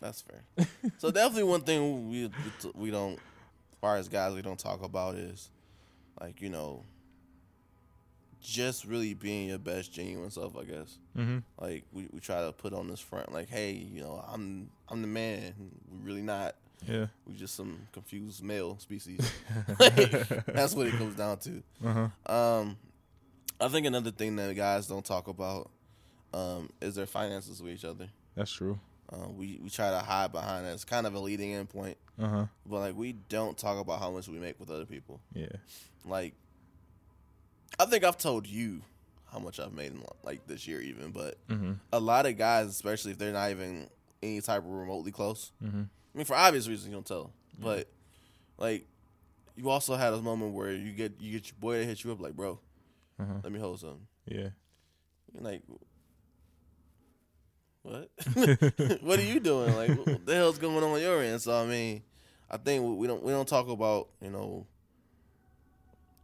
That's 0.00 0.22
fair. 0.22 0.66
so 0.98 1.10
definitely 1.10 1.44
one 1.44 1.60
thing 1.62 2.08
we 2.10 2.30
we 2.74 2.90
don't, 2.90 3.14
as 3.14 3.78
far 3.80 3.96
as 3.96 4.08
guys, 4.08 4.34
we 4.34 4.42
don't 4.42 4.58
talk 4.58 4.82
about 4.82 5.14
is 5.16 5.50
like 6.20 6.40
you 6.40 6.48
know, 6.48 6.84
just 8.42 8.84
really 8.84 9.14
being 9.14 9.48
your 9.50 9.58
best 9.58 9.92
genuine 9.92 10.30
self. 10.30 10.56
I 10.56 10.64
guess. 10.64 10.98
mm-hmm. 11.16 11.38
Like 11.60 11.84
we, 11.92 12.08
we 12.12 12.20
try 12.20 12.40
to 12.44 12.52
put 12.52 12.72
on 12.72 12.88
this 12.88 13.00
front, 13.00 13.32
like, 13.32 13.48
hey, 13.48 13.72
you 13.72 14.00
know, 14.00 14.24
I'm 14.32 14.70
I'm 14.88 15.02
the 15.02 15.08
man. 15.08 15.52
We 15.90 15.98
really 16.08 16.22
not. 16.22 16.54
yeah, 16.86 17.06
We 17.26 17.34
just 17.34 17.54
some 17.54 17.86
confused 17.92 18.42
male 18.42 18.78
species. 18.78 19.20
Like, 19.78 19.94
that's 20.46 20.74
what 20.74 20.86
it 20.86 20.94
comes 20.94 21.14
down 21.16 21.38
to. 21.40 21.62
uh 21.84 22.08
huh, 22.26 22.32
Um, 22.34 22.76
I 23.60 23.68
think 23.68 23.86
another 23.86 24.10
thing 24.10 24.36
that 24.36 24.54
guys 24.56 24.86
don't 24.86 25.04
talk 25.04 25.28
about 25.28 25.70
um, 26.32 26.70
is 26.80 26.94
their 26.94 27.06
finances 27.06 27.60
with 27.62 27.72
each 27.74 27.84
other. 27.84 28.08
that's 28.34 28.52
true. 28.52 28.78
Uh, 29.12 29.28
we 29.28 29.58
we 29.62 29.68
try 29.70 29.90
to 29.90 29.98
hide 29.98 30.30
behind 30.32 30.64
that. 30.66 30.72
It's 30.74 30.84
kind 30.84 31.06
of 31.06 31.14
a 31.14 31.18
leading 31.18 31.50
in 31.50 31.66
point, 31.66 31.96
Uh 32.20 32.28
huh, 32.28 32.46
but 32.64 32.78
like 32.80 32.96
we 32.96 33.12
don't 33.12 33.58
talk 33.58 33.78
about 33.80 33.98
how 33.98 34.10
much 34.10 34.28
we 34.28 34.38
make 34.38 34.58
with 34.60 34.70
other 34.70 34.86
people. 34.86 35.20
yeah, 35.34 35.48
Like, 36.04 36.34
I 37.78 37.86
think 37.86 38.04
I've 38.04 38.18
told 38.18 38.46
you 38.46 38.82
how 39.32 39.38
much 39.40 39.58
I've 39.58 39.72
made 39.72 39.92
in 39.92 40.02
like 40.22 40.46
this 40.46 40.66
year, 40.68 40.80
even. 40.80 41.10
But 41.10 41.38
mm-hmm. 41.48 41.72
a 41.92 41.98
lot 42.00 42.26
of 42.26 42.36
guys, 42.38 42.68
especially 42.68 43.12
if 43.12 43.18
they're 43.18 43.32
not 43.32 43.50
even 43.50 43.88
any 44.22 44.40
type 44.40 44.62
of 44.62 44.68
remotely 44.70 45.10
close, 45.12 45.50
Mm-hmm. 45.64 45.82
I 46.14 46.18
mean, 46.18 46.24
for 46.24 46.34
obvious 46.36 46.66
reasons, 46.68 46.88
you 46.88 46.92
don't 46.94 47.06
tell. 47.06 47.22
them. 47.24 47.32
But 47.58 47.88
like, 48.58 48.86
you 49.56 49.68
also 49.70 49.94
had 49.96 50.12
a 50.12 50.20
moment 50.22 50.52
where 50.54 50.72
you 50.72 50.92
get 50.92 51.14
you 51.20 51.32
get 51.32 51.48
your 51.48 51.56
boy 51.58 51.78
to 51.78 51.84
hit 51.84 52.04
you 52.04 52.12
up 52.12 52.20
like, 52.20 52.34
bro, 52.36 52.58
Uh-huh. 53.18 53.34
let 53.42 53.52
me 53.52 53.58
hold 53.58 53.80
something. 53.80 54.06
yeah, 54.26 54.48
like, 55.34 55.62
what? 57.82 58.10
what 59.02 59.18
are 59.18 59.22
you 59.24 59.40
doing? 59.40 59.74
Like, 59.74 59.90
what 60.06 60.26
the 60.26 60.34
hell's 60.34 60.58
going 60.58 60.76
on 60.76 60.82
on 60.84 61.00
your 61.00 61.22
end? 61.22 61.40
So 61.42 61.52
I 61.56 61.66
mean, 61.66 62.02
I 62.50 62.56
think 62.56 62.98
we- 62.98 63.06
don't 63.06 63.22
we 63.22 63.32
don't 63.32 63.48
talk 63.48 63.68
about 63.68 64.08
you 64.20 64.30
know 64.30 64.66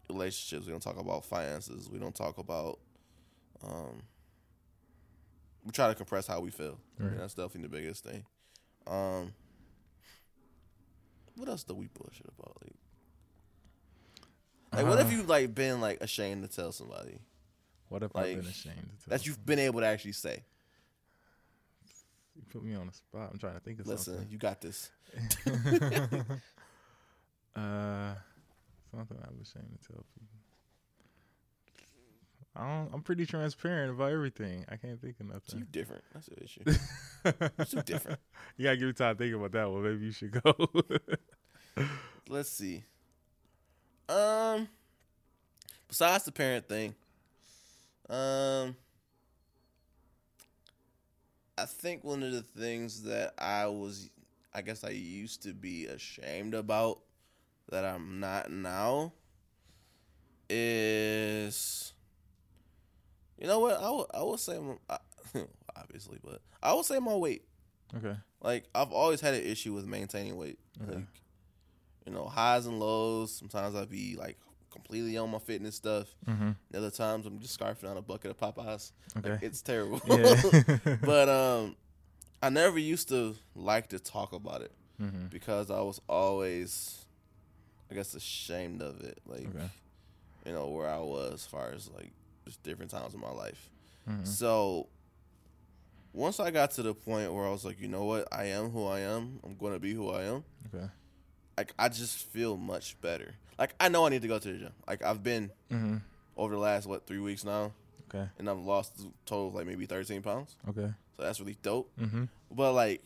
relationships. 0.09 0.66
We 0.66 0.72
don't 0.72 0.82
talk 0.82 0.98
about 0.98 1.24
finances. 1.24 1.88
We 1.90 1.98
don't 1.98 2.14
talk 2.14 2.38
about. 2.38 2.78
Um, 3.66 4.02
we 5.64 5.72
try 5.72 5.88
to 5.88 5.94
compress 5.94 6.26
how 6.26 6.40
we 6.40 6.50
feel. 6.50 6.78
I 7.00 7.04
mean, 7.04 7.16
that's 7.18 7.34
definitely 7.34 7.62
the 7.62 7.68
biggest 7.68 8.04
thing. 8.04 8.24
Um, 8.86 9.32
what 11.36 11.48
else 11.48 11.64
do 11.64 11.74
we 11.74 11.88
bullshit 11.88 12.26
about? 12.38 12.57
Like, 12.62 12.72
like 14.72 14.86
what 14.86 15.00
if 15.00 15.07
Uh, 15.09 15.16
you 15.16 15.22
like 15.24 15.54
been 15.54 15.80
like 15.80 16.00
ashamed 16.00 16.42
to 16.48 16.54
tell 16.54 16.70
somebody 16.72 17.18
What 17.88 18.02
if 18.02 18.14
like, 18.14 18.26
I've 18.26 18.36
been 18.42 18.46
ashamed 18.50 18.76
to 18.76 19.09
tell? 19.09 19.18
that 19.18 19.26
you've 19.26 19.44
been 19.44 19.59
able 19.59 19.80
to 19.80 19.86
actually 19.86 20.12
say? 20.12 20.44
You 22.37 22.43
put 22.53 22.62
me 22.62 22.74
on 22.74 22.87
the 22.87 22.93
spot. 22.93 23.30
I'm 23.32 23.39
trying 23.39 23.55
to 23.55 23.61
think 23.61 23.80
of 23.80 23.87
Listen, 23.87 24.26
you 24.30 24.39
got 24.39 24.61
this. 24.61 24.91
something. 25.43 25.72
uh, 27.57 28.14
something 28.91 29.18
I'm 29.22 29.41
ashamed 29.43 29.78
to 29.80 29.89
tell 29.89 30.05
people. 30.14 30.37
I 32.59 32.66
don't, 32.66 32.91
I'm 32.95 33.03
pretty 33.03 33.26
transparent 33.26 33.91
about 33.91 34.12
everything. 34.12 34.64
I 34.70 34.76
can't 34.76 35.01
think 35.01 35.16
of 35.20 35.43
So 35.47 35.59
you 35.59 35.64
different. 35.70 36.05
That's 36.14 36.26
the 36.26 36.43
issue. 36.43 36.62
Too 37.66 37.82
different. 37.82 38.18
you 38.57 38.64
gotta 38.64 38.78
give 38.78 38.87
me 38.87 38.93
time 38.95 39.14
to 39.14 39.22
think 39.22 39.34
about 39.34 39.53
that 39.53 39.70
one. 39.70 39.82
Maybe 39.82 40.07
you 40.07 40.12
should 40.12 40.41
go. 40.43 40.55
Let's 42.28 42.49
see. 42.49 42.82
Um, 44.09 44.68
besides 45.89 46.24
the 46.24 46.32
parent 46.32 46.66
thing, 46.66 46.95
um, 48.09 48.76
I 51.59 51.64
think 51.64 52.04
one 52.04 52.22
of 52.22 52.32
the 52.32 52.42
things 52.42 53.02
that 53.04 53.34
I 53.38 53.66
was, 53.66 54.11
I 54.52 54.62
guess 54.62 54.84
I 54.84 54.90
used 54.90 55.42
to 55.44 55.54
be 55.54 55.86
ashamed 55.86 56.54
about 56.54 57.00
that 57.70 57.84
I'm 57.84 58.20
not 58.20 58.50
now 58.50 59.12
is, 60.50 61.92
you 63.38 63.46
know 63.46 63.61
what? 63.61 63.80
I 63.80 63.90
would 63.90 64.07
I 64.14 64.22
would 64.22 64.40
say 64.40 64.59
obviously, 65.76 66.18
but 66.22 66.40
I 66.62 66.74
would 66.74 66.84
say 66.84 66.98
my 66.98 67.14
weight. 67.14 67.44
okay. 67.96 68.16
Like 68.40 68.64
I've 68.74 68.92
always 68.92 69.20
had 69.20 69.34
an 69.34 69.42
issue 69.42 69.72
with 69.72 69.86
maintaining 69.86 70.36
weight. 70.36 70.59
Okay. 70.82 70.94
Like 70.96 71.04
you 72.07 72.12
know, 72.12 72.26
highs 72.26 72.66
and 72.66 72.78
lows. 72.78 73.34
Sometimes 73.34 73.74
I'd 73.74 73.90
be 73.90 74.16
like 74.16 74.38
completely 74.77 75.16
on 75.16 75.31
my 75.31 75.39
fitness 75.39 75.74
stuff. 75.74 76.07
Mm-hmm. 76.27 76.51
The 76.70 76.79
other 76.79 76.91
times 76.91 77.27
I'm 77.27 77.39
just 77.41 77.59
scarfing 77.59 77.83
down 77.83 77.97
a 77.97 78.03
bucket 78.03 78.31
of 78.31 78.39
Popeyes. 78.39 78.93
Okay. 79.16 79.31
Like, 79.31 79.43
it's 79.43 79.62
terrible. 79.62 80.01
yeah. 80.07 80.97
but 81.03 81.29
um 81.29 81.77
I 82.43 82.51
never 82.51 82.79
used 82.79 83.09
to 83.09 83.35
like 83.55 83.89
to 83.89 83.99
talk 83.99 84.33
about 84.33 84.62
it 84.62 84.72
mm-hmm. 85.01 85.27
because 85.27 85.70
I 85.70 85.81
was 85.81 86.01
always 86.09 87.05
I 87.91 87.95
guess 87.95 88.14
ashamed 88.14 88.83
of 88.83 89.01
it. 89.03 89.18
Like 89.27 89.49
Okay. 89.55 89.68
you 90.45 90.53
know, 90.53 90.68
where 90.68 90.89
I 90.89 90.99
was 90.99 91.35
as 91.35 91.47
far 91.47 91.72
as 91.72 91.91
like 91.91 92.12
just 92.45 92.62
different 92.62 92.91
times 92.91 93.14
in 93.14 93.20
my 93.20 93.33
life. 93.33 93.70
Mm-hmm. 94.09 94.24
So 94.24 94.89
once 96.12 96.41
I 96.41 96.51
got 96.51 96.70
to 96.72 96.83
the 96.83 96.95
point 96.95 97.33
where 97.33 97.47
I 97.47 97.51
was 97.51 97.64
like, 97.64 97.81
you 97.81 97.89
know 97.89 98.05
what, 98.05 98.27
I 98.33 98.45
am 98.47 98.70
who 98.70 98.87
I 98.87 99.01
am. 99.01 99.39
I'm 99.45 99.55
going 99.57 99.74
to 99.74 99.79
be 99.79 99.93
who 99.93 100.11
I 100.11 100.22
am. 100.24 100.45
Okay. 100.74 100.87
Like 101.57 101.72
I 101.78 101.88
just 101.88 102.18
feel 102.28 102.57
much 102.57 103.00
better. 103.00 103.34
Like 103.59 103.74
I 103.80 103.88
know 103.88 104.07
I 104.07 104.11
need 104.11 104.22
to 104.22 104.28
go 104.28 104.38
to 104.38 104.52
the 104.52 104.59
gym. 104.59 104.72
Like 104.86 105.02
I've 105.02 105.22
been 105.22 105.50
Mm-hmm. 105.72 105.96
over 106.36 106.54
the 106.54 106.61
last 106.61 106.86
what 106.86 107.07
three 107.07 107.18
weeks 107.18 107.44
now, 107.44 107.72
Okay. 108.09 108.28
and 108.38 108.48
I've 108.48 108.59
lost 108.59 108.92
a 109.00 109.04
total 109.24 109.48
of 109.48 109.54
like 109.54 109.66
maybe 109.66 109.86
13 109.86 110.22
pounds. 110.22 110.54
Okay. 110.68 110.92
So 111.16 111.22
that's 111.22 111.40
really 111.40 111.57
dope. 111.62 111.90
Mm-hmm. 111.98 112.24
But 112.50 112.72
like, 112.74 113.02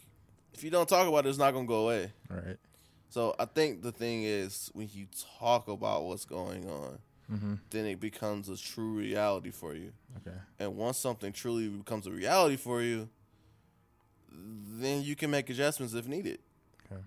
if 0.52 0.64
you 0.64 0.70
don't 0.70 0.88
talk 0.88 1.06
about 1.08 1.26
it, 1.26 1.28
it's 1.28 1.38
not 1.38 1.52
gonna 1.52 1.66
go 1.66 1.84
away. 1.84 2.12
Right. 2.28 2.56
So 3.08 3.34
I 3.38 3.44
think 3.44 3.82
the 3.82 3.92
thing 3.92 4.24
is 4.24 4.70
when 4.74 4.88
you 4.92 5.06
talk 5.38 5.68
about 5.68 6.04
what's 6.04 6.24
going 6.24 6.68
on, 6.68 6.98
Mm-hmm. 7.32 7.54
then 7.70 7.86
it 7.86 8.00
becomes 8.00 8.48
a 8.48 8.56
true 8.56 8.90
reality 8.98 9.52
for 9.52 9.72
you. 9.76 9.92
Okay. 10.16 10.36
And 10.58 10.76
once 10.76 10.98
something 10.98 11.32
truly 11.32 11.68
becomes 11.68 12.08
a 12.08 12.10
reality 12.10 12.56
for 12.56 12.82
you, 12.82 13.08
then 14.32 15.02
you 15.02 15.16
can 15.16 15.30
make 15.30 15.48
adjustments 15.50 15.94
if 15.94 16.06
needed. 16.08 16.38
Okay. 16.90 17.00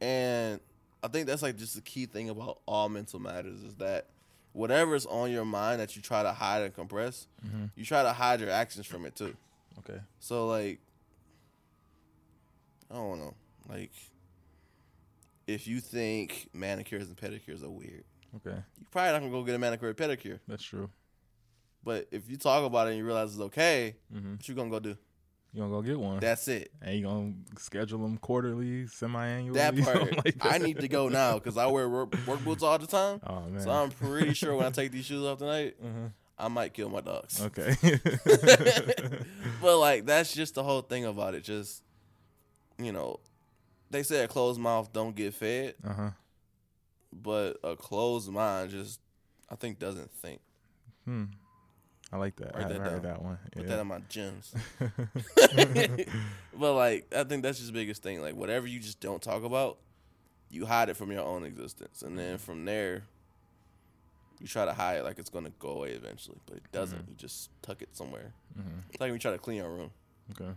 And 0.00 0.60
I 1.02 1.08
think 1.08 1.26
that's 1.26 1.42
like 1.42 1.56
just 1.56 1.74
the 1.76 1.80
key 1.80 2.06
thing 2.06 2.28
about 2.28 2.58
all 2.66 2.88
mental 2.88 3.20
matters 3.20 3.62
is 3.62 3.74
that 3.76 4.06
whatever's 4.52 5.06
on 5.06 5.30
your 5.30 5.44
mind 5.44 5.80
that 5.80 5.94
you 5.94 6.02
try 6.02 6.22
to 6.22 6.32
hide 6.32 6.62
and 6.62 6.74
compress, 6.74 7.26
Mm-hmm. 7.46 7.66
you 7.76 7.84
try 7.84 8.02
to 8.02 8.12
hide 8.12 8.40
your 8.40 8.50
actions 8.50 8.86
from 8.86 9.06
it 9.06 9.14
too. 9.14 9.36
Okay. 9.80 10.00
So 10.18 10.46
like 10.48 10.80
I 12.90 12.94
don't 12.94 13.18
know. 13.18 13.34
Like 13.68 13.92
if 15.46 15.66
you 15.66 15.80
think 15.80 16.48
manicures 16.52 17.08
and 17.08 17.16
pedicures 17.16 17.62
are 17.62 17.70
weird, 17.70 18.04
Okay. 18.36 18.56
you 18.78 18.86
probably 18.90 19.12
not 19.12 19.18
gonna 19.20 19.30
go 19.30 19.42
get 19.44 19.54
a 19.54 19.58
manicure 19.58 19.88
or 19.88 19.94
pedicure. 19.94 20.40
That's 20.48 20.62
true. 20.62 20.90
But 21.84 22.08
if 22.10 22.28
you 22.28 22.36
talk 22.36 22.64
about 22.64 22.86
it 22.86 22.90
and 22.90 22.98
you 22.98 23.04
realize 23.04 23.32
it's 23.32 23.40
okay, 23.42 23.96
Mm-hmm. 24.14 24.32
what 24.32 24.48
you 24.48 24.54
gonna 24.54 24.70
go 24.70 24.80
do? 24.80 24.96
You 25.52 25.62
gonna 25.62 25.72
go 25.72 25.82
get 25.82 25.98
one? 25.98 26.20
That's 26.20 26.46
it. 26.48 26.70
and 26.82 26.94
you 26.98 27.04
gonna 27.06 27.32
schedule 27.58 28.00
them 28.00 28.18
quarterly, 28.18 28.86
semi-annually? 28.86 29.58
That 29.58 29.76
part, 29.82 30.24
like 30.24 30.36
I 30.42 30.58
need 30.58 30.78
to 30.80 30.88
go 30.88 31.08
now 31.08 31.34
because 31.34 31.56
I 31.56 31.66
wear 31.66 31.88
work, 31.88 32.14
work 32.26 32.44
boots 32.44 32.62
all 32.62 32.78
the 32.78 32.86
time. 32.86 33.20
Oh 33.26 33.40
man. 33.48 33.60
So 33.62 33.70
I'm 33.70 33.90
pretty 33.90 34.34
sure 34.34 34.54
when 34.54 34.66
I 34.66 34.70
take 34.70 34.92
these 34.92 35.06
shoes 35.06 35.24
off 35.24 35.38
tonight, 35.38 35.74
Mhm. 35.82 36.12
I 36.38 36.48
might 36.48 36.72
kill 36.74 36.88
my 36.90 37.00
dogs. 37.00 37.40
Okay. 37.42 37.74
but 39.60 39.78
like 39.78 40.06
that's 40.06 40.34
just 40.34 40.54
the 40.54 40.62
whole 40.62 40.82
thing 40.82 41.04
about 41.04 41.34
it. 41.34 41.44
Just 41.44 41.82
you 42.78 42.92
know, 42.92 43.18
they 43.90 44.02
say 44.02 44.22
a 44.24 44.28
closed 44.28 44.60
mouth 44.60 44.92
don't 44.92 45.16
get 45.16 45.34
fed, 45.34 45.74
uh 45.84 45.92
huh. 45.94 46.10
but 47.12 47.56
a 47.64 47.74
closed 47.74 48.30
mind 48.30 48.70
just 48.70 49.00
I 49.50 49.56
think 49.56 49.78
doesn't 49.78 50.10
think. 50.12 50.40
Hmm. 51.04 51.24
I 52.10 52.16
like 52.16 52.36
that. 52.36 52.54
Write 52.54 52.64
I 52.66 52.68
that 52.68 52.78
heard 52.80 53.02
down. 53.02 53.12
that 53.12 53.22
one. 53.22 53.38
Put 53.52 53.62
Yeah. 53.64 53.68
that 53.76 53.80
in 53.80 53.86
my 53.86 54.00
gems. 54.08 54.54
but 56.58 56.74
like 56.74 57.12
I 57.14 57.24
think 57.24 57.42
that's 57.42 57.58
just 57.58 57.72
the 57.72 57.78
biggest 57.78 58.02
thing. 58.02 58.20
Like 58.22 58.34
whatever 58.34 58.66
you 58.66 58.80
just 58.80 59.00
don't 59.00 59.22
talk 59.22 59.44
about, 59.44 59.78
you 60.50 60.66
hide 60.66 60.88
it 60.88 60.96
from 60.96 61.12
your 61.12 61.22
own 61.24 61.44
existence, 61.44 62.02
and 62.02 62.18
then 62.18 62.38
from 62.38 62.64
there, 62.64 63.02
you 64.40 64.46
try 64.46 64.64
to 64.64 64.72
hide 64.72 64.98
it 64.98 65.04
like 65.04 65.18
it's 65.18 65.30
gonna 65.30 65.52
go 65.58 65.68
away 65.70 65.90
eventually, 65.92 66.38
but 66.46 66.56
it 66.56 66.62
doesn't. 66.72 67.04
Mhm. 67.06 67.08
You 67.10 67.14
just 67.16 67.50
tuck 67.62 67.82
it 67.82 67.94
somewhere. 67.96 68.32
Mhm. 68.58 68.82
It's 68.90 69.00
like 69.00 69.08
when 69.08 69.14
you 69.14 69.18
try 69.18 69.32
to 69.32 69.38
clean 69.38 69.58
your 69.58 69.70
room. 69.70 69.90
Okay. 70.30 70.50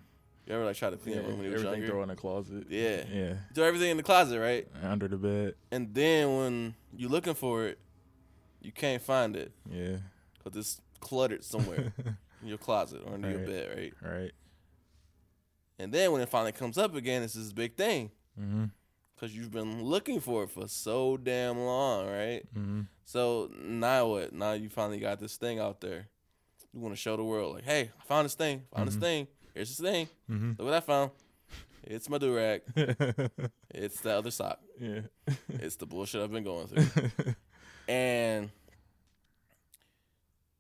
You 0.48 0.56
ever 0.56 0.66
like 0.66 0.76
try 0.76 0.90
to 0.90 0.98
clean 0.98 1.16
Yeah, 1.16 1.22
your 1.22 1.30
room 1.32 1.40
when 1.40 1.48
you 1.50 1.54
everything 1.54 1.74
younger? 1.82 1.88
throw 1.88 2.02
in 2.04 2.10
the 2.10 2.16
closet. 2.16 2.66
Yeah. 2.70 3.04
Yeah. 3.12 3.30
You 3.30 3.38
throw 3.54 3.66
everything 3.66 3.92
in 3.92 3.98
the 3.98 4.04
closet, 4.04 4.40
right? 4.40 4.68
Under 4.82 5.08
the 5.08 5.18
bed. 5.18 5.56
And 5.72 5.94
then 5.94 6.36
when 6.38 6.76
you're 6.96 7.10
looking 7.12 7.36
for 7.36 7.66
it, 7.68 7.78
you 8.62 8.72
can't 8.72 9.02
find 9.02 9.36
it 9.36 9.52
Yeah. 9.70 9.98
because 10.38 10.58
it's 10.58 10.82
cluttered 11.02 11.44
somewhere 11.44 11.92
in 12.42 12.48
your 12.48 12.58
closet 12.58 13.02
or 13.06 13.14
under 13.16 13.30
your 13.30 13.40
bed, 13.46 13.70
right? 13.78 13.94
right. 14.02 14.32
And 15.80 15.92
then 15.92 16.12
when 16.12 16.22
it 16.22 16.30
finally 16.30 16.52
comes 16.52 16.78
up 16.78 16.96
again, 16.96 17.24
it's 17.24 17.34
this 17.34 17.52
big 17.54 17.76
thing 17.76 18.12
Mm-hmm. 18.40 18.66
because 19.14 19.36
you've 19.36 19.52
been 19.52 19.84
looking 19.84 20.22
for 20.22 20.44
it 20.44 20.50
for 20.52 20.68
so 20.70 21.18
damn 21.18 21.58
long, 21.60 22.08
right? 22.08 22.42
Mm-hmm. 22.56 22.82
So 23.04 23.52
now 23.62 24.08
what? 24.08 24.32
Now 24.34 24.54
you 24.54 24.70
finally 24.70 25.00
got 25.00 25.20
this 25.20 25.36
thing 25.36 25.60
out 25.60 25.82
there. 25.82 26.08
You 26.74 26.80
want 26.80 26.96
to 26.96 27.02
show 27.02 27.18
the 27.18 27.24
world, 27.26 27.56
like, 27.56 27.66
hey, 27.66 27.92
I 28.00 28.04
found 28.06 28.24
this 28.26 28.36
thing. 28.36 28.64
Found 28.74 28.88
Mhm. 28.88 28.94
this 28.94 29.02
thing. 29.02 29.28
Here's 29.54 29.76
this 29.76 29.80
thing. 29.92 30.08
Mm-hmm. 30.30 30.50
Look 30.58 30.60
what 30.66 30.74
I 30.74 30.80
found. 30.80 31.12
It's 31.84 32.08
my 32.10 32.18
do 32.20 32.34
rag. 32.36 32.62
It's 33.74 34.00
the 34.02 34.12
other 34.18 34.32
sock. 34.32 34.60
yeah. 34.80 35.02
It's 35.50 35.76
the 35.76 35.86
bullshit 35.86 36.22
I've 36.22 36.32
been 36.32 36.44
going 36.46 36.68
through. 36.68 37.34
And 37.88 38.50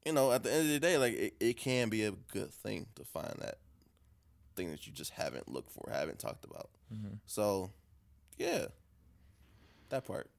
you 0.06 0.14
know, 0.14 0.32
at 0.32 0.43
the 0.43 0.52
end 0.52 0.62
of 0.64 0.68
the 0.70 0.80
day, 0.80 0.97
like 0.97 1.14
it, 1.14 1.34
it 1.39 1.58
can 1.58 1.89
be 1.89 2.04
a 2.04 2.12
good 2.12 2.54
thing 2.54 2.88
to 2.95 3.04
find 3.04 3.36
that 3.39 3.60
thing 4.56 4.72
that 4.72 4.86
you 4.88 4.93
just 4.93 5.12
haven't 5.12 5.47
looked 5.47 5.72
for, 5.72 5.89
haven't 5.91 6.20
talked 6.20 6.45
about. 6.45 6.70
Mhm. 6.93 7.20
So, 7.26 7.72
yeah, 8.38 8.66
that 9.89 10.06
part. 10.06 10.30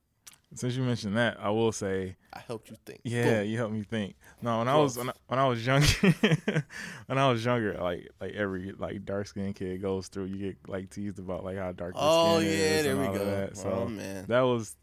Since 0.55 0.77
you 0.77 0.83
mentioned 0.83 1.17
that, 1.17 1.39
I 1.41 1.49
will 1.49 1.73
say, 1.73 2.17
I 2.31 2.41
helped 2.41 2.69
you 2.69 2.77
think. 2.85 3.01
yeah, 3.05 3.41
Boom. 3.41 3.49
you 3.49 3.57
helped 3.57 3.73
me 3.73 3.85
think. 3.85 4.17
No, 4.43 4.59
when 4.59 4.69
I 4.69 4.77
was 4.77 4.99
when 4.99 5.09
I, 5.09 5.13
when 5.29 5.39
I 5.39 5.49
was 5.49 5.65
younger, 5.65 5.87
when 7.07 7.17
I 7.17 7.31
was 7.31 7.43
younger, 7.43 7.75
like 7.81 8.11
like 8.21 8.33
every 8.35 8.73
like 8.73 9.05
dark 9.07 9.29
skinned 9.29 9.55
kid 9.55 9.81
goes 9.81 10.09
through, 10.09 10.25
you 10.25 10.37
get 10.37 10.57
like 10.69 10.91
teased 10.91 11.19
about 11.19 11.43
like 11.45 11.57
how 11.57 11.73
dark. 11.73 11.95
Oh 11.97 12.39
skin 12.41 12.51
yeah, 12.51 12.83
there 12.83 12.97
we 12.99 13.07
go. 13.07 13.25
That. 13.25 13.57
So 13.57 13.71
oh 13.71 13.89
man. 13.89 14.27
that 14.29 14.43
was 14.43 14.77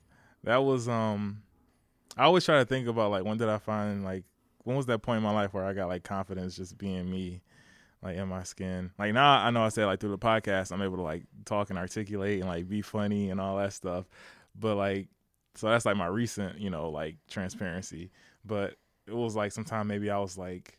that 0.44 0.58
was 0.58 0.90
um 0.90 1.44
I 2.18 2.24
always 2.24 2.46
try 2.46 2.58
to 2.58 2.66
think 2.66 2.88
about 2.88 3.12
like 3.12 3.24
when 3.24 3.38
did 3.38 3.50
I 3.50 3.60
find 3.60 4.04
like 4.04 4.24
when 4.70 4.78
was 4.78 4.86
that 4.86 5.02
point 5.02 5.18
in 5.18 5.24
my 5.24 5.34
life 5.34 5.52
where 5.52 5.66
I 5.66 5.74
got 5.74 5.88
like 5.88 6.04
confidence 6.04 6.56
just 6.56 6.78
being 6.78 7.10
me 7.10 7.42
like 8.04 8.18
in 8.18 8.28
my 8.28 8.44
skin? 8.44 8.92
Like 9.00 9.16
now 9.16 9.44
I 9.44 9.50
know 9.50 9.64
I 9.64 9.70
said 9.70 9.88
like 9.88 10.00
through 10.00 10.12
the 10.12 10.20
podcast 10.20 10.72
I'm 10.72 10.84
able 10.84 10.98
to 10.98 11.02
like 11.02 11.24
talk 11.44 11.72
and 11.72 11.80
articulate 11.80 12.40
and 12.40 12.48
like 12.48 12.70
be 12.70 12.84
funny 12.84 13.32
and 13.32 13.42
all 13.42 13.58
that 13.58 13.74
stuff. 13.74 14.06
But 14.54 14.76
like 14.76 15.08
so 15.56 15.70
that's 15.70 15.88
like 15.88 15.98
my 15.98 16.06
recent 16.06 16.60
you 16.60 16.70
know 16.70 16.92
like 16.92 17.16
transparency. 17.28 18.12
But 18.46 18.76
it 19.08 19.16
was 19.16 19.36
like 19.36 19.54
sometime 19.54 19.88
maybe 19.88 20.12
I 20.12 20.20
was 20.20 20.38
like 20.38 20.78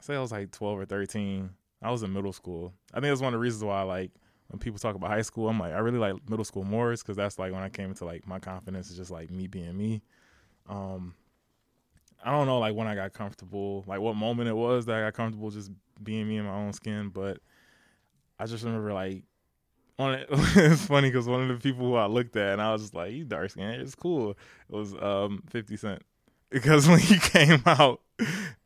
I 0.00 0.02
say 0.02 0.16
I 0.16 0.20
was 0.20 0.32
like 0.32 0.50
12 0.50 0.80
or 0.80 0.86
13 0.86 1.50
I 1.82 1.92
was 1.92 2.02
in 2.02 2.12
middle 2.12 2.32
school. 2.32 2.72
I 2.92 2.96
think 2.96 3.12
that's 3.12 3.20
one 3.20 3.32
of 3.32 3.38
the 3.38 3.42
reasons 3.42 3.62
why 3.62 3.82
like 3.82 4.10
when 4.48 4.58
people 4.58 4.80
talk 4.80 4.96
about 4.96 5.10
high 5.10 5.22
school, 5.22 5.48
I'm 5.48 5.60
like, 5.60 5.72
I 5.72 5.78
really 5.78 5.98
like 5.98 6.28
middle 6.28 6.44
school 6.44 6.64
more 6.64 6.90
because 6.90 7.16
that's 7.16 7.38
like 7.38 7.52
when 7.52 7.62
I 7.62 7.68
came 7.68 7.90
into 7.90 8.04
like 8.04 8.26
my 8.26 8.40
confidence 8.40 8.90
is 8.90 8.96
just 8.96 9.12
like 9.12 9.30
me 9.30 9.46
being 9.46 9.76
me. 9.76 10.02
Um, 10.68 11.14
I 12.24 12.30
don't 12.30 12.46
know 12.46 12.58
like 12.58 12.74
when 12.74 12.86
I 12.86 12.94
got 12.94 13.12
comfortable, 13.12 13.84
like 13.86 14.00
what 14.00 14.16
moment 14.16 14.48
it 14.48 14.56
was 14.56 14.86
that 14.86 14.96
I 14.96 15.00
got 15.06 15.14
comfortable 15.14 15.50
just 15.50 15.70
being 16.02 16.28
me 16.28 16.38
in 16.38 16.44
my 16.44 16.54
own 16.54 16.72
skin, 16.72 17.10
but 17.10 17.38
I 18.38 18.46
just 18.46 18.64
remember 18.64 18.92
like 18.92 19.22
one 19.96 20.14
of, 20.14 20.26
it's 20.56 20.86
funny 20.86 21.08
because 21.10 21.26
one 21.26 21.42
of 21.42 21.48
the 21.48 21.62
people 21.62 21.86
who 21.86 21.94
I 21.94 22.06
looked 22.06 22.36
at 22.36 22.54
and 22.54 22.62
I 22.62 22.72
was 22.72 22.82
just 22.82 22.94
like, 22.94 23.12
"You 23.12 23.24
dark 23.24 23.50
skin, 23.50 23.68
it's 23.68 23.94
cool." 23.94 24.30
It 24.30 24.36
was 24.74 24.94
um 24.94 25.42
Fifty 25.48 25.76
Cent 25.76 26.02
because 26.50 26.88
when 26.88 26.98
he 26.98 27.18
came 27.18 27.62
out, 27.66 28.00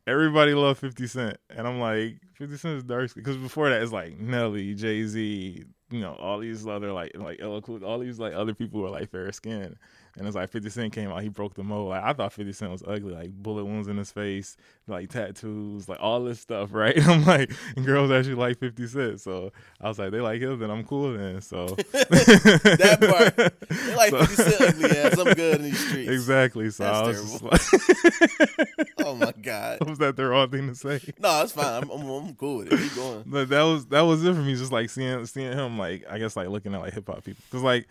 everybody 0.05 0.53
loved 0.53 0.79
Fifty 0.79 1.07
Cent, 1.07 1.37
and 1.49 1.67
I'm 1.67 1.79
like, 1.79 2.17
Fifty 2.33 2.57
Cent 2.57 2.77
is 2.77 2.83
dark 2.83 3.09
skin 3.09 3.23
because 3.23 3.37
before 3.37 3.69
that 3.69 3.81
it's 3.81 3.91
like 3.91 4.19
Nelly, 4.19 4.75
Jay 4.75 5.05
Z, 5.05 5.63
you 5.89 5.99
know, 5.99 6.13
all 6.15 6.39
these 6.39 6.67
other 6.67 6.91
like 6.91 7.11
like 7.15 7.41
all 7.41 7.99
these 7.99 8.19
like 8.19 8.33
other 8.33 8.53
people 8.53 8.79
who 8.79 8.85
are 8.87 8.91
like 8.91 9.09
fair 9.09 9.31
skin. 9.31 9.77
And 10.17 10.27
it's 10.27 10.35
like 10.35 10.49
50 10.49 10.69
Cent 10.69 10.93
came 10.93 11.09
out, 11.09 11.21
he 11.23 11.29
broke 11.29 11.53
the 11.53 11.63
mold. 11.63 11.89
Like 11.89 12.03
I 12.03 12.13
thought 12.13 12.33
50 12.33 12.51
Cent 12.51 12.71
was 12.71 12.83
ugly, 12.85 13.13
like 13.13 13.31
bullet 13.31 13.65
wounds 13.65 13.87
in 13.87 13.97
his 13.97 14.11
face, 14.11 14.57
like 14.87 15.09
tattoos, 15.09 15.87
like 15.87 15.99
all 16.01 16.23
this 16.23 16.39
stuff, 16.39 16.69
right? 16.73 16.97
I'm 17.07 17.23
like, 17.25 17.51
and 17.75 17.85
girls 17.85 18.11
actually 18.11 18.35
like 18.35 18.59
50 18.59 18.87
Cent. 18.87 19.21
So 19.21 19.51
I 19.79 19.87
was 19.87 19.99
like, 19.99 20.11
they 20.11 20.19
like 20.19 20.41
him, 20.41 20.59
then 20.59 20.69
I'm 20.69 20.83
cool 20.83 21.13
then. 21.13 21.41
So 21.41 21.67
that 21.91 22.97
part. 22.99 23.69
They 23.69 23.95
like 23.95 24.09
so, 24.11 24.25
50 24.25 24.35
Cent 24.35 24.61
ugly 24.61 24.97
ass. 24.97 25.17
I'm 25.17 25.33
good 25.33 25.55
in 25.57 25.63
these 25.63 25.79
streets. 25.87 26.11
Exactly. 26.11 26.69
So 26.69 26.83
That's 26.83 26.99
I 26.99 27.21
was 27.21 27.41
like 27.41 28.91
Oh 29.03 29.15
my 29.15 29.33
God. 29.41 29.87
Was 29.87 29.97
that 29.99 30.15
the 30.15 30.25
wrong 30.25 30.49
thing 30.49 30.67
to 30.67 30.75
say? 30.75 30.99
No, 31.19 31.43
it's 31.43 31.53
fine. 31.53 31.83
I'm, 31.83 31.89
I'm, 31.89 32.09
I'm 32.09 32.35
cool 32.35 32.57
with 32.57 32.71
it. 32.73 32.79
Keep 32.79 32.95
going. 32.95 33.23
But 33.25 33.49
that 33.49 33.63
was 33.63 33.85
that 33.87 34.01
was 34.01 34.23
it 34.23 34.33
for 34.33 34.41
me, 34.41 34.55
just 34.55 34.71
like 34.71 34.89
seeing 34.89 35.25
seeing 35.25 35.51
him 35.51 35.77
like 35.77 36.05
I 36.09 36.17
guess 36.17 36.35
like 36.35 36.49
looking 36.49 36.73
at 36.73 36.81
like 36.81 36.93
hip 36.93 37.07
hop 37.07 37.23
people. 37.23 37.43
Cause 37.51 37.61
like 37.61 37.87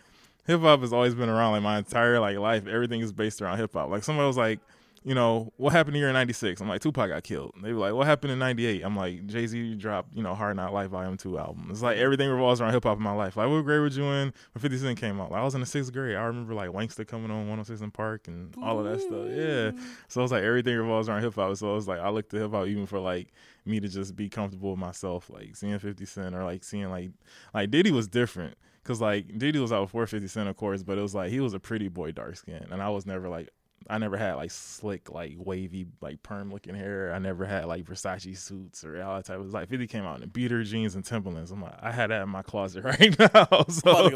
hip 0.51 0.61
hop 0.61 0.81
has 0.81 0.93
always 0.93 1.15
been 1.15 1.29
around 1.29 1.53
like 1.53 1.63
my 1.63 1.77
entire 1.77 2.19
like 2.19 2.37
life. 2.37 2.67
Everything 2.67 3.01
is 3.01 3.11
based 3.11 3.41
around 3.41 3.57
hip 3.57 3.73
hop. 3.73 3.89
Like 3.89 4.03
somebody 4.03 4.27
was 4.27 4.37
like, 4.37 4.59
you 5.03 5.15
know, 5.15 5.51
what 5.57 5.73
happened 5.73 5.95
here 5.95 6.09
in 6.09 6.13
'96? 6.13 6.61
I'm 6.61 6.69
like, 6.69 6.81
Tupac 6.81 7.09
got 7.09 7.23
killed. 7.23 7.55
They 7.63 7.73
were 7.73 7.79
like, 7.79 7.93
what 7.93 8.05
happened 8.05 8.33
in 8.33 8.39
'98? 8.39 8.83
I'm 8.83 8.95
like, 8.95 9.25
Jay 9.25 9.47
Z 9.47 9.75
dropped, 9.75 10.15
you 10.15 10.21
know, 10.21 10.35
Hard 10.35 10.57
Knock 10.57 10.71
Life 10.71 10.91
Volume 10.91 11.17
Two 11.17 11.39
album. 11.39 11.69
It's 11.71 11.81
like 11.81 11.97
everything 11.97 12.29
revolves 12.29 12.61
around 12.61 12.73
hip 12.73 12.83
hop 12.83 12.97
in 12.97 13.03
my 13.03 13.13
life. 13.13 13.35
Like, 13.35 13.49
what 13.49 13.63
grade 13.63 13.79
were 13.79 13.87
you 13.87 14.03
in 14.03 14.33
when 14.53 14.61
50 14.61 14.77
Cent 14.77 14.99
came 14.99 15.19
out? 15.19 15.31
Like, 15.31 15.41
I 15.41 15.43
was 15.43 15.55
in 15.55 15.61
the 15.61 15.65
sixth 15.65 15.91
grade. 15.91 16.15
I 16.15 16.23
remember 16.23 16.53
like 16.53 16.69
Wanksta 16.69 17.07
coming 17.07 17.31
on 17.31 17.47
106 17.49 17.81
& 17.91 17.93
Park 17.93 18.27
and 18.27 18.55
all 18.61 18.77
of 18.79 18.85
that 18.85 19.01
stuff. 19.01 19.27
Yeah. 19.29 19.71
So 20.07 20.21
it's 20.21 20.31
like 20.31 20.43
everything 20.43 20.77
revolves 20.77 21.09
around 21.09 21.23
hip 21.23 21.33
hop. 21.33 21.55
So 21.57 21.75
it's 21.77 21.87
like 21.87 21.99
I 21.99 22.09
looked 22.09 22.33
at 22.35 22.41
hip 22.41 22.51
hop 22.51 22.67
even 22.67 22.85
for 22.85 22.99
like 22.99 23.33
me 23.65 23.79
to 23.79 23.87
just 23.87 24.15
be 24.15 24.29
comfortable 24.29 24.71
with 24.71 24.79
myself, 24.79 25.31
like 25.31 25.55
seeing 25.55 25.79
50 25.79 26.05
Cent 26.05 26.35
or 26.35 26.43
like 26.43 26.63
seeing 26.63 26.91
like 26.91 27.09
like 27.55 27.71
Diddy 27.71 27.91
was 27.91 28.07
different 28.07 28.55
Cause 28.83 28.99
like 28.99 29.37
Diddy 29.37 29.59
was 29.59 29.71
out 29.71 29.81
with 29.81 29.91
450 29.91 30.27
Cent, 30.27 30.49
of 30.49 30.57
course, 30.57 30.81
but 30.81 30.97
it 30.97 31.01
was 31.01 31.13
like 31.13 31.29
he 31.29 31.39
was 31.39 31.53
a 31.53 31.59
pretty 31.59 31.87
boy, 31.87 32.11
dark 32.11 32.35
skin, 32.35 32.65
and 32.71 32.81
I 32.81 32.89
was 32.89 33.05
never 33.05 33.29
like 33.29 33.49
I 33.89 33.97
never 33.97 34.15
had 34.15 34.35
like 34.35 34.51
slick, 34.51 35.09
like 35.11 35.33
wavy, 35.37 35.87
like 36.01 36.21
perm 36.21 36.51
looking 36.51 36.75
hair. 36.75 37.13
I 37.13 37.19
never 37.19 37.45
had 37.45 37.65
like 37.65 37.83
Versace 37.85 38.37
suits 38.37 38.83
or 38.83 39.01
all 39.01 39.15
that 39.17 39.25
type. 39.25 39.37
It 39.37 39.43
was 39.43 39.53
like 39.53 39.69
50 39.69 39.87
came 39.87 40.05
out 40.05 40.15
in 40.15 40.21
the 40.21 40.27
beater 40.27 40.63
jeans 40.63 40.93
and 40.95 41.03
Timberlands. 41.03 41.49
I'm 41.51 41.61
like, 41.61 41.73
I 41.81 41.91
had 41.91 42.11
that 42.11 42.21
in 42.21 42.29
my 42.29 42.43
closet 42.43 42.83
right 42.85 43.17
now. 43.17 43.65
So, 43.69 44.11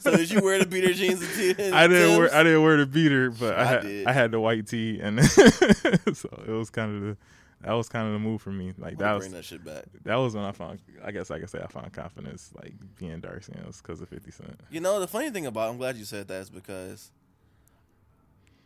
so 0.00 0.16
did 0.16 0.30
you 0.30 0.40
wear 0.42 0.58
the 0.58 0.66
beater 0.66 0.92
jeans 0.92 1.22
and, 1.22 1.74
I 1.74 1.86
didn't 1.86 2.08
Tims? 2.08 2.18
wear 2.18 2.34
I 2.34 2.42
didn't 2.42 2.62
wear 2.62 2.76
the 2.78 2.86
beater, 2.86 3.30
but 3.30 3.56
I, 3.58 3.62
I 3.62 3.64
had 3.64 3.82
did. 3.82 4.06
I 4.06 4.12
had 4.12 4.30
the 4.32 4.40
white 4.40 4.66
tee, 4.66 4.98
and 5.00 5.24
so 5.24 6.44
it 6.46 6.50
was 6.50 6.70
kind 6.70 6.96
of 6.96 7.02
the 7.02 7.16
that 7.66 7.72
was 7.72 7.88
kind 7.88 8.06
of 8.06 8.12
the 8.12 8.20
move 8.20 8.40
for 8.40 8.52
me. 8.52 8.72
Like 8.78 8.96
that 8.98 9.12
was 9.12 9.24
bring 9.24 9.32
that 9.32 9.44
shit 9.44 9.64
back. 9.64 9.86
That 10.04 10.14
was 10.16 10.36
when 10.36 10.44
I 10.44 10.52
found. 10.52 10.78
I 11.04 11.10
guess 11.10 11.32
I 11.32 11.40
could 11.40 11.50
say 11.50 11.60
I 11.60 11.66
found 11.66 11.92
confidence, 11.92 12.52
like 12.54 12.74
being 12.96 13.18
dark 13.18 13.42
was 13.66 13.82
because 13.82 14.00
of 14.00 14.08
Fifty 14.08 14.30
Cent. 14.30 14.60
You 14.70 14.80
know, 14.80 15.00
the 15.00 15.08
funny 15.08 15.30
thing 15.30 15.46
about 15.46 15.70
I'm 15.70 15.76
glad 15.76 15.96
you 15.96 16.04
said 16.04 16.28
that 16.28 16.42
is 16.42 16.50
because 16.50 17.10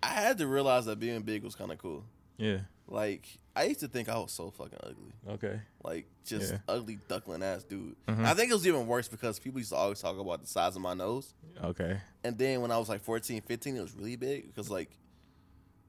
I 0.02 0.08
had 0.08 0.36
to 0.38 0.46
realize 0.46 0.84
that 0.84 1.00
being 1.00 1.22
big 1.22 1.42
was 1.42 1.54
kind 1.54 1.72
of 1.72 1.78
cool. 1.78 2.04
Yeah. 2.36 2.58
Like 2.86 3.26
I 3.56 3.64
used 3.64 3.80
to 3.80 3.88
think 3.88 4.10
I 4.10 4.18
was 4.18 4.32
so 4.32 4.50
fucking 4.50 4.78
ugly. 4.82 5.14
Okay. 5.30 5.60
Like 5.82 6.06
just 6.26 6.52
yeah. 6.52 6.58
ugly 6.68 6.98
duckling 7.08 7.42
ass 7.42 7.62
dude. 7.62 7.96
Mm-hmm. 8.06 8.26
I 8.26 8.34
think 8.34 8.50
it 8.50 8.54
was 8.54 8.66
even 8.66 8.86
worse 8.86 9.08
because 9.08 9.38
people 9.38 9.60
used 9.60 9.70
to 9.70 9.76
always 9.76 10.00
talk 10.00 10.18
about 10.18 10.42
the 10.42 10.46
size 10.46 10.76
of 10.76 10.82
my 10.82 10.92
nose. 10.92 11.32
Okay. 11.64 11.98
And 12.22 12.36
then 12.36 12.60
when 12.60 12.70
I 12.70 12.76
was 12.76 12.90
like 12.90 13.00
14, 13.00 13.40
15, 13.40 13.76
it 13.76 13.80
was 13.80 13.94
really 13.94 14.16
big 14.16 14.48
because 14.48 14.68
like 14.70 14.90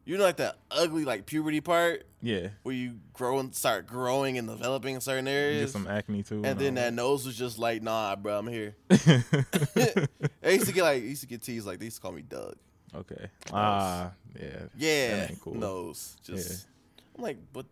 you 0.05 0.17
know, 0.17 0.23
like 0.23 0.37
that 0.37 0.57
ugly 0.69 1.05
like 1.05 1.25
puberty 1.25 1.61
part. 1.61 2.05
Yeah. 2.21 2.49
Where 2.63 2.75
you 2.75 2.99
grow 3.13 3.39
and 3.39 3.53
start 3.53 3.87
growing 3.87 4.37
and 4.37 4.47
developing 4.47 4.95
in 4.95 5.01
certain 5.01 5.27
areas. 5.27 5.61
get 5.61 5.69
some 5.71 5.87
acne 5.87 6.23
too. 6.23 6.37
And, 6.37 6.45
and 6.47 6.59
then 6.59 6.75
that 6.75 6.93
nose 6.93 7.25
was 7.25 7.35
just 7.35 7.59
like, 7.59 7.81
nah, 7.81 8.15
bro, 8.15 8.37
I'm 8.37 8.47
here. 8.47 8.75
they 8.89 10.53
used 10.53 10.67
to 10.67 10.73
get 10.73 10.83
like, 10.83 11.03
used 11.03 11.21
to 11.21 11.27
get 11.27 11.41
teased 11.41 11.65
like 11.65 11.79
they 11.79 11.85
used 11.85 11.97
to 11.97 12.01
call 12.01 12.11
me 12.11 12.21
Doug. 12.21 12.55
Okay. 12.93 13.27
Ah, 13.53 14.11
yeah. 14.39 14.63
Yeah. 14.77 15.27
Cool. 15.41 15.55
Nose. 15.55 16.17
Just. 16.23 16.67
Yeah. 16.67 17.03
I'm 17.17 17.23
like, 17.23 17.37
but 17.53 17.65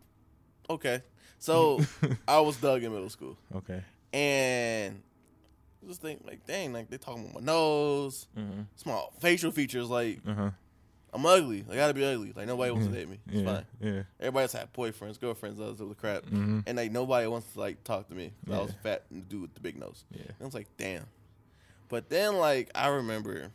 okay. 0.70 1.04
So 1.40 1.82
I 2.28 2.40
was 2.40 2.58
Doug 2.58 2.84
in 2.84 2.92
middle 2.92 3.10
school. 3.10 3.38
Okay. 3.56 3.84
And 4.14 5.02
just 5.88 6.02
think 6.02 6.24
like, 6.26 6.46
dang, 6.46 6.74
like 6.74 6.90
they 6.90 6.98
talking 6.98 7.30
about 7.30 7.42
my 7.42 7.46
nose, 7.46 8.28
mm-hmm. 8.38 8.62
small 8.76 9.14
facial 9.20 9.52
features, 9.52 9.90
like. 9.90 10.20
Uh-huh 10.28 10.52
I'm 11.14 11.26
ugly. 11.26 11.66
I 11.70 11.76
gotta 11.76 11.94
be 11.94 12.06
ugly. 12.06 12.34
Like 12.36 12.48
nobody 12.48 12.72
wants 12.72 12.88
to 12.88 12.94
date 12.94 13.10
me. 13.10 13.20
It's 13.28 13.38
yeah, 13.38 13.46
fine. 13.46 13.66
Yeah. 13.82 14.02
Everybody's 14.20 14.52
had 14.54 14.72
boyfriends, 14.74 15.20
girlfriends, 15.20 15.60
all 15.60 15.72
this 15.72 15.82
other 15.82 15.96
crap, 15.96 16.24
mm-hmm. 16.24 16.60
and 16.66 16.78
like 16.78 16.92
nobody 16.92 17.28
wants 17.28 17.52
to 17.54 17.60
like 17.60 17.84
talk 17.84 18.08
to 18.10 18.16
me. 18.16 18.32
Yeah. 18.46 18.58
I 18.58 18.62
was 18.62 18.74
fat 18.84 19.04
and 19.10 19.28
dude 19.28 19.42
with 19.42 19.54
the 19.56 19.62
big 19.62 19.80
nose. 19.80 20.04
Yeah. 20.12 20.22
And 20.22 20.36
I 20.42 20.46
was 20.46 20.54
like, 20.54 20.68
damn. 20.78 21.06
But 21.88 22.10
then 22.10 22.38
like 22.38 22.70
I 22.76 22.90
remember, 22.90 23.52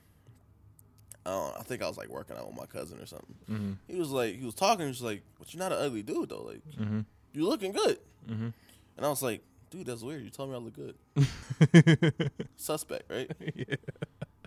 I 1.24 1.52
I 1.58 1.62
think 1.62 1.82
I 1.82 1.88
was 1.88 1.96
like 1.96 2.08
working 2.08 2.36
out 2.36 2.46
with 2.46 2.56
my 2.56 2.66
cousin 2.66 3.00
or 3.00 3.06
something. 3.06 3.34
Mm-hmm. 3.50 3.72
He 3.86 3.98
was 3.98 4.10
like, 4.10 4.38
he 4.38 4.44
was 4.44 4.54
talking. 4.54 4.86
He 4.86 4.90
was 4.90 5.02
like, 5.02 5.22
but 5.38 5.52
you're 5.54 5.62
not 5.62 5.72
an 5.72 5.78
ugly 5.78 6.02
dude 6.02 6.28
though. 6.28 6.42
Like 6.42 6.62
mm-hmm. 6.78 7.00
you 7.32 7.46
looking 7.46 7.72
good. 7.72 7.98
Mm-hmm. 8.28 8.48
And 8.96 9.06
I 9.06 9.08
was 9.08 9.22
like, 9.22 9.42
dude, 9.70 9.86
that's 9.86 10.02
weird. 10.02 10.22
You 10.22 10.30
told 10.30 10.50
me 10.50 10.56
I 10.56 10.58
look 10.58 10.74
good. 10.74 12.30
Suspect, 12.56 13.10
right? 13.10 13.30
yeah. 13.54 13.76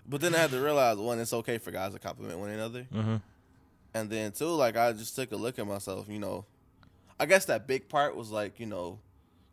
But 0.08 0.22
then 0.22 0.34
I 0.34 0.38
had 0.38 0.50
to 0.50 0.60
realize 0.60 0.96
one, 0.96 1.20
it's 1.20 1.32
okay 1.34 1.58
for 1.58 1.70
guys 1.70 1.92
to 1.92 1.98
compliment 1.98 2.38
one 2.38 2.50
another. 2.50 2.86
Mm-hmm. 2.92 3.16
And 3.94 4.10
then 4.10 4.32
two, 4.32 4.46
like 4.46 4.76
I 4.76 4.92
just 4.92 5.14
took 5.14 5.32
a 5.32 5.36
look 5.36 5.58
at 5.58 5.66
myself. 5.66 6.08
You 6.08 6.18
know, 6.18 6.46
I 7.20 7.26
guess 7.26 7.44
that 7.46 7.66
big 7.66 7.88
part 7.88 8.16
was 8.16 8.30
like, 8.30 8.58
you 8.58 8.66
know, 8.66 9.00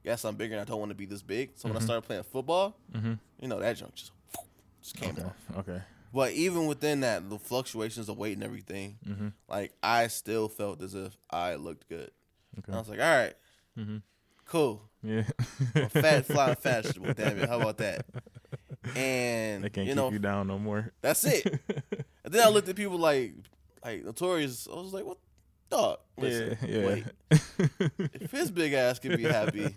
yes, 0.03 0.23
I'm 0.23 0.35
bigger 0.35 0.53
and 0.53 0.61
I 0.61 0.65
don't 0.65 0.79
want 0.79 0.91
to 0.91 0.95
be 0.95 1.05
this 1.05 1.21
big. 1.21 1.51
So 1.55 1.67
mm-hmm. 1.67 1.69
when 1.69 1.75
I 1.75 1.79
mm-hmm. 1.79 1.85
started 1.85 2.01
playing 2.03 2.23
football, 2.23 2.77
mm-hmm. 2.93 3.13
you 3.41 3.47
know, 3.47 3.59
that 3.59 3.75
junk 3.75 3.95
just 3.95 4.11
just 4.81 4.95
came 4.95 5.11
okay. 5.11 5.23
off. 5.23 5.57
Okay. 5.57 5.81
But 6.13 6.31
even 6.31 6.67
within 6.67 7.01
that, 7.01 7.29
the 7.29 7.37
fluctuations 7.37 8.07
of 8.07 8.17
weight 8.17 8.35
and 8.35 8.43
everything, 8.43 8.97
mm-hmm. 9.05 9.27
like 9.49 9.73
I 9.83 10.07
still 10.07 10.47
felt 10.47 10.81
as 10.81 10.95
if 10.95 11.17
I 11.29 11.55
looked 11.55 11.89
good. 11.89 12.11
Okay. 12.59 12.71
I 12.71 12.77
was 12.77 12.87
like, 12.87 13.01
all 13.01 13.05
right, 13.05 13.33
mm-hmm. 13.77 13.97
cool. 14.45 14.83
Yeah. 15.03 15.23
fat 15.89 16.25
flying 16.25 16.55
fashionable. 16.59 17.13
Damn 17.13 17.39
it. 17.39 17.49
How 17.49 17.59
about 17.59 17.77
that? 17.77 18.05
And 18.95 19.63
they 19.63 19.69
can't 19.69 19.87
you 19.87 19.93
keep 19.93 19.95
know, 19.95 20.11
you 20.11 20.19
down 20.19 20.47
no 20.47 20.59
more. 20.59 20.91
That's 21.01 21.23
it. 21.25 21.45
and 22.23 22.33
then 22.33 22.45
I 22.45 22.49
looked 22.49 22.69
at 22.69 22.75
people 22.75 22.97
like 22.97 23.33
like 23.83 24.03
notorious. 24.03 24.67
I 24.71 24.75
was 24.75 24.93
like, 24.93 25.05
what 25.05 25.17
dog? 25.69 25.99
Listen, 26.17 26.57
yeah, 26.61 26.77
yeah. 26.77 26.85
Wait. 26.85 27.05
if 28.21 28.31
his 28.31 28.51
big 28.51 28.73
ass 28.73 28.99
could 28.99 29.17
be 29.17 29.23
happy 29.23 29.75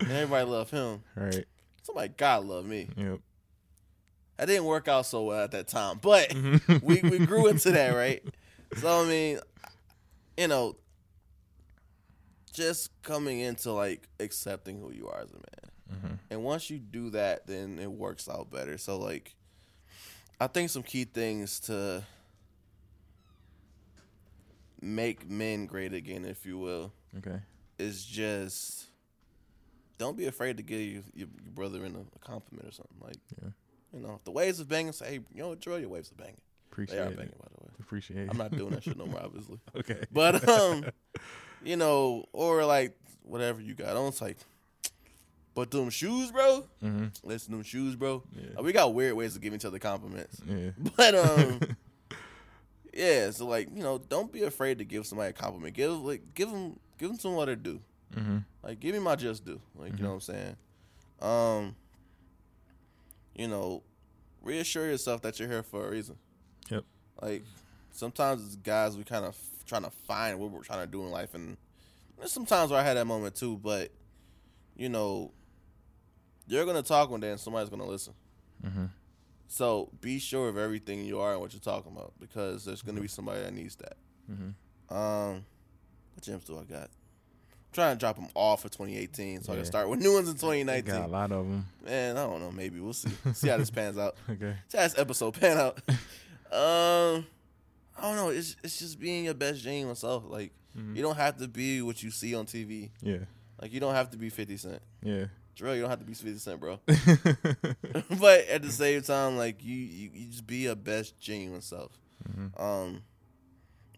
and 0.00 0.10
everybody 0.10 0.44
love 0.46 0.70
him, 0.70 1.02
right? 1.14 1.44
Somebody 1.82 2.12
God 2.16 2.44
love 2.46 2.66
me. 2.66 2.88
Yep. 2.96 3.20
That 4.36 4.46
didn't 4.46 4.64
work 4.64 4.86
out 4.88 5.06
so 5.06 5.24
well 5.24 5.44
at 5.44 5.52
that 5.52 5.68
time, 5.68 5.98
but 6.02 6.34
we 6.82 7.00
we 7.02 7.18
grew 7.24 7.46
into 7.46 7.70
that, 7.72 7.94
right? 7.94 8.22
So 8.76 9.02
I 9.02 9.04
mean, 9.06 9.38
you 10.36 10.48
know, 10.48 10.76
just 12.52 12.90
coming 13.02 13.40
into 13.40 13.72
like 13.72 14.08
accepting 14.20 14.80
who 14.80 14.92
you 14.92 15.08
are 15.08 15.20
as 15.20 15.30
a 15.30 15.34
man. 15.34 15.70
Mm-hmm. 15.92 16.14
And 16.30 16.42
once 16.42 16.70
you 16.70 16.78
do 16.78 17.10
that, 17.10 17.46
then 17.46 17.78
it 17.78 17.90
works 17.90 18.28
out 18.28 18.50
better. 18.50 18.78
So 18.78 18.98
like, 18.98 19.34
I 20.40 20.46
think 20.46 20.70
some 20.70 20.82
key 20.82 21.04
things 21.04 21.60
to 21.60 22.04
make 24.80 25.28
men 25.28 25.66
great 25.66 25.94
again, 25.94 26.24
if 26.24 26.44
you 26.44 26.58
will. 26.58 26.92
Okay. 27.18 27.40
Is 27.78 28.04
just 28.04 28.86
don't 29.98 30.16
be 30.16 30.26
afraid 30.26 30.56
to 30.58 30.62
give 30.62 30.80
your, 30.80 31.02
your, 31.14 31.28
brother 31.54 31.84
in 31.84 31.94
a, 31.94 32.00
a, 32.00 32.18
compliment 32.20 32.68
or 32.68 32.72
something 32.72 32.96
like. 33.00 33.16
Yeah. 33.42 33.50
You 33.92 34.00
know, 34.00 34.20
the 34.24 34.30
waves 34.30 34.60
are 34.60 34.64
banging, 34.64 34.92
say, 34.92 35.06
hey, 35.06 35.20
you 35.32 35.42
know, 35.42 35.54
Joel, 35.54 35.78
your 35.78 35.88
waves 35.88 36.10
are 36.10 36.16
banging. 36.16 36.40
Appreciate 36.70 36.96
they 36.96 37.02
are 37.02 37.10
it. 37.10 37.16
by 37.16 37.24
the 37.24 37.64
way. 37.64 37.70
Appreciate 37.80 38.20
it. 38.20 38.28
I'm 38.30 38.36
not 38.36 38.50
doing 38.50 38.70
that 38.70 38.82
shit 38.82 38.98
no 38.98 39.06
more, 39.06 39.20
obviously. 39.24 39.58
okay. 39.74 40.04
But 40.12 40.46
um, 40.48 40.84
you 41.64 41.76
know, 41.76 42.26
or 42.32 42.64
like 42.64 42.98
whatever 43.22 43.60
you 43.60 43.74
got 43.74 43.96
on, 43.96 44.12
like 44.20 44.36
but 45.56 45.70
them 45.70 45.88
shoes, 45.88 46.30
bro. 46.30 46.66
Mm-hmm. 46.84 47.06
Listen, 47.24 47.52
them 47.52 47.62
shoes, 47.62 47.96
bro. 47.96 48.22
Yeah. 48.30 48.60
we 48.60 48.72
got 48.72 48.92
weird 48.92 49.14
ways 49.14 49.34
of 49.34 49.40
giving 49.40 49.56
each 49.56 49.64
other 49.64 49.78
compliments. 49.78 50.38
Yeah. 50.46 50.70
But 50.96 51.14
um, 51.14 51.60
yeah. 52.92 53.30
So 53.30 53.46
like, 53.46 53.68
you 53.74 53.82
know, 53.82 53.96
don't 53.96 54.30
be 54.30 54.42
afraid 54.42 54.76
to 54.78 54.84
give 54.84 55.06
somebody 55.06 55.30
a 55.30 55.32
compliment. 55.32 55.74
Give 55.74 55.92
like, 55.92 56.34
give 56.34 56.50
them, 56.50 56.78
give 56.98 57.08
them 57.08 57.18
some 57.18 57.32
what 57.32 57.46
they 57.46 57.54
do. 57.54 57.80
Mm-hmm. 58.14 58.38
Like, 58.62 58.80
give 58.80 58.94
me 58.94 59.00
my 59.00 59.16
just 59.16 59.46
do. 59.46 59.58
Like, 59.74 59.92
mm-hmm. 59.92 59.96
you 59.96 60.02
know 60.04 60.10
what 60.10 60.14
I'm 60.16 60.20
saying? 60.20 60.56
Um, 61.22 61.76
you 63.34 63.48
know, 63.48 63.82
reassure 64.42 64.86
yourself 64.86 65.22
that 65.22 65.40
you're 65.40 65.48
here 65.48 65.62
for 65.62 65.88
a 65.88 65.90
reason. 65.90 66.16
Yep. 66.68 66.84
Like, 67.22 67.44
sometimes 67.92 68.46
as 68.46 68.56
guys, 68.56 68.94
we 68.94 69.04
kind 69.04 69.24
of 69.24 69.34
trying 69.64 69.84
to 69.84 69.90
find 69.90 70.38
what 70.38 70.50
we're 70.50 70.62
trying 70.62 70.84
to 70.84 70.86
do 70.86 71.02
in 71.02 71.10
life, 71.10 71.34
and 71.34 71.56
there's 72.18 72.30
sometimes 72.30 72.70
where 72.70 72.78
I 72.78 72.82
had 72.82 72.98
that 72.98 73.06
moment 73.06 73.36
too. 73.36 73.56
But 73.56 73.90
you 74.76 74.90
know, 74.90 75.32
you're 76.48 76.64
gonna 76.64 76.82
talk 76.82 77.10
one 77.10 77.20
day 77.20 77.30
and 77.30 77.40
somebody's 77.40 77.68
gonna 77.70 77.86
listen. 77.86 78.14
Mhm. 78.64 78.90
So 79.48 79.90
be 80.00 80.18
sure 80.18 80.48
of 80.48 80.56
everything 80.56 81.04
you 81.04 81.20
are 81.20 81.32
and 81.32 81.40
what 81.40 81.52
you're 81.52 81.60
talking 81.60 81.92
about 81.92 82.12
because 82.18 82.64
there's 82.64 82.82
gonna 82.82 83.00
be 83.00 83.08
somebody 83.08 83.42
that 83.42 83.52
needs 83.54 83.76
that. 83.76 83.96
Mhm. 84.30 84.54
Um, 84.94 85.44
what 86.14 86.22
gems 86.22 86.44
do 86.44 86.58
I 86.58 86.64
got? 86.64 86.84
I'm 86.90 87.72
trying 87.72 87.96
to 87.96 88.00
drop 88.00 88.16
them 88.16 88.28
all 88.34 88.56
for 88.56 88.68
2018, 88.68 89.42
so 89.42 89.52
I 89.52 89.56
can 89.56 89.64
start 89.64 89.88
with 89.88 90.00
new 90.00 90.14
ones 90.14 90.28
in 90.28 90.34
2019. 90.36 90.94
Got 90.94 91.08
a 91.08 91.12
lot 91.12 91.30
of 91.32 91.44
them. 91.46 91.66
Man, 91.84 92.16
I 92.16 92.24
don't 92.24 92.40
know. 92.40 92.50
Maybe 92.50 92.80
we'll 92.80 92.92
see. 92.94 93.10
see 93.34 93.48
how 93.48 93.56
this 93.58 93.70
pans 93.70 93.98
out. 93.98 94.16
Okay. 94.30 94.56
See 94.68 94.78
how 94.78 94.84
this 94.84 94.98
episode 94.98 95.38
pan 95.38 95.58
out. 95.58 95.78
um, 96.52 97.26
I 97.98 98.02
don't 98.02 98.16
know. 98.16 98.28
It's 98.30 98.56
it's 98.62 98.78
just 98.78 98.98
being 98.98 99.24
your 99.24 99.34
best 99.34 99.62
genuine 99.62 99.96
self. 99.96 100.24
Like 100.26 100.52
Mhm. 100.76 100.96
you 100.96 101.02
don't 101.02 101.16
have 101.16 101.36
to 101.38 101.48
be 101.48 101.82
what 101.82 102.02
you 102.02 102.10
see 102.10 102.34
on 102.34 102.46
TV. 102.46 102.90
Yeah. 103.02 103.24
Like 103.60 103.72
you 103.72 103.80
don't 103.80 103.94
have 103.94 104.10
to 104.10 104.16
be 104.18 104.28
50 104.28 104.56
Cent. 104.56 104.82
Yeah. 105.02 105.26
Drill, 105.56 105.74
you 105.74 105.80
don't 105.80 105.90
have 105.90 105.98
to 106.00 106.04
be 106.04 106.14
50 106.14 106.38
Cent, 106.38 106.60
bro. 106.60 106.78
but 106.86 108.46
at 108.46 108.62
the 108.62 108.70
same 108.70 109.02
time, 109.02 109.36
like 109.36 109.64
you, 109.64 109.74
you, 109.74 110.10
you 110.12 110.26
just 110.28 110.46
be 110.46 110.58
your 110.58 110.76
best 110.76 111.18
genuine 111.18 111.62
self. 111.62 111.92
Mhm. 112.30 112.60
Um, 112.60 113.02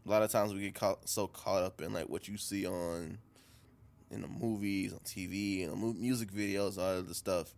a 0.07 0.11
lot 0.11 0.23
of 0.23 0.31
times 0.31 0.55
we 0.55 0.61
get 0.61 0.75
caught, 0.75 1.09
so 1.09 1.27
caught 1.27 1.63
up 1.63 1.83
in 1.83 1.93
like 1.93 2.09
what 2.09 2.29
you 2.29 2.37
see 2.39 2.67
on 2.67 3.19
in 4.11 4.23
the 4.23 4.29
movies, 4.29 4.93
on 4.93 5.01
TV, 5.01 5.65
and 5.69 5.77
mu- 5.79 5.93
music 5.95 6.33
videos, 6.33 6.79
all 6.79 6.99
of 6.99 7.09
the 7.09 7.15
stuff. 7.15 7.53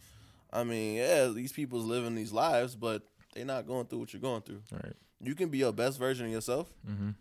I 0.52 0.64
mean, 0.64 0.96
yeah, 0.96 1.28
these 1.28 1.52
people's 1.52 1.84
living 1.84 2.14
these 2.16 2.32
lives, 2.32 2.74
but 2.74 3.02
they're 3.34 3.44
not 3.44 3.66
going 3.68 3.86
through 3.86 4.00
what 4.00 4.12
you're 4.12 4.20
going 4.22 4.42
through. 4.42 4.62
Right. 4.72 4.94
You 5.22 5.34
can 5.36 5.48
be 5.50 5.58
your 5.58 5.72
best 5.72 5.98
version 5.98 6.26
of 6.26 6.32
yourself 6.32 6.72
Mhm. 6.88 7.14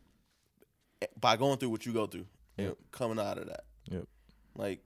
by 1.19 1.35
going 1.37 1.57
through 1.59 1.69
what 1.69 1.85
you 1.85 1.93
go 1.93 2.07
through 2.07 2.25
and 2.57 2.75
coming 2.91 3.19
out 3.19 3.37
of 3.37 3.47
that. 3.47 3.65
Yep. 3.91 4.07
Like, 4.55 4.79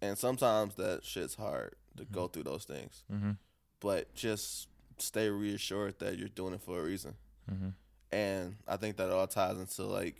and 0.00 0.16
sometimes 0.18 0.74
that 0.76 1.04
shit's 1.04 1.34
hard 1.34 1.74
to 1.96 2.04
go 2.04 2.28
through 2.28 2.44
those 2.44 2.64
things 2.64 3.02
Mhm. 3.12 3.36
but 3.80 4.14
just 4.14 4.68
stay 4.98 5.28
reassured 5.28 5.98
that 6.00 6.18
you're 6.18 6.28
doing 6.28 6.54
it 6.54 6.60
for 6.62 6.80
a 6.80 6.82
reason. 6.82 7.14
Mhm. 7.50 7.72
And 8.10 8.56
I 8.66 8.76
think 8.76 8.96
that 8.96 9.10
all 9.10 9.26
ties 9.26 9.58
into 9.58 9.84
like, 9.84 10.16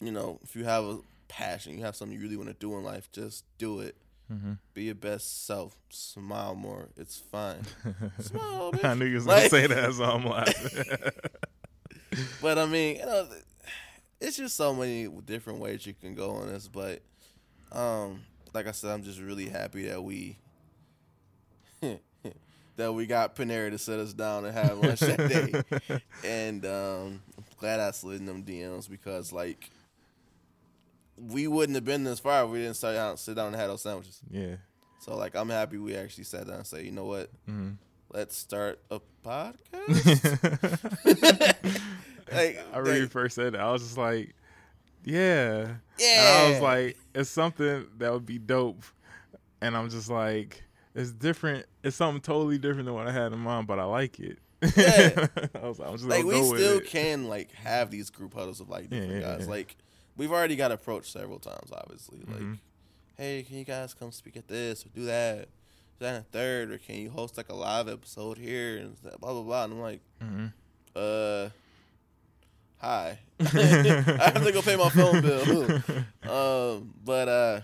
you 0.00 0.12
know, 0.12 0.38
if 0.42 0.54
you 0.54 0.64
have 0.64 0.84
a 0.84 0.98
passion, 1.28 1.76
you 1.78 1.84
have 1.84 1.96
something 1.96 2.16
you 2.16 2.22
really 2.22 2.36
want 2.36 2.48
to 2.48 2.54
do 2.54 2.76
in 2.76 2.84
life, 2.84 3.10
just 3.12 3.44
do 3.58 3.80
it. 3.80 3.96
Mhm. 4.30 4.58
Be 4.74 4.84
your 4.84 4.94
best 4.94 5.46
self. 5.46 5.76
Smile 5.90 6.54
more. 6.54 6.90
It's 6.96 7.16
fine. 7.16 7.62
Smile, 8.20 8.72
I 8.82 8.94
knew 8.94 9.06
you 9.06 9.16
was 9.16 9.24
gonna 9.26 9.48
say 9.48 9.66
that, 9.66 9.94
so 9.94 10.04
I'm 10.04 10.24
laughing. 10.26 10.84
But 12.42 12.58
I 12.58 12.66
mean, 12.66 12.96
you 12.96 13.06
know, 13.06 13.28
it's 14.20 14.36
just 14.36 14.56
so 14.56 14.74
many 14.74 15.08
different 15.08 15.60
ways 15.60 15.86
you 15.86 15.94
can 15.94 16.14
go 16.14 16.32
on 16.32 16.48
this. 16.48 16.68
But, 16.68 17.00
um, 17.72 18.22
like 18.54 18.66
I 18.66 18.72
said, 18.72 18.90
I'm 18.92 19.02
just 19.02 19.20
really 19.20 19.48
happy 19.48 19.86
that 19.86 20.02
we 20.02 20.38
that 22.76 22.92
we 22.92 23.06
got 23.06 23.34
Panera 23.36 23.70
to 23.70 23.78
set 23.78 23.98
us 23.98 24.12
down 24.12 24.44
and 24.44 24.54
have 24.56 24.78
lunch 24.78 25.00
that 25.00 25.18
day. 25.88 26.00
And 26.24 26.64
um, 26.66 27.22
I'm 27.36 27.44
glad 27.58 27.80
I 27.80 27.90
slid 27.92 28.20
in 28.20 28.26
them 28.26 28.42
DMs 28.44 28.88
because 28.88 29.32
like 29.32 29.70
we 31.16 31.48
wouldn't 31.48 31.74
have 31.74 31.84
been 31.84 32.04
this 32.04 32.20
far 32.20 32.44
if 32.44 32.50
we 32.50 32.58
didn't 32.60 32.76
sit 32.76 32.92
down, 32.92 33.16
sit 33.16 33.34
down 33.34 33.48
and 33.48 33.56
have 33.56 33.68
those 33.68 33.82
sandwiches. 33.82 34.20
yeah. 34.30 34.56
So 35.00 35.16
like 35.16 35.34
I'm 35.36 35.48
happy 35.48 35.78
we 35.78 35.96
actually 35.96 36.24
sat 36.24 36.46
down 36.46 36.56
and 36.56 36.66
say, 36.66 36.84
you 36.84 36.90
know 36.92 37.04
what, 37.04 37.30
Mhm. 37.48 37.76
let's 38.12 38.36
start 38.36 38.78
a 38.90 39.00
podcast. 39.24 39.58
like, 42.32 42.58
I 42.72 42.78
really 42.78 43.02
like, 43.02 43.10
first 43.10 43.34
said 43.36 43.52
that. 43.54 43.60
I 43.60 43.70
was 43.72 43.82
just 43.82 43.96
like, 43.98 44.34
yeah. 45.04 45.74
yeah. 45.98 46.06
And 46.06 46.46
I 46.46 46.50
was 46.50 46.60
like, 46.60 46.96
it's 47.14 47.30
something 47.30 47.86
that 47.98 48.12
would 48.12 48.26
be 48.26 48.38
dope. 48.38 48.82
And 49.60 49.76
I'm 49.76 49.90
just 49.90 50.08
like, 50.10 50.62
it's 50.94 51.12
different. 51.12 51.66
It's 51.82 51.96
something 51.96 52.20
totally 52.20 52.58
different 52.58 52.86
than 52.86 52.94
what 52.94 53.06
I 53.06 53.12
had 53.12 53.32
in 53.32 53.38
mind, 53.38 53.66
but 53.66 53.78
I 53.78 53.84
like 53.84 54.18
it. 54.20 54.38
Yeah. 54.76 55.26
I 55.62 55.66
was 55.66 55.78
like, 55.78 55.88
I'm 55.88 55.96
just 55.96 56.08
like 56.08 56.24
we 56.24 56.42
still 56.42 56.80
can 56.80 57.28
like 57.28 57.52
have 57.52 57.90
these 57.90 58.10
group 58.10 58.34
huddles 58.34 58.60
of 58.60 58.68
like 58.68 58.90
different 58.90 59.12
yeah, 59.12 59.20
guys. 59.20 59.40
yeah. 59.42 59.50
Like 59.50 59.76
we've 60.16 60.32
already 60.32 60.56
got 60.56 60.72
approached 60.72 61.12
several 61.12 61.38
times, 61.38 61.70
obviously. 61.72 62.18
Like, 62.26 62.40
Mhm. 62.40 62.58
hey, 63.16 63.44
can 63.44 63.56
you 63.56 63.64
guys 63.64 63.94
come 63.94 64.12
speak 64.12 64.36
at 64.36 64.48
this 64.48 64.84
or 64.84 64.88
do 64.90 65.04
that? 65.04 65.48
That 66.00 66.14
and 66.14 66.18
a 66.18 66.28
third, 66.30 66.70
or 66.70 66.78
can 66.78 66.96
you 66.96 67.10
host 67.10 67.36
like 67.36 67.48
a 67.48 67.54
live 67.54 67.88
episode 67.88 68.38
here 68.38 68.78
and 68.78 68.96
blah 69.02 69.32
blah 69.32 69.42
blah? 69.42 69.64
And 69.64 69.72
I'm 69.72 69.80
like, 69.80 70.00
mm-hmm. 70.22 70.46
uh, 70.94 71.48
hi, 72.78 73.18
I 73.40 73.44
have 73.44 74.44
to 74.44 74.52
go 74.52 74.62
pay 74.62 74.76
my 74.76 74.88
phone 74.90 75.20
bill. 75.22 75.82
um, 76.30 76.94
but 77.04 77.28
uh, 77.28 77.60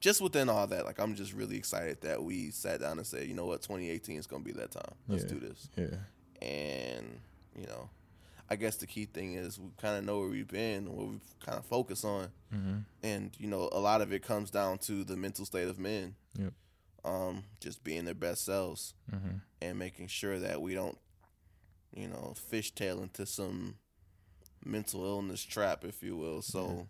just 0.00 0.20
within 0.20 0.48
all 0.48 0.66
that, 0.66 0.84
like 0.84 0.98
I'm 1.00 1.14
just 1.14 1.32
really 1.32 1.56
excited 1.56 2.00
that 2.02 2.22
we 2.22 2.50
sat 2.50 2.80
down 2.80 2.98
and 2.98 3.06
said, 3.06 3.26
you 3.26 3.34
know 3.34 3.46
what, 3.46 3.62
2018 3.62 4.16
is 4.18 4.26
gonna 4.26 4.44
be 4.44 4.52
that 4.52 4.70
time. 4.70 4.94
Let's 5.08 5.24
Yeah. 5.24 5.28
do 5.30 5.40
this 5.40 5.68
Yeah. 5.76 6.46
and 6.46 7.20
you 7.58 7.66
know, 7.66 7.90
I 8.50 8.56
guess 8.56 8.76
the 8.76 8.86
key 8.86 9.04
thing 9.06 9.34
is 9.34 9.58
we 9.58 9.68
kind 9.76 9.98
of 9.98 10.04
know 10.04 10.20
where 10.20 10.28
we've 10.28 10.46
been, 10.48 10.86
and 10.86 10.88
what 10.96 11.08
we've 11.08 11.38
kind 11.44 11.58
of 11.58 11.64
focus 11.66 12.04
on, 12.04 12.28
Mhm. 12.54 12.84
and 13.02 13.30
you 13.38 13.48
know, 13.48 13.68
a 13.72 13.80
lot 13.80 14.00
of 14.00 14.12
it 14.12 14.22
comes 14.22 14.50
down 14.50 14.78
to 14.78 15.04
the 15.04 15.16
mental 15.16 15.44
state 15.44 15.68
of 15.68 15.78
men. 15.78 16.14
Yep. 16.38 16.52
Um, 17.04 17.44
just 17.60 17.82
being 17.84 18.04
their 18.04 18.14
best 18.14 18.44
selves 18.44 18.94
Mhm. 19.12 19.40
and 19.62 19.78
making 19.78 20.08
sure 20.08 20.38
that 20.38 20.60
we 20.62 20.74
don't, 20.74 20.98
you 21.94 22.06
know, 22.08 22.34
fishtail 22.50 23.02
into 23.02 23.24
some 23.26 23.76
mental 24.68 25.04
illness 25.04 25.42
trap, 25.44 25.84
if 25.84 26.02
you 26.02 26.16
will. 26.16 26.42
So, 26.42 26.88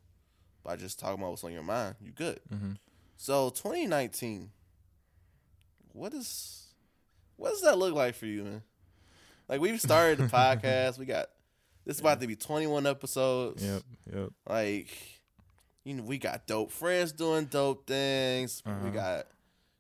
by 0.65 0.77
just 0.77 0.99
talking 0.99 1.21
about 1.21 1.31
what's 1.31 1.45
on 1.45 1.53
your 1.53 1.63
mind, 1.63 1.95
you 2.01 2.11
good. 2.13 2.41
Mhm. 2.53 2.77
So, 3.17 3.51
2019, 3.51 4.51
what 5.93 6.13
is, 6.15 6.67
what 7.37 7.51
does 7.51 7.63
that 7.63 7.79
look 7.79 7.95
like 7.95 8.15
for 8.15 8.27
you, 8.27 8.45
man? 8.45 8.63
Like 9.49 9.61
we've 9.61 9.81
started 9.81 10.19
the 10.19 10.25
podcast. 10.29 10.99
We 10.99 11.07
got 11.07 11.29
this 11.85 11.97
is 11.97 12.01
about 12.01 12.21
to 12.21 12.27
be 12.27 12.37
21 12.37 12.87
episodes. 12.87 13.65
Yep. 13.65 13.83
Yep. 14.15 14.29
Like, 14.47 14.89
you 15.85 15.95
know, 15.95 16.03
we 16.03 16.19
got 16.19 16.47
dope 16.47 16.71
friends 16.71 17.13
doing 17.13 17.47
dope 17.47 17.87
things. 17.87 18.63
We 18.67 18.73
Uh-huh. 18.73 18.91
got, 18.91 19.27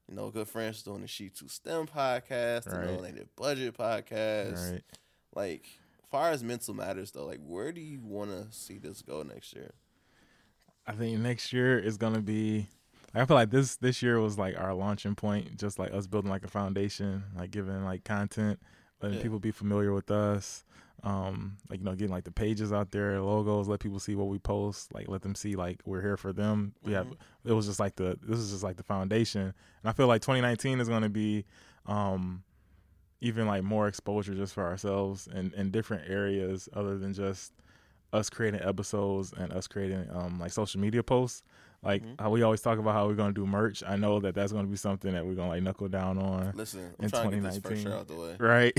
you 0.09 0.15
know, 0.15 0.31
good 0.31 0.49
friends 0.49 0.83
doing 0.83 1.03
the 1.03 1.07
She 1.07 1.29
Two 1.29 1.49
STEM 1.49 1.87
podcast, 1.87 2.65
the 2.65 2.79
Right. 2.79 2.89
Melanated 2.89 3.29
Budget 3.37 3.77
podcast. 3.77 4.73
Right. 4.73 4.83
Like, 5.35 5.67
far 6.11 6.31
as 6.31 6.43
mental 6.45 6.75
matters 6.75 7.11
though, 7.13 7.27
like 7.27 7.41
where 7.45 7.73
do 7.73 7.81
you 7.81 8.01
want 8.01 8.31
to 8.31 8.47
see 8.57 8.79
this 8.79 9.03
go 9.03 9.23
next 9.23 9.55
year? 9.55 9.75
I 10.87 10.93
think 10.93 11.19
next 11.21 11.53
year 11.53 11.79
is 11.79 11.97
gonna 11.97 12.21
be. 12.23 12.69
I 13.15 13.25
feel 13.25 13.37
like 13.37 13.51
this 13.51 13.77
this 13.77 14.03
year 14.03 14.21
was 14.21 14.39
like 14.39 14.59
our 14.59 14.75
launching 14.75 15.15
point, 15.15 15.57
just 15.59 15.79
like 15.79 15.93
us 15.93 16.07
building 16.07 16.31
like 16.31 16.45
a 16.45 16.49
foundation, 16.49 17.25
like 17.37 17.51
giving 17.51 17.85
like 17.85 18.05
content, 18.05 18.59
letting 19.03 19.17
Yeah. 19.19 19.23
people 19.23 19.39
be 19.39 19.51
familiar 19.51 19.93
with 19.93 20.11
us, 20.11 20.65
um, 21.03 21.57
like 21.71 21.81
you 21.81 21.85
know 21.85 21.93
getting 21.95 22.13
like 22.13 22.25
the 22.25 22.31
pages 22.33 22.73
out 22.73 22.91
there, 22.91 23.21
logos, 23.21 23.69
let 23.69 23.81
people 23.81 23.99
see 23.99 24.15
what 24.15 24.29
we 24.29 24.39
post, 24.39 24.95
like 24.95 25.09
let 25.09 25.23
them 25.23 25.35
see 25.35 25.57
like 25.57 25.81
we're 25.85 26.01
here 26.03 26.17
for 26.17 26.33
them. 26.33 26.75
We 26.83 26.93
have 26.95 27.07
it 27.45 27.53
was 27.53 27.67
just 27.67 27.81
like 27.81 27.97
the 27.97 28.19
this 28.23 28.39
is 28.39 28.51
just 28.51 28.63
like 28.63 28.77
the 28.77 28.83
foundation, 28.83 29.43
and 29.43 29.55
I 29.85 29.93
feel 29.93 30.07
like 30.07 30.23
2019 30.23 30.81
is 30.81 30.89
gonna 30.89 31.09
be, 31.11 31.45
um, 31.87 32.45
even 33.21 33.47
like 33.47 33.63
more 33.63 33.89
exposure 33.89 34.35
just 34.35 34.55
for 34.55 34.65
ourselves 34.65 35.29
and 35.33 35.53
in 35.55 35.71
different 35.71 36.09
areas 36.09 36.69
other 36.75 36.99
than 36.99 37.13
just 37.13 37.53
us 38.13 38.31
creating 38.31 38.61
episodes 38.63 39.33
and 39.37 39.53
us 39.53 39.67
creating 39.67 40.07
um 40.13 40.39
like 40.39 40.51
social 40.53 40.81
media 40.81 41.03
posts 41.03 41.43
like 41.83 42.03
Mhm. 42.03 42.21
how 42.21 42.31
we 42.31 42.43
always 42.43 42.63
talk 42.63 42.79
about 42.79 42.95
how 42.95 43.07
we're 43.07 43.15
going 43.15 43.35
to 43.35 43.41
do 43.41 43.47
merch 43.47 43.83
i 43.87 43.97
know 43.97 44.19
that 44.21 44.35
that's 44.35 44.51
going 44.53 44.65
to 44.65 44.71
be 44.71 44.77
something 44.79 45.13
that 45.13 45.27
we're 45.27 45.35
going 45.35 45.49
to 45.49 45.55
like 45.55 45.63
knuckle 45.63 45.89
down 45.89 46.17
on 46.19 46.53
Listen, 46.55 46.95
I'm 46.99 47.05
In 47.05 47.11
trying 47.11 47.31
to 47.31 47.37
get 47.37 47.43
this 47.43 47.59
first 47.59 47.83
2019. 47.83 47.85
shirt 47.85 47.93
out 47.93 48.09
the 48.09 48.17
way. 48.17 48.37
right 48.39 48.73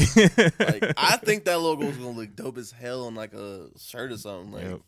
Like, 0.59 0.93
I 0.97 1.17
think 1.17 1.45
that 1.45 1.59
logo 1.59 1.85
is 1.85 1.97
gonna 1.97 2.11
look 2.17 2.35
dope 2.35 2.57
as 2.57 2.71
hell 2.71 3.05
on 3.05 3.13
like 3.15 3.33
a 3.33 3.67
shirt 3.77 4.11
or 4.11 4.17
something. 4.17 4.51
Like, 4.51 4.63
Yep. 4.63 4.81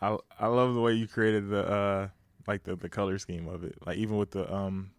i 0.00 0.16
i 0.40 0.46
love 0.46 0.74
the 0.74 0.80
way 0.80 0.92
you 0.94 1.06
created 1.06 1.48
the 1.48 1.66
uh 1.68 2.08
like 2.46 2.62
the 2.64 2.74
the 2.76 2.88
color 2.88 3.18
scheme 3.18 3.48
of 3.48 3.64
it 3.64 3.74
like 3.86 3.96
even 3.98 4.16
with 4.16 4.30
the 4.30 4.50
um 4.52 4.90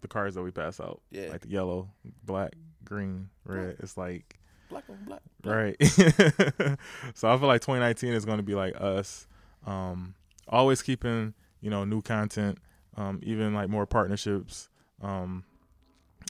the 0.00 0.08
cards 0.08 0.34
that 0.34 0.42
we 0.42 0.50
pass 0.50 0.80
out 0.80 1.00
Yeah. 1.10 1.28
like 1.30 1.42
the 1.42 1.48
yellow 1.48 1.90
black 2.24 2.52
green 2.84 3.28
red 3.44 3.76
it's 3.80 3.96
like 3.96 4.38
black 4.68 4.84
on 4.88 4.98
black. 5.04 5.20
black. 5.42 5.56
Right. 5.56 5.76
so 7.14 7.28
I 7.30 7.36
feel 7.38 7.48
like 7.48 7.60
2019 7.60 8.12
is 8.12 8.24
going 8.24 8.38
to 8.38 8.42
be 8.42 8.54
like 8.54 8.74
us, 8.80 9.26
um, 9.66 10.14
always 10.48 10.82
keeping 10.82 11.34
you 11.60 11.70
know 11.70 11.84
new 11.84 12.00
content, 12.02 12.58
um, 12.96 13.20
even 13.22 13.52
like 13.54 13.68
more 13.68 13.86
partnerships, 13.86 14.68
um, 15.02 15.44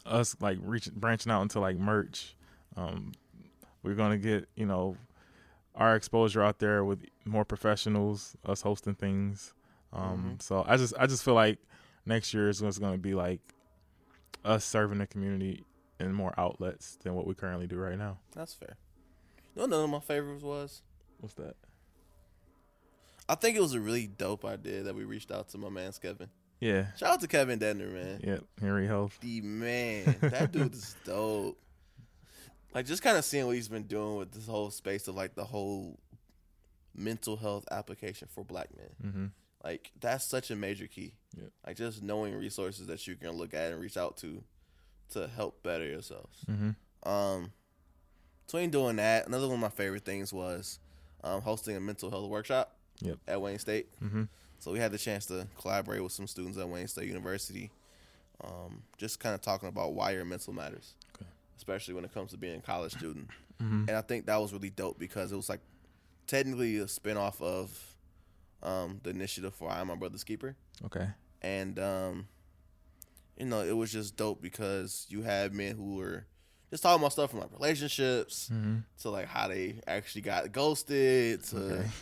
us 0.06 0.36
like 0.40 0.58
reaching 0.62 0.94
branching 0.96 1.30
out 1.30 1.42
into 1.42 1.60
like 1.60 1.76
merch. 1.76 2.34
Um, 2.76 3.12
we're 3.82 3.94
gonna 3.94 4.18
get 4.18 4.48
you 4.56 4.66
know 4.66 4.96
our 5.74 5.94
exposure 5.94 6.42
out 6.42 6.58
there 6.58 6.84
with 6.84 7.04
more 7.24 7.44
professionals, 7.44 8.36
us 8.44 8.62
hosting 8.62 8.94
things. 8.94 9.54
Um, 9.92 10.36
Mhm. 10.38 10.42
So 10.42 10.64
I 10.66 10.76
just 10.76 10.94
I 10.98 11.06
just 11.06 11.22
feel 11.24 11.34
like 11.34 11.58
next 12.06 12.32
year 12.34 12.48
is 12.48 12.60
going 12.60 12.92
to 12.92 12.98
be 12.98 13.14
like 13.14 13.40
us 14.45 14.64
serving 14.64 14.99
the 14.99 15.07
community 15.07 15.64
in 15.99 16.12
more 16.12 16.34
outlets 16.38 16.97
than 17.03 17.14
what 17.14 17.26
we 17.26 17.34
currently 17.34 17.66
do 17.66 17.76
right 17.76 17.99
now. 17.99 18.18
That's 18.34 18.55
fair. 18.55 18.76
You 19.55 19.62
know, 19.62 19.66
none 19.66 19.84
of 19.84 19.91
my 19.91 20.01
favorites 20.01 20.43
was. 20.43 20.82
What's 21.18 21.34
that? 21.34 21.57
I 23.28 23.34
think 23.34 23.57
it 23.57 23.61
was 23.61 23.74
a 23.74 23.80
really 23.80 24.07
dope 24.07 24.45
idea 24.45 24.82
that 24.82 24.95
we 24.95 25.05
reached 25.05 25.30
out 25.30 25.49
to 25.51 25.59
my 25.59 25.68
man 25.68 25.93
Kevin. 26.01 26.28
Yeah. 26.61 26.86
Shout 26.97 27.11
out 27.11 27.20
to 27.20 27.28
Kevin 27.28 27.59
Dedner, 27.59 27.93
man. 27.93 28.20
Yep. 28.22 28.45
Henry 28.61 28.86
Health. 28.86 29.18
The 29.20 29.41
man, 29.41 30.16
that 30.20 30.53
dude 30.53 30.74
is 30.74 30.95
dope. 31.05 31.59
Like 32.74 32.86
just 32.86 33.03
kind 33.03 33.16
of 33.16 33.24
seeing 33.24 33.47
what 33.47 33.57
he's 33.57 33.68
been 33.68 33.84
doing 33.84 34.16
with 34.16 34.32
this 34.32 34.47
whole 34.47 34.70
space 34.70 35.09
of 35.09 35.14
like 35.14 35.34
the 35.34 35.45
whole 35.45 35.99
mental 36.95 37.36
health 37.36 37.66
application 37.70 38.28
for 38.30 38.45
black 38.45 38.68
men. 38.76 39.11
Mm-hmm. 39.11 39.26
Like 39.62 39.90
that's 40.00 40.24
such 40.24 40.50
a 40.50 40.56
major 40.56 40.86
key. 40.86 41.12
Yeah. 41.36 41.48
Like 41.66 41.76
just 41.76 42.02
knowing 42.02 42.34
resources 42.34 42.86
that 42.86 43.06
you 43.06 43.14
can 43.16 43.30
look 43.32 43.52
at 43.54 43.72
and 43.72 43.80
reach 43.80 43.96
out 43.96 44.16
to 44.18 44.42
to 45.11 45.28
help 45.28 45.62
better 45.62 45.84
yourselves. 45.84 46.38
Mm-hmm. 46.50 47.08
Um, 47.08 47.52
between 48.46 48.70
doing 48.70 48.96
that, 48.96 49.26
another 49.26 49.46
one 49.46 49.54
of 49.56 49.61
my 49.61 49.68
favorite 49.68 50.04
things 50.04 50.32
was 50.32 50.78
um, 51.22 51.40
hosting 51.42 51.76
a 51.76 51.80
mental 51.80 52.11
health 52.11 52.28
workshop 52.28 52.76
Yep. 53.02 53.18
at 53.28 53.40
Wayne 53.40 53.58
State. 53.58 53.88
Mm-hmm. 54.02 54.24
So 54.58 54.72
we 54.72 54.78
had 54.78 54.92
the 54.92 54.98
chance 54.98 55.24
to 55.26 55.46
collaborate 55.58 56.02
with 56.02 56.12
some 56.12 56.26
students 56.26 56.58
at 56.58 56.68
Wayne 56.68 56.86
State 56.86 57.08
University, 57.08 57.70
um, 58.44 58.82
just 58.98 59.18
kind 59.20 59.34
of 59.34 59.40
talking 59.40 59.68
about 59.68 59.94
why 59.94 60.11
your 60.11 60.24
mental 60.26 60.52
matters, 60.52 60.94
Okay. 61.16 61.28
especially 61.56 61.94
when 61.94 62.04
it 62.04 62.12
comes 62.12 62.30
to 62.32 62.36
being 62.36 62.56
a 62.58 62.61
college 62.61 62.92
student. 62.92 63.28
Mm-hmm. 63.62 63.84
And 63.88 63.90
I 63.92 64.02
think 64.02 64.26
that 64.26 64.36
was 64.40 64.52
really 64.52 64.70
dope 64.70 64.98
because 64.98 65.32
it 65.32 65.36
was 65.36 65.48
like 65.48 65.61
technically 66.26 66.76
a 66.78 66.84
spinoff 66.84 67.40
of 67.40 67.89
um, 68.62 69.00
the 69.02 69.11
initiative 69.11 69.54
for 69.54 69.70
I 69.70 69.80
Am 69.80 69.88
My 69.88 69.94
Brother's 69.94 70.24
Keeper. 70.24 70.56
Okay. 70.86 71.06
And, 71.42 71.78
um, 71.78 72.28
you 73.38 73.46
know, 73.46 73.61
it 73.62 73.72
was 73.76 73.90
just 73.92 74.16
dope 74.16 74.42
because 74.42 75.06
you 75.08 75.22
had 75.22 75.54
men 75.54 75.76
who 75.76 75.96
were 75.96 76.26
just 76.70 76.82
talking 76.82 77.02
about 77.02 77.12
stuff 77.12 77.30
from 77.30 77.40
like 77.40 77.52
relationships 77.52 78.48
Mm-hmm. 78.52 78.76
to 79.00 79.11
like 79.11 79.26
how 79.26 79.48
they 79.48 79.80
actually 79.86 80.20
got 80.22 80.52
ghosted 80.52 81.42
to 81.44 81.56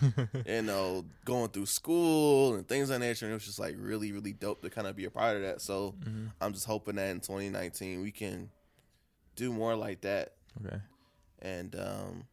Okay. 0.05 0.29
you 0.47 0.63
know, 0.63 1.05
going 1.25 1.49
through 1.51 1.67
school 1.67 2.55
and 2.55 2.67
things 2.69 2.91
like 2.91 2.99
that 2.99 3.07
nature. 3.07 3.25
And 3.27 3.33
it 3.33 3.35
was 3.35 3.47
just 3.47 3.59
like 3.61 3.77
really, 3.79 4.13
really 4.13 4.33
dope 4.33 4.61
to 4.63 4.71
kind 4.71 4.87
of 4.87 4.97
be 4.97 5.05
a 5.05 5.11
part 5.11 5.37
of 5.37 5.43
that. 5.43 5.61
So 5.61 5.95
mm-hmm. 6.01 6.27
I'm 6.41 6.53
just 6.53 6.67
hoping 6.67 6.97
that 6.97 7.09
in 7.11 7.21
2019 7.21 8.03
we 8.03 8.11
can 8.11 8.51
do 9.37 9.53
more 9.53 9.77
like 9.77 10.01
that 10.01 10.33
Okay. 10.67 10.79
and, 11.41 11.77
um, 11.77 12.25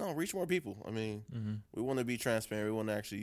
know, 0.00 0.12
reach 0.12 0.34
more 0.34 0.46
people. 0.46 0.76
I 0.86 0.90
mean, 0.90 1.24
Mm-hmm. 1.34 1.54
we 1.74 1.82
want 1.82 1.98
to 1.98 2.04
be 2.04 2.16
transparent. 2.16 2.66
We 2.70 2.76
want 2.76 2.88
to 2.88 2.94
actually, 2.94 3.20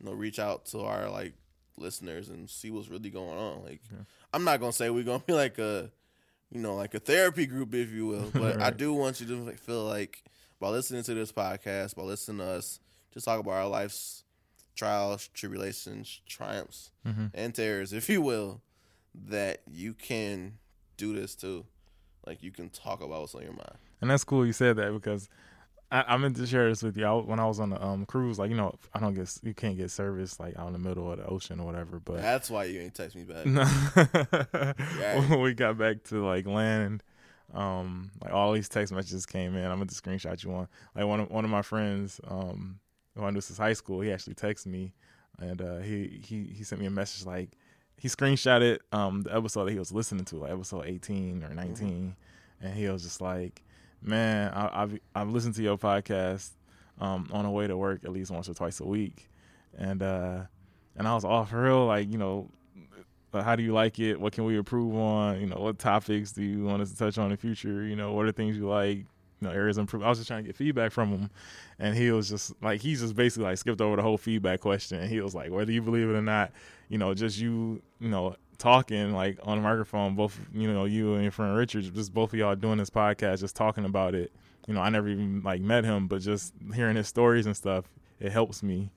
you 0.00 0.06
know, 0.06 0.12
reach 0.12 0.38
out 0.38 0.66
to 0.66 0.80
our 0.80 1.08
like 1.10 1.34
listeners 1.76 2.28
and 2.28 2.48
see 2.48 2.70
what's 2.70 2.88
really 2.88 3.10
going 3.10 3.38
on. 3.38 3.62
Like, 3.64 3.80
Yeah. 3.90 4.04
I'm 4.32 4.44
not 4.44 4.60
gonna 4.60 4.72
say 4.72 4.90
we're 4.90 5.04
gonna 5.04 5.22
be 5.26 5.32
like 5.32 5.58
a, 5.58 5.90
you 6.50 6.60
know, 6.60 6.74
like 6.76 6.94
a 6.94 7.00
therapy 7.00 7.46
group, 7.46 7.74
if 7.74 7.90
you 7.92 8.06
will, 8.06 8.30
but 8.34 8.60
I 8.60 8.70
do 8.70 8.92
want 8.92 9.20
you 9.20 9.26
to 9.26 9.52
feel 9.56 9.84
like 9.84 10.22
by 10.60 10.68
listening 10.68 11.02
to 11.04 11.14
this 11.14 11.32
podcast, 11.32 11.94
by 11.96 12.02
listening 12.02 12.38
to 12.38 12.44
us, 12.52 12.80
just 13.12 13.24
talk 13.26 13.40
about 13.40 13.52
our 13.52 13.68
life's 13.68 14.22
trials, 14.76 15.28
tribulations, 15.34 16.20
triumphs, 16.26 16.90
Mm-hmm. 17.06 17.26
and 17.34 17.54
terrors, 17.54 17.92
if 17.92 18.08
you 18.08 18.22
will, 18.22 18.60
that 19.26 19.62
you 19.70 19.92
can 19.94 20.54
do 20.96 21.14
this 21.14 21.34
too. 21.34 21.66
Like 22.26 22.42
you 22.42 22.50
can 22.50 22.70
talk 22.70 23.02
about 23.02 23.20
what's 23.20 23.34
on 23.34 23.42
your 23.42 23.52
mind. 23.52 23.76
And 24.00 24.10
that's 24.10 24.24
cool 24.24 24.46
you 24.46 24.52
said 24.52 24.76
that 24.76 24.92
because 24.92 25.28
I, 25.94 26.14
I 26.14 26.16
meant 26.16 26.34
to 26.38 26.46
share 26.46 26.68
this 26.68 26.82
with 26.82 26.96
you. 26.96 27.04
I, 27.04 27.12
when 27.12 27.38
I 27.38 27.46
was 27.46 27.60
on 27.60 27.70
the 27.70 27.80
um, 27.80 28.04
cruise, 28.04 28.36
like 28.36 28.50
you 28.50 28.56
know, 28.56 28.74
I 28.92 28.98
don't 28.98 29.14
get 29.14 29.32
you 29.44 29.54
can't 29.54 29.76
get 29.76 29.92
service 29.92 30.40
like 30.40 30.58
out 30.58 30.66
in 30.66 30.72
the 30.72 30.78
middle 30.80 31.10
of 31.12 31.18
the 31.18 31.26
ocean 31.26 31.60
or 31.60 31.66
whatever. 31.66 32.00
But 32.00 32.16
That's 32.16 32.50
why 32.50 32.64
you 32.64 32.80
ain't 32.80 32.94
text 32.94 33.14
me 33.14 33.22
back. 33.22 33.46
No. 33.54 35.20
When 35.28 35.40
we 35.40 35.54
got 35.54 35.78
back 35.78 36.02
to 36.04 36.24
like 36.24 36.46
land, 36.46 37.04
um, 37.52 38.10
like 38.20 38.32
all 38.32 38.52
these 38.52 38.68
text 38.68 38.92
messages 38.92 39.24
came 39.24 39.54
in. 39.54 39.64
I'm 39.64 39.78
gonna 39.78 39.86
screenshot 39.86 40.42
you 40.42 40.50
one. 40.50 40.68
Like 40.96 41.06
one 41.06 41.20
of 41.20 41.30
one 41.30 41.44
of 41.44 41.50
my 41.50 41.62
friends, 41.62 42.20
um, 42.26 42.80
who 43.14 43.22
I 43.22 43.30
knew 43.30 43.40
since 43.40 43.58
high 43.58 43.72
school, 43.74 44.00
he 44.00 44.10
actually 44.10 44.34
texted 44.34 44.66
me, 44.66 44.94
and 45.38 45.62
uh, 45.62 45.78
he 45.78 46.20
he 46.24 46.42
he 46.56 46.64
sent 46.64 46.80
me 46.80 46.86
a 46.88 46.90
message 46.90 47.24
like 47.24 47.50
he 47.96 48.08
screenshotted 48.08 48.78
um 48.90 49.22
the 49.22 49.36
episode 49.36 49.66
that 49.66 49.72
he 49.72 49.78
was 49.78 49.92
listening 49.92 50.24
to, 50.24 50.36
like 50.38 50.50
episode 50.50 50.86
18 50.86 51.44
or 51.44 51.54
19, 51.54 52.16
and 52.60 52.74
he 52.74 52.88
was 52.88 53.04
just 53.04 53.20
like, 53.20 53.62
"Man, 54.04 54.52
I, 54.52 54.82
I've 54.82 54.98
I've 55.14 55.28
listened 55.28 55.54
to 55.56 55.62
your 55.62 55.78
podcast 55.78 56.50
um 57.00 57.28
on 57.32 57.44
the 57.44 57.50
way 57.50 57.66
to 57.66 57.76
work 57.76 58.04
at 58.04 58.12
least 58.12 58.30
once 58.30 58.48
or 58.48 58.54
twice 58.54 58.80
a 58.80 58.86
week," 58.86 59.28
and 59.76 60.02
uh, 60.02 60.42
and 60.96 61.08
I 61.08 61.14
was 61.14 61.24
off 61.24 61.52
real 61.52 61.86
like 61.86 62.10
you 62.10 62.18
know 62.18 62.50
uh, 63.34 63.42
how 63.42 63.56
do 63.56 63.62
you 63.62 63.72
like 63.72 63.98
it? 63.98 64.20
What 64.20 64.32
can 64.32 64.44
we 64.44 64.56
improve 64.56 64.94
on? 64.94 65.40
You 65.40 65.46
know, 65.46 65.56
what 65.56 65.78
topics 65.78 66.32
do 66.32 66.42
you 66.42 66.64
want 66.64 66.82
us 66.82 66.90
to 66.92 66.96
touch 66.96 67.18
on 67.18 67.26
in 67.26 67.30
the 67.32 67.36
future? 67.36 67.84
You 67.84 67.96
know, 67.96 68.12
what 68.12 68.26
are 68.26 68.32
things 68.32 68.56
you 68.56 68.68
like? 68.68 68.98
You 68.98 69.48
know, 69.48 69.50
areas 69.50 69.76
of 69.76 69.82
improvement. 69.82 70.06
I 70.06 70.10
was 70.10 70.18
just 70.18 70.28
trying 70.28 70.44
to 70.44 70.48
get 70.48 70.56
feedback 70.56 70.92
from 70.92 71.10
him, 71.10 71.30
and 71.78 71.96
he 71.96 72.10
was 72.12 72.28
just 72.28 72.52
like, 72.62 72.80
he's 72.80 73.00
just 73.00 73.16
basically 73.16 73.44
like 73.44 73.58
skipped 73.58 73.80
over 73.80 73.96
the 73.96 74.02
whole 74.02 74.16
feedback 74.16 74.60
question. 74.60 75.00
And 75.00 75.10
he 75.10 75.20
was 75.20 75.34
like, 75.34 75.50
whether 75.50 75.72
you 75.72 75.82
believe 75.82 76.08
it 76.08 76.14
or 76.14 76.22
not, 76.22 76.52
you 76.88 76.98
know, 76.98 77.12
just 77.12 77.38
you, 77.38 77.82
you 77.98 78.08
know, 78.08 78.36
talking 78.58 79.12
like 79.12 79.38
on 79.42 79.58
the 79.58 79.62
microphone, 79.62 80.14
both 80.14 80.38
you 80.52 80.72
know, 80.72 80.84
you 80.84 81.14
and 81.14 81.22
your 81.22 81.32
friend 81.32 81.56
Richard, 81.56 81.92
just 81.94 82.12
both 82.14 82.32
of 82.32 82.38
y'all 82.38 82.54
doing 82.56 82.78
this 82.78 82.90
podcast, 82.90 83.40
just 83.40 83.56
talking 83.56 83.84
about 83.84 84.14
it. 84.14 84.32
You 84.66 84.74
know, 84.74 84.80
I 84.80 84.88
never 84.88 85.08
even 85.08 85.42
like 85.42 85.60
met 85.60 85.84
him, 85.84 86.06
but 86.08 86.20
just 86.22 86.54
hearing 86.74 86.96
his 86.96 87.06
stories 87.08 87.46
and 87.46 87.56
stuff, 87.56 87.84
it 88.20 88.32
helps 88.32 88.62
me. 88.62 88.90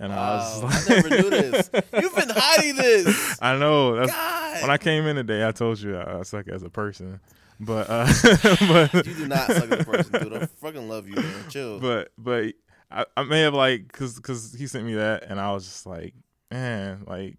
And 0.00 0.12
I 0.12 0.36
was 0.36 0.62
Wow, 0.62 0.68
just 0.70 0.90
I 0.90 0.94
like, 0.94 1.04
never 1.10 1.22
knew 1.22 1.30
this. 1.52 1.70
You've 2.00 2.14
been 2.16 2.30
hiding 2.30 2.76
this. 2.76 3.38
I 3.42 3.56
know. 3.58 3.92
When 3.92 4.70
I 4.70 4.78
came 4.78 5.06
in 5.06 5.16
today, 5.16 5.46
I 5.46 5.52
told 5.52 5.80
you 5.80 5.96
I, 5.96 6.20
I 6.20 6.22
suck 6.22 6.48
as 6.48 6.62
a 6.62 6.70
person, 6.70 7.20
but 7.60 7.86
uh, 7.90 8.06
but 8.68 9.06
you 9.06 9.14
do 9.14 9.28
not 9.28 9.48
suck 9.52 9.70
as 9.70 9.80
a 9.80 9.84
person, 9.84 10.12
dude. 10.22 10.34
I 10.34 10.46
fucking 10.46 10.88
love 10.88 11.06
you, 11.08 11.14
man. 11.16 11.44
Chill. 11.50 11.78
but 11.78 12.10
but 12.16 12.54
I, 12.90 13.04
I 13.16 13.24
may 13.24 13.42
have 13.42 13.54
like 13.54 13.92
cause 13.92 14.18
cause 14.18 14.54
he 14.58 14.66
sent 14.66 14.84
me 14.86 14.94
that 14.94 15.24
and 15.24 15.38
I 15.38 15.52
was 15.52 15.64
just 15.64 15.86
like 15.86 16.14
man 16.50 17.04
like 17.06 17.36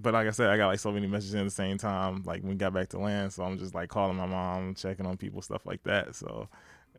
but 0.00 0.14
like 0.14 0.26
I 0.26 0.30
said 0.30 0.50
I 0.50 0.56
got 0.56 0.68
like 0.68 0.78
so 0.78 0.92
many 0.92 1.06
messages 1.06 1.34
at 1.34 1.44
the 1.44 1.50
same 1.50 1.78
time 1.78 2.22
like 2.24 2.42
when 2.42 2.50
we 2.50 2.54
got 2.56 2.72
back 2.72 2.88
to 2.90 2.98
land 2.98 3.32
so 3.32 3.44
I'm 3.44 3.58
just 3.58 3.74
like 3.74 3.88
calling 3.88 4.16
my 4.16 4.26
mom 4.26 4.74
checking 4.74 5.06
on 5.06 5.16
people 5.16 5.42
stuff 5.42 5.66
like 5.66 5.82
that 5.84 6.14
so 6.14 6.48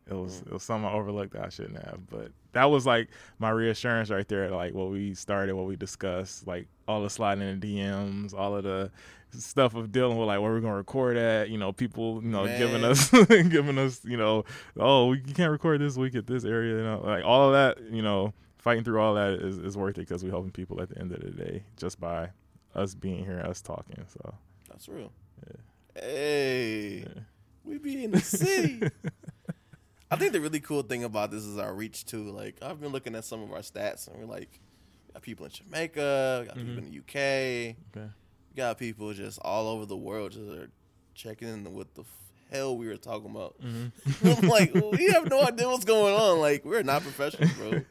it 0.10 0.14
was 0.14 0.42
mm. 0.42 0.48
it 0.48 0.54
was 0.54 0.64
something 0.64 0.90
I 0.90 0.94
overlooked 0.94 1.34
that 1.34 1.46
I 1.46 1.50
shouldn't 1.50 1.84
have 1.84 2.00
but 2.10 2.32
that 2.54 2.66
was 2.66 2.86
like 2.86 3.10
my 3.40 3.50
reassurance 3.50 4.10
right 4.10 4.28
there 4.28 4.50
like 4.52 4.74
what 4.74 4.90
we 4.90 5.14
started 5.14 5.56
what 5.56 5.66
we 5.66 5.76
discussed 5.76 6.48
like 6.48 6.68
all 6.88 7.02
the 7.02 7.10
sliding 7.10 7.48
in 7.48 7.60
the 7.60 7.80
DMs 7.80 8.34
all 8.34 8.56
of 8.56 8.64
the 8.64 8.92
stuff 9.32 9.76
of 9.76 9.92
dealing 9.92 10.18
with 10.18 10.28
like 10.28 10.40
where 10.40 10.52
we're 10.52 10.62
gonna 10.62 10.76
record 10.76 11.18
at 11.18 11.50
you 11.50 11.58
know 11.58 11.74
people 11.74 12.22
you 12.24 12.30
know 12.30 12.46
giving 12.46 12.84
us 12.84 13.10
giving 13.50 13.78
us 13.78 14.04
you 14.06 14.18
know 14.18 14.46
oh 14.78 15.08
we, 15.08 15.18
you 15.26 15.34
can't 15.34 15.52
record 15.52 15.82
this 15.82 15.98
week 15.98 16.16
at 16.16 16.28
this 16.28 16.46
area 16.46 16.78
you 16.78 16.84
know 16.84 17.02
like 17.04 17.24
all 17.26 17.48
of 17.48 17.54
that 17.54 17.84
you 17.92 18.02
know 18.02 18.34
fighting 18.58 18.84
through 18.84 19.00
all 19.00 19.14
that 19.14 19.34
is, 19.34 19.58
is 19.60 19.78
worth 19.78 19.98
it 19.98 20.02
because 20.02 20.24
we're 20.24 20.32
helping 20.32 20.52
people 20.52 20.82
at 20.82 20.90
the 20.90 20.98
end 20.98 21.12
of 21.12 21.22
the 21.22 21.30
day 21.30 21.64
just 21.78 22.00
by 22.00 22.30
us 22.76 22.94
being 22.96 23.24
here 23.26 23.40
us 23.46 23.62
talking 23.62 24.06
so 24.08 24.34
That's 24.70 24.88
real. 24.90 25.12
Yeah. 25.48 26.02
Hey, 26.02 27.00
Yeah. 27.00 27.22
we 27.64 27.78
be 27.78 28.04
in 28.04 28.12
the 28.12 28.20
city. 28.20 28.82
I 30.12 30.18
think 30.18 30.34
the 30.34 30.42
really 30.42 30.60
cool 30.60 30.84
thing 30.84 31.04
about 31.04 31.32
this 31.32 31.44
is 31.44 31.58
our 31.58 31.74
reach 31.74 32.06
too. 32.06 32.30
Like 32.32 32.58
I've 32.62 32.80
been 32.80 32.92
looking 32.92 33.16
at 33.16 33.26
some 33.26 33.42
of 33.42 33.52
our 33.52 33.60
stats, 33.60 34.08
and 34.08 34.18
we're 34.20 34.26
like, 34.32 34.60
we 35.08 35.14
got 35.14 35.22
people 35.24 35.46
in 35.46 35.52
Jamaica, 35.52 36.40
we 36.42 36.48
got 36.48 36.56
people 36.56 36.74
Mhm. 36.74 36.78
in 36.80 36.86
the 36.86 36.98
UK, 37.00 37.76
okay 37.96 38.10
we 38.52 38.56
got 38.58 38.78
people 38.78 39.14
just 39.14 39.40
all 39.42 39.68
over 39.68 39.86
the 39.86 39.98
world 39.98 40.32
just 40.32 40.48
are 40.50 40.70
checking 41.14 41.48
in 41.50 41.74
with 41.74 41.94
the 41.96 42.04
hell 42.52 42.78
we 42.78 42.88
were 42.88 42.96
talking 42.98 43.30
about. 43.32 43.56
mm-hmm. 43.62 44.28
I'm 44.44 44.48
like, 44.48 44.74
we 44.74 45.08
have 45.12 45.30
no 45.30 45.42
idea 45.48 45.68
what's 45.68 45.84
going 45.86 46.14
on. 46.14 46.40
Like, 46.40 46.64
we're 46.64 46.84
not 46.84 47.02
professionals, 47.02 47.52
bro. 47.54 47.82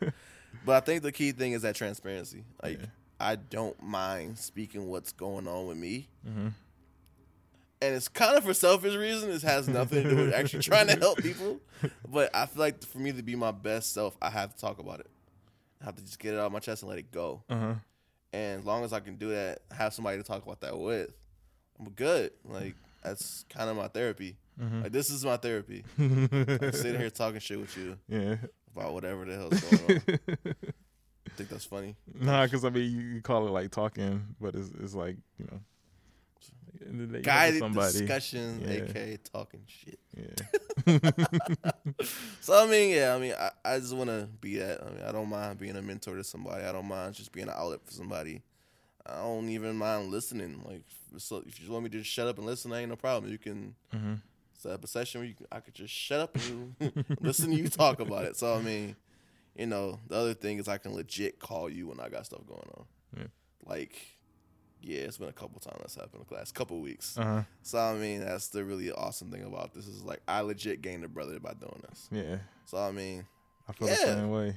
But 0.65 0.77
I 0.77 0.81
think 0.81 1.03
the 1.03 1.13
key 1.13 1.33
thing 1.33 1.53
is 1.53 1.63
that 1.63 1.75
transparency. 1.75 2.45
Like, 2.63 2.81
Yeah. 2.81 2.87
I 3.21 3.37
don't 3.37 3.81
mind 3.83 4.39
speaking 4.39 4.89
what's 4.89 5.13
going 5.13 5.47
on 5.49 5.67
with 5.67 5.77
me. 5.77 6.09
mm-hmm. 6.29 6.49
And 7.83 7.95
it's 7.95 8.09
kind 8.09 8.37
of 8.37 8.45
for 8.45 8.55
selfish 8.55 8.95
reasons. 8.95 9.43
It 9.43 9.47
has 9.47 9.69
nothing 9.69 10.05
to 10.05 10.09
do 10.11 10.17
with 10.17 10.33
actually 10.33 10.63
trying 10.71 10.87
to 10.87 10.97
help 10.97 11.19
people. 11.19 11.61
But 12.09 12.35
I 12.35 12.47
feel 12.47 12.61
like 12.61 12.83
for 12.83 12.99
me 12.99 13.13
to 13.13 13.23
be 13.23 13.37
my 13.37 13.51
best 13.51 13.93
self, 13.93 14.17
I 14.23 14.31
have 14.31 14.55
to 14.55 14.61
talk 14.61 14.79
about 14.79 15.01
it. 15.01 15.11
I 15.83 15.85
have 15.85 15.97
to 15.97 16.03
just 16.03 16.19
get 16.19 16.33
it 16.33 16.39
out 16.39 16.47
of 16.47 16.53
my 16.53 16.61
chest 16.61 16.83
and 16.83 16.89
let 16.89 16.99
it 16.99 17.13
go. 17.13 17.43
uh-huh 17.51 17.75
And 18.33 18.61
as 18.61 18.65
long 18.65 18.85
as 18.85 18.95
I 18.95 19.01
can 19.01 19.17
do 19.17 19.31
that, 19.31 19.59
have 19.71 19.93
somebody 19.93 20.17
to 20.17 20.23
talk 20.23 20.43
about 20.43 20.63
that 20.63 20.79
with, 20.79 21.11
I'm 21.79 21.91
good. 21.91 22.31
Like, 22.45 22.75
that's 23.03 23.45
kind 23.51 23.69
of 23.69 23.77
my 23.77 23.89
therapy. 23.89 24.39
mm-hmm. 24.59 24.85
Like, 24.85 24.93
this 24.93 25.11
is 25.11 25.23
my 25.23 25.37
therapy. 25.37 25.85
I'm 25.99 26.73
sitting 26.73 26.99
here 26.99 27.11
talking 27.11 27.41
shit 27.41 27.61
with 27.61 27.77
you 27.77 27.99
yeah 28.09 28.37
about 28.75 28.93
whatever 28.93 29.25
the 29.25 29.37
hell's 29.37 29.61
going 29.61 30.03
on. 30.09 30.55
I 31.35 31.37
think 31.37 31.49
that's 31.49 31.65
funny. 31.65 31.97
nah 32.21 32.45
because 32.45 32.65
I 32.65 32.71
mean 32.71 33.15
you, 33.15 33.21
call 33.21 33.49
it 33.49 33.51
like 33.51 33.73
talking 33.73 34.25
but 34.41 34.55
it's, 34.55 34.71
it's 34.81 34.95
like 34.95 35.17
you 35.39 35.47
know 35.51 35.61
at 36.75 36.81
the 36.81 36.87
end 36.87 37.01
of 37.01 37.11
the 37.11 37.19
day, 37.19 37.25
you 37.25 37.61
helping 37.61 37.73
Guided 37.75 37.93
discussion, 37.93 38.63
Yeah. 38.65 38.85
aka 38.85 39.19
talking 39.33 39.61
shit. 39.67 39.99
yeah 40.17 41.11
So 42.41 42.63
I 42.63 42.67
mean, 42.67 42.95
yeah, 42.95 43.15
I 43.15 43.19
mean, 43.19 43.35
I, 43.39 43.51
I 43.65 43.79
just 43.79 43.95
want 43.95 44.11
to 44.11 44.29
be 44.41 44.59
that. 44.59 44.83
I 44.83 44.91
mean, 44.91 45.03
I 45.07 45.13
don't 45.13 45.29
mind 45.29 45.59
being 45.59 45.77
a 45.77 45.83
mentor 45.83 46.17
to 46.17 46.25
somebody. 46.25 46.65
I 46.65 46.73
don't 46.73 46.87
mind 46.87 47.15
just 47.15 47.33
being 47.33 47.49
an 47.49 47.55
outlet 47.57 47.81
for 47.85 47.93
somebody. 47.93 48.43
I 49.07 49.17
don't 49.23 49.49
even 49.49 49.77
mind 49.77 50.11
listening. 50.11 50.63
Like, 50.65 50.83
so 51.19 51.39
if 51.39 51.59
you 51.59 51.65
just 51.65 51.71
want 51.71 51.85
me 51.85 51.91
to 51.91 51.99
just 51.99 52.11
shut 52.11 52.29
up 52.29 52.39
and 52.39 52.47
listen, 52.47 52.73
I 52.73 52.81
ain't 52.81 52.91
no 52.91 52.97
problem. 52.97 53.31
You 53.31 53.39
can 53.39 53.75
mm-hmm. 53.95 54.15
set 54.53 54.73
up 54.73 54.85
a 54.85 54.87
session 54.87 55.21
where 55.21 55.29
you 55.29 55.35
I 55.51 55.61
could 55.61 55.75
just 55.75 55.93
shut 55.93 56.21
up 56.21 56.37
and 56.37 56.75
listen 57.21 57.51
to 57.51 57.57
you 57.57 57.69
talk 57.69 58.01
about 58.01 58.25
it. 58.25 58.37
So 58.37 58.55
I 58.55 58.61
mean, 58.61 58.97
you 59.57 59.67
know, 59.67 60.01
the 60.09 60.17
other 60.17 60.35
thing 60.35 60.59
is 60.59 60.69
I 60.69 60.79
can 60.79 60.95
legit 60.95 61.39
call 61.39 61.69
you 61.71 61.89
when 61.89 62.01
I 62.01 62.09
got 62.09 62.27
stuff 62.27 62.47
going 62.47 62.69
on. 62.77 62.85
Yeah. 63.17 63.27
Like, 63.67 63.97
Yeah, 64.81 65.01
it's 65.03 65.17
been 65.19 65.29
a 65.29 65.33
couple 65.33 65.61
times 65.61 65.79
that's 65.81 65.95
happened 65.95 66.25
the 66.29 66.35
last 66.35 66.55
couple 66.55 66.81
weeks. 66.81 67.17
Uh 67.17 67.25
huh. 67.25 67.43
So 67.63 67.79
I 67.79 67.95
mean, 67.95 68.21
that's 68.21 68.49
the 68.49 68.65
really 68.65 68.91
awesome 68.93 69.31
thing 69.31 69.45
about 69.45 69.73
this 69.75 69.87
is 69.87 70.03
like 70.03 70.21
I 70.29 70.41
legit 70.41 70.83
gained 70.83 71.05
a 71.05 71.09
brother 71.09 71.39
by 71.41 71.53
doing 71.55 71.83
this. 71.89 72.09
Yeah. 72.11 72.37
So 72.67 72.79
I 72.79 72.91
mean, 72.91 73.25
I 73.69 73.73
feel 73.73 73.89
the 73.89 73.95
same 73.95 74.31
way. 74.31 74.57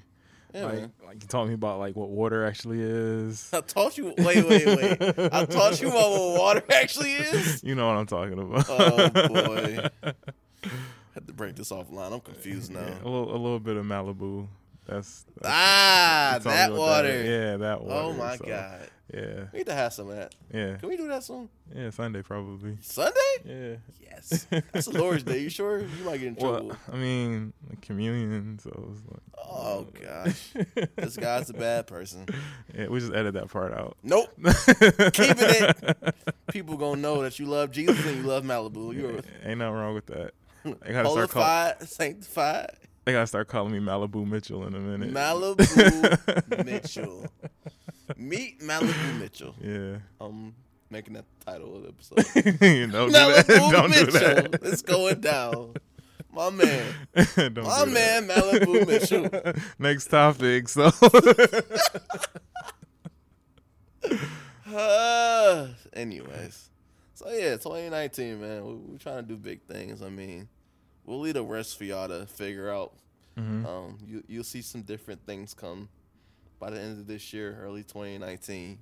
yeah, 0.53 0.65
like, 0.65 0.73
man. 0.75 0.91
like 1.05 1.21
you 1.21 1.27
taught 1.27 1.47
me 1.47 1.53
about 1.53 1.79
like 1.79 1.95
what 1.95 2.09
water 2.09 2.45
actually 2.45 2.81
is. 2.81 3.49
I 3.53 3.61
taught 3.61 3.97
you. 3.97 4.13
Wait, 4.17 4.45
wait, 4.45 4.65
wait. 4.65 5.29
I 5.31 5.45
taught 5.45 5.79
you 5.81 5.89
about 5.89 6.09
what 6.11 6.39
water 6.39 6.63
actually 6.73 7.13
is. 7.13 7.63
You 7.63 7.75
know 7.75 7.87
what 7.87 7.95
I'm 7.97 8.05
talking 8.07 8.39
about. 8.39 8.65
Oh 8.67 9.09
boy. 9.29 9.87
I 10.03 10.13
Had 11.13 11.25
to 11.27 11.33
break 11.33 11.55
this 11.55 11.71
offline. 11.71 12.11
I'm 12.13 12.19
confused 12.19 12.71
now. 12.71 12.81
Yeah, 12.81 12.93
a 13.03 13.09
little, 13.09 13.31
a 13.31 13.39
little 13.39 13.59
bit 13.59 13.75
of 13.77 13.85
Malibu. 13.85 14.47
That's, 14.87 15.25
that's 15.41 15.45
Ah, 15.45 16.35
you 16.37 16.43
that 16.45 16.73
water. 16.73 17.07
is. 17.09 17.27
Yeah, 17.27 17.57
that 17.57 17.83
water. 17.83 17.95
oh 18.01 18.13
my 18.13 18.37
so, 18.37 18.45
god. 18.45 18.89
Yeah, 19.13 19.45
We 19.53 19.59
need 19.59 19.67
to 19.67 19.73
have 19.73 19.93
some 19.93 20.09
of 20.09 20.17
that. 20.17 20.35
yeah, 20.53 20.75
Can 20.77 20.89
we 20.89 20.97
do 20.97 21.07
that 21.07 21.23
soon? 21.23 21.47
yeah. 21.73 21.91
Sunday 21.91 22.21
probably. 22.23 22.77
Sunday? 22.81 23.19
Yeah. 23.45 23.75
Yes. 24.01 24.47
That's 24.73 24.87
the 24.87 24.97
Lord's 24.99 25.23
Day. 25.23 25.39
You 25.39 25.49
sure? 25.49 25.79
You 25.79 26.03
might 26.03 26.17
get 26.17 26.27
in 26.27 26.35
trouble. 26.35 26.67
Well, 26.69 26.77
I 26.91 26.97
mean, 26.97 27.53
communion. 27.81 28.59
So 28.59 28.69
it's 28.91 29.01
like, 29.09 29.21
Oh 29.49 29.87
gosh. 30.01 30.53
This 30.97 31.15
guy's 31.15 31.49
a 31.49 31.53
bad 31.53 31.87
person. 31.87 32.25
yeah, 32.77 32.87
we 32.87 32.99
just 32.99 33.13
edit 33.13 33.33
that 33.35 33.49
part 33.49 33.73
out. 33.73 33.95
Nope. 34.03 34.29
Keeping 34.43 35.35
it. 35.37 36.15
People 36.51 36.75
gonna 36.75 36.99
know 37.01 37.21
that 37.23 37.39
you 37.39 37.45
love 37.45 37.71
Jesus 37.71 38.05
and 38.05 38.17
you 38.17 38.23
love 38.23 38.43
Malibu. 38.43 38.93
You're 38.93 39.21
Ain't 39.45 39.59
nothing 39.59 39.73
wrong 39.73 39.93
with 39.95 40.07
that. 40.07 40.31
They 40.63 40.91
gotta 40.91 41.09
start 41.09 41.29
call, 41.29 41.73
sanctified. 41.87 42.71
They 43.07 43.13
gotta 43.13 43.25
start 43.25 43.47
calling 43.47 43.71
me 43.71 43.79
Malibu 43.79 44.27
Mitchell 44.27 44.67
in 44.67 44.75
a 44.75 44.79
minute. 44.79 45.13
Malibu 45.13 46.65
Mitchell. 46.65 47.25
Meet 48.17 48.59
Malibu 48.59 49.17
Mitchell. 49.17 49.55
yeah. 49.61 49.99
I'm 50.19 50.53
making 50.89 51.13
that 51.13 51.23
the 51.39 51.45
title 51.53 51.77
of 51.77 51.83
the 51.83 51.87
episode. 51.87 52.61
you 52.61 52.87
know, 52.87 53.05
do 53.05 53.13
that. 53.13 53.45
Malibu 53.47 53.71
Don't 53.71 53.91
do 53.93 54.05
Mitchell. 54.07 54.19
that. 54.19 54.59
It's 54.61 54.81
going 54.81 55.21
down. 55.21 55.75
My 56.33 56.49
man. 56.49 56.93
Don't 57.37 57.63
My 57.63 57.85
man. 57.85 58.27
Malibu 58.27 58.85
Mitchell. 58.85 59.53
Next 59.79 60.07
topic. 60.07 60.67
So 60.67 60.91
Uh, 64.69 65.67
anyways. 65.93 66.69
So 67.13 67.29
yeah, 67.29 67.51
2019, 67.51 68.41
man. 68.41 68.65
We, 68.65 68.73
we're 68.73 68.97
trying 68.97 69.17
to 69.17 69.23
do 69.23 69.37
big 69.37 69.61
things. 69.63 70.01
I 70.01 70.09
mean, 70.09 70.49
we'll 71.07 71.19
leave 71.21 71.33
the 71.33 71.43
rest 71.43 71.75
for 71.77 71.85
y'all 71.85 72.07
to 72.07 72.27
figure 72.27 72.69
out. 72.71 72.93
Mhm. 73.35 73.65
Um, 73.65 73.97
you 74.05 74.23
you'll 74.27 74.43
see 74.43 74.61
some 74.61 74.83
different 74.83 75.25
things 75.25 75.53
come 75.55 75.89
by 76.59 76.69
the 76.69 76.79
end 76.79 76.99
of 76.99 77.07
this 77.07 77.33
year, 77.33 77.57
early 77.61 77.83
2019. 77.83 78.79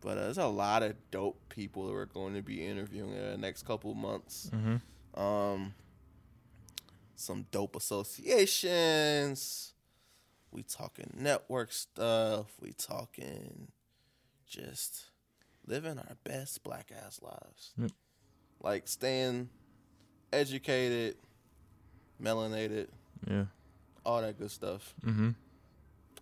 But 0.00 0.18
uh, 0.18 0.22
there's 0.22 0.38
a 0.38 0.46
lot 0.46 0.82
of 0.82 0.96
dope 1.10 1.38
people 1.48 1.86
that 1.86 1.92
we're 1.92 2.06
going 2.06 2.34
to 2.34 2.42
be 2.42 2.66
interviewing 2.66 3.12
in 3.12 3.22
the 3.30 3.36
next 3.38 3.62
couple 3.64 3.94
months. 3.94 4.50
Mhm. 4.52 4.80
Um, 5.18 5.74
some 7.14 7.46
dope 7.52 7.76
associations. 7.76 9.74
We 10.50 10.62
talking 10.64 11.10
network 11.16 11.72
stuff. 11.72 12.46
We 12.60 12.72
talking 12.72 13.72
just 14.46 15.06
living 15.66 15.98
our 15.98 16.16
best 16.24 16.62
black 16.64 16.90
ass 16.92 17.20
lives. 17.22 17.72
Yep. 17.78 17.90
Like 18.60 18.88
staying 18.88 19.48
educated, 20.32 21.16
melanated, 22.22 22.86
yeah. 23.28 23.44
all 24.04 24.20
that 24.22 24.38
good 24.38 24.50
stuff. 24.50 24.94
hmm 25.02 25.30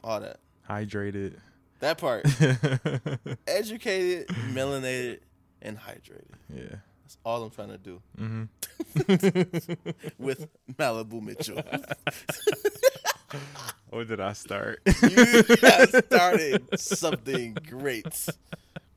All 0.02 0.20
that. 0.20 0.38
Hydrated. 0.68 1.34
That 1.80 1.98
part. 1.98 2.24
educated, 3.46 4.28
melanated, 4.28 5.20
and 5.62 5.78
hydrated. 5.78 6.34
yeah. 6.54 6.76
That's 7.02 7.16
all 7.24 7.42
I'm 7.42 7.50
trying 7.50 7.70
to 7.70 7.78
do 7.78 8.00
hmm 8.16 8.44
with 10.18 10.46
Malibu 10.78 11.20
Mitchell. 11.22 11.62
Where 13.90 14.04
did 14.04 14.20
I 14.20 14.32
start? 14.34 14.80
you 15.02 15.42
started 15.42 16.78
something 16.78 17.56
great. 17.68 18.28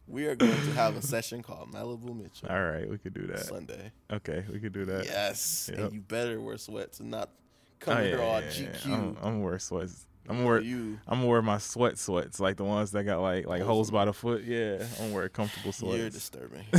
We 0.07 0.25
are 0.27 0.35
going 0.35 0.51
to 0.51 0.71
have 0.73 0.95
a 0.97 1.01
session 1.01 1.41
called 1.41 1.71
Malibu 1.71 2.15
Mitchell 2.15 2.49
All 2.49 2.61
right, 2.63 2.87
we 2.89 2.97
could 2.97 3.13
do 3.13 3.25
that. 3.27 3.45
Sunday. 3.45 3.91
Okay, 4.11 4.43
we 4.51 4.59
could 4.59 4.73
do 4.73 4.85
that. 4.85 5.05
Yes, 5.05 5.69
Yep. 5.71 5.79
and 5.79 5.93
you 5.93 6.01
better 6.01 6.39
wear 6.41 6.57
sweats 6.57 6.99
and 6.99 7.09
not 7.09 7.29
oh, 7.31 7.35
come 7.79 7.97
Oh, 7.97 8.01
here 8.03 8.17
yeah, 8.17 8.23
all 8.23 8.41
yeah, 8.41 8.47
yeah. 8.49 8.67
GQ. 8.69 8.85
I'm, 8.87 8.93
I'm 8.93 9.15
gonna 9.15 9.39
wear 9.39 9.59
sweats. 9.59 10.05
I'm 10.29 10.37
gonna 10.37 10.47
wear. 10.47 10.61
you, 10.61 10.99
I'm 11.07 11.23
wear 11.25 11.41
my 11.41 11.57
sweat 11.57 11.97
sweats, 11.97 12.39
like 12.39 12.57
the 12.57 12.63
ones 12.63 12.91
that 12.91 13.03
got 13.05 13.21
like 13.21 13.45
like 13.47 13.61
Holes 13.61 13.91
by 13.91 14.05
the 14.05 14.13
foot. 14.13 14.43
Yeah, 14.43 14.83
I'm 14.99 15.05
gonna 15.05 15.13
wear 15.15 15.29
comfortable 15.29 15.71
sweats. 15.71 15.97
you're 15.97 16.09
disturbing. 16.09 16.63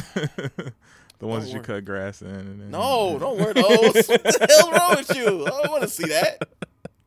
the 1.18 1.27
ones 1.27 1.47
that 1.47 1.53
you 1.55 1.61
cut 1.61 1.85
grass 1.85 2.20
in. 2.22 2.29
And 2.29 2.61
then, 2.61 2.70
No, 2.70 3.18
don't 3.18 3.39
wear 3.39 3.53
those. 3.55 4.07
what 4.07 4.22
the 4.22 4.47
hell's 4.51 4.70
wrong 4.79 4.97
with 4.97 5.16
you? 5.16 5.47
I 5.47 5.51
don't 5.51 5.70
want 5.70 5.83
to 5.83 5.89
see 5.89 6.07
that. 6.09 6.39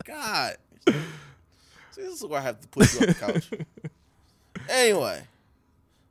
God, 0.03 0.55
see, 0.88 0.93
this 2.01 2.22
is 2.22 2.26
where 2.26 2.39
I 2.39 2.43
have 2.43 2.59
to 2.61 2.68
put 2.70 2.91
you 2.93 3.01
on 3.01 3.05
the 3.07 3.13
couch. 3.13 3.49
Anyway, 4.70 5.22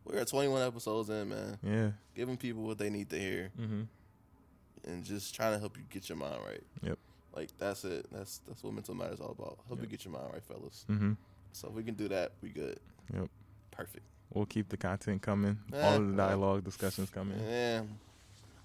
we're 0.06 0.24
21 0.24 0.62
episodes 0.62 1.08
in, 1.10 1.28
man. 1.28 1.58
Yeah. 1.62 1.90
Giving 2.14 2.36
people 2.36 2.62
what 2.62 2.78
they 2.78 2.90
need 2.90 3.10
to 3.10 3.18
hear. 3.18 3.50
hmm 3.56 3.82
and 4.88 5.02
just 5.02 5.34
trying 5.34 5.52
to 5.52 5.58
help 5.58 5.76
you 5.76 5.82
get 5.90 6.08
your 6.08 6.16
mind 6.16 6.38
right. 6.46 6.62
Yep. 6.82 6.96
Like 7.34 7.48
that's 7.58 7.84
it. 7.84 8.06
That's 8.12 8.38
that's 8.46 8.62
what 8.62 8.72
mental 8.72 8.94
matters 8.94 9.20
all 9.20 9.32
about. 9.36 9.58
Help 9.66 9.80
you 9.80 9.86
get 9.88 10.04
your 10.04 10.12
mind 10.14 10.26
right, 10.32 10.42
fellas. 10.44 10.84
hmm 10.86 11.14
So 11.52 11.68
if 11.68 11.74
we 11.74 11.82
can 11.82 11.94
do 11.94 12.06
that, 12.08 12.32
we 12.40 12.50
good. 12.50 12.78
Yep. 13.12 13.28
Perfect. 13.72 14.04
We'll 14.32 14.46
keep 14.46 14.68
the 14.68 14.76
content 14.76 15.22
coming. 15.22 15.58
Eh, 15.72 15.80
All 15.82 15.98
the 15.98 16.06
well. 16.06 16.16
dialogue 16.28 16.64
discussions 16.64 17.10
coming. 17.10 17.38
Yeah. 17.48 17.82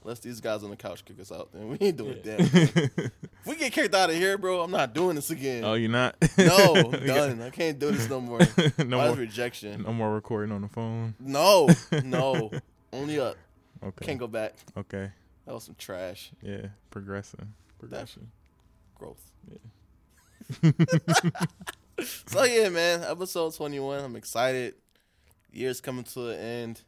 Unless 0.03 0.19
these 0.19 0.41
guys 0.41 0.63
on 0.63 0.71
the 0.71 0.75
couch 0.75 1.05
kick 1.05 1.19
us 1.19 1.31
out, 1.31 1.51
then 1.53 1.67
we 1.69 1.77
ain't 1.79 1.95
doing 1.97 2.17
Yeah. 2.23 2.37
damn. 2.37 2.47
If 3.41 3.47
we 3.47 3.55
get 3.55 3.71
kicked 3.73 3.93
out 3.95 4.09
of 4.11 4.15
here, 4.15 4.37
bro, 4.37 4.61
I'm 4.61 4.69
not 4.71 4.93
doing 4.93 5.15
this 5.15 5.29
again. 5.31 5.63
oh, 5.63 5.73
you're 5.73 5.89
not? 5.89 6.15
no, 6.37 6.91
done. 7.05 7.41
I 7.41 7.49
can't 7.49 7.77
do 7.79 7.89
this 7.91 8.07
no 8.09 8.21
more. 8.21 8.39
no 8.85 8.97
Why 8.99 9.07
more. 9.07 9.15
rejection? 9.15 9.81
No 9.83 9.93
more 9.93 10.13
recording 10.13 10.51
on 10.51 10.61
the 10.61 10.67
phone. 10.67 11.15
No, 11.19 11.67
no. 12.03 12.51
Only 12.93 13.19
up. 13.19 13.35
Okay. 13.83 14.05
Can't 14.05 14.19
go 14.19 14.27
back. 14.27 14.53
Okay. 14.77 15.09
That 15.45 15.53
was 15.55 15.63
some 15.63 15.75
trash 15.75 16.29
Yeah. 16.41 16.67
Progressing. 16.91 17.53
Progression. 17.79 18.29
growth. 18.95 19.31
Yeah. 19.51 20.71
so 22.25 22.43
yeah, 22.43 22.69
man, 22.69 23.03
episode 23.03 23.53
twenty 23.55 23.79
one. 23.79 24.03
I'm 24.03 24.15
excited. 24.15 24.75
Year's 25.51 25.81
coming 25.81 26.03
to 26.05 26.29
an 26.29 26.39
end. 26.39 26.81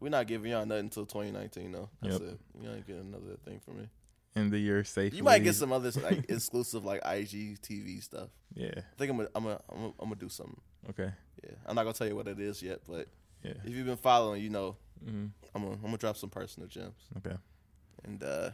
We're 0.00 0.08
not 0.08 0.26
giving 0.26 0.50
y'all 0.50 0.64
nothing 0.66 0.86
until 0.86 1.06
2019 1.06 1.72
though. 1.72 1.88
That's 2.02 2.14
Yep. 2.18 2.22
it. 2.30 2.40
You 2.62 2.70
ain't 2.70 2.86
getting 2.86 3.02
another 3.02 3.36
thing 3.44 3.60
from 3.60 3.78
me. 3.78 3.88
In 4.36 4.48
the 4.50 4.58
year 4.58 4.82
safely. 4.84 5.18
You 5.18 5.24
might 5.24 5.40
get 5.44 5.54
some 5.54 5.72
other 5.72 5.90
like 6.00 6.24
exclusive 6.28 6.84
like 6.84 7.02
IGTV 7.02 8.02
stuff. 8.02 8.28
Yeah. 8.54 8.70
I 8.76 8.82
think 8.96 9.10
I'm 9.10 9.16
gonna 9.18 9.28
I'm 9.34 9.42
gonna 9.44 9.60
I'm 9.68 9.76
gonna, 9.76 9.92
I'm 10.00 10.08
gonna 10.08 10.16
do 10.20 10.28
something. 10.28 10.60
Okay. 10.90 11.10
Yeah, 11.44 11.50
I'm 11.66 11.74
not 11.74 11.82
gonna 11.82 11.94
tell 11.94 12.06
you 12.06 12.16
what 12.16 12.28
it 12.28 12.38
is 12.40 12.62
yet, 12.62 12.80
but 12.88 13.08
Yeah. 13.42 13.54
if 13.64 13.74
you've 13.74 13.86
been 13.86 13.96
following, 13.96 14.42
you 14.42 14.50
know 14.50 14.76
hmm 15.04 15.26
I'm 15.54 15.62
gonna 15.62 15.74
I'm 15.76 15.82
gonna 15.82 15.98
drop 15.98 16.16
some 16.16 16.30
personal 16.30 16.68
gems. 16.68 16.96
Okay. 17.18 17.36
And 18.04 18.22
uh 18.22 18.50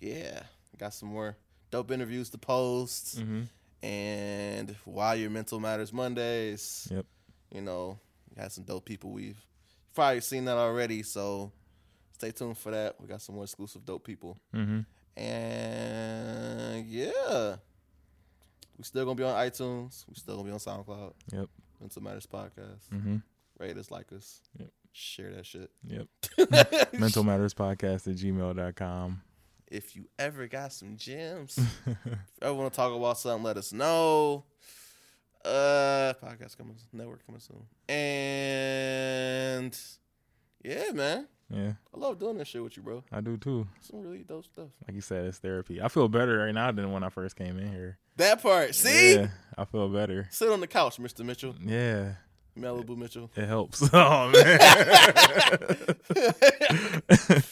yeah, 0.00 0.42
got 0.78 0.94
some 0.94 1.08
more 1.08 1.36
dope 1.70 1.90
interviews 1.90 2.30
to 2.30 2.38
post. 2.38 3.18
hmm 3.18 3.42
and 3.80 4.74
why 4.84 5.14
your 5.14 5.30
mental 5.30 5.60
matters 5.60 5.92
Mondays. 5.92 6.88
Yep. 6.90 7.06
You 7.54 7.60
know, 7.60 8.00
had 8.36 8.50
some 8.50 8.64
dope 8.64 8.84
people. 8.84 9.10
We've 9.12 9.38
probably 9.98 10.20
seen 10.20 10.44
that 10.44 10.56
already, 10.56 11.02
so 11.02 11.50
stay 12.12 12.30
tuned 12.30 12.56
for 12.56 12.70
that. 12.70 12.94
We 13.00 13.08
got 13.08 13.20
some 13.20 13.34
more 13.34 13.44
exclusive 13.44 13.84
dope 13.84 14.04
people, 14.04 14.38
hmm 14.54 14.80
and 15.16 16.86
yeah, 16.86 17.56
we 18.76 18.84
still 18.84 19.04
gonna 19.04 19.16
be 19.16 19.24
on 19.24 19.34
iTunes. 19.34 20.04
We 20.08 20.14
still 20.14 20.36
gonna 20.36 20.46
be 20.46 20.52
on 20.52 20.58
SoundCloud. 20.58 21.12
Yep. 21.32 21.48
Mental 21.80 22.02
Matters 22.02 22.26
Podcast. 22.26 22.88
hmm 22.90 23.16
Rate 23.58 23.76
us, 23.76 23.90
like 23.90 24.12
us, 24.12 24.40
Yep. 24.58 24.68
share 24.92 25.32
that 25.34 25.44
shit. 25.46 25.70
Yep. 25.84 26.06
Mental 27.00 27.24
Matters 27.24 27.54
Podcast 27.54 28.06
at 28.06 28.14
gmail.com. 28.16 29.20
If 29.66 29.96
you 29.96 30.06
ever 30.18 30.46
got 30.46 30.72
some 30.72 30.96
gems, 30.96 31.58
if 31.58 31.96
you 32.06 32.16
ever 32.40 32.54
want 32.54 32.72
to 32.72 32.76
talk 32.76 32.94
about 32.94 33.18
something, 33.18 33.42
let 33.42 33.56
us 33.56 33.72
know. 33.72 34.44
Uh, 35.48 36.12
podcast 36.22 36.58
coming, 36.58 36.76
network 36.92 37.24
coming 37.24 37.40
soon, 37.40 37.64
and 37.88 39.78
yeah, 40.62 40.90
man, 40.92 41.26
Yeah, 41.50 41.72
I 41.94 41.98
love 41.98 42.18
doing 42.18 42.36
this 42.36 42.48
shit 42.48 42.62
with 42.62 42.76
you, 42.76 42.82
bro. 42.82 43.02
I 43.10 43.22
do 43.22 43.38
too. 43.38 43.66
Some 43.80 44.02
really 44.02 44.24
dope 44.24 44.44
stuff. 44.44 44.68
Like 44.86 44.94
you 44.94 45.00
said, 45.00 45.24
it's 45.24 45.38
therapy. 45.38 45.80
I 45.80 45.88
feel 45.88 46.06
better 46.08 46.36
right 46.38 46.52
now 46.54 46.70
than 46.72 46.92
when 46.92 47.02
I 47.02 47.08
first 47.08 47.34
came 47.36 47.58
in 47.58 47.72
here. 47.72 47.96
That 48.16 48.42
part, 48.42 48.74
see, 48.74 49.14
Yeah, 49.14 49.28
I 49.56 49.64
feel 49.64 49.88
better. 49.88 50.28
sit 50.30 50.50
on 50.50 50.60
the 50.60 50.66
couch, 50.66 50.98
Mister 50.98 51.24
Mitchell, 51.24 51.54
Yeah, 51.64 52.12
Malibu 52.58 52.96
Mitchell. 52.98 53.30
it 53.34 53.46
helps. 53.46 53.82
Oh 53.94 54.30
man. 54.30 54.58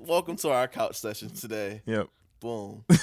Welcome 0.00 0.36
to 0.36 0.50
our 0.52 0.68
couch 0.68 0.96
session 0.96 1.28
today. 1.30 1.82
yep. 1.84 2.08
Boom. 2.40 2.84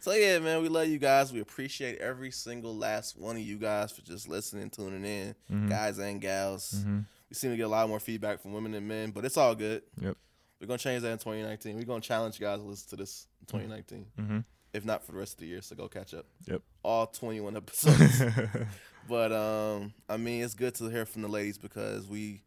So 0.00 0.12
yeah, 0.12 0.38
man, 0.38 0.62
we 0.62 0.68
love 0.68 0.88
you 0.88 0.98
guys. 0.98 1.32
We 1.32 1.40
appreciate 1.40 1.98
every 1.98 2.30
single 2.30 2.74
last 2.74 3.18
one 3.18 3.36
of 3.36 3.42
you 3.42 3.58
guys 3.58 3.92
for 3.92 4.00
just 4.02 4.28
listening, 4.28 4.70
tuning 4.70 5.04
in, 5.04 5.34
Mhm. 5.50 5.68
guys 5.68 5.98
and 5.98 6.20
gals. 6.20 6.72
Mhm. 6.86 7.04
We 7.28 7.34
seem 7.34 7.50
to 7.50 7.56
get 7.56 7.64
a 7.64 7.68
lot 7.68 7.88
more 7.88 8.00
feedback 8.00 8.40
from 8.40 8.52
women 8.54 8.72
and 8.74 8.88
men, 8.88 9.10
but 9.10 9.24
it's 9.26 9.36
all 9.36 9.54
good. 9.54 9.82
Yep. 10.00 10.16
We're 10.60 10.66
gonna 10.66 10.78
change 10.78 11.02
that 11.02 11.12
in 11.12 11.18
2019. 11.18 11.76
We're 11.76 11.84
gonna 11.84 12.00
challenge 12.00 12.40
you 12.40 12.46
guys 12.46 12.58
to 12.60 12.64
listen 12.64 12.88
to 12.90 12.96
this 12.96 13.26
in 13.40 13.46
2019, 13.46 14.06
Mm-hmm. 14.18 14.38
if 14.72 14.84
not 14.86 15.04
for 15.04 15.12
the 15.12 15.18
rest 15.18 15.34
of 15.34 15.40
the 15.40 15.46
year. 15.46 15.60
So 15.62 15.76
go 15.76 15.86
catch 15.88 16.14
up. 16.14 16.26
Yep. 16.46 16.62
All 16.82 17.06
21 17.06 17.56
episodes. 17.56 18.22
but 19.08 19.32
um, 19.32 19.92
I 20.08 20.16
mean, 20.16 20.42
it's 20.42 20.54
good 20.54 20.74
to 20.76 20.88
hear 20.88 21.04
from 21.04 21.22
the 21.22 21.28
ladies 21.28 21.58
because 21.58 22.06
we 22.06 22.42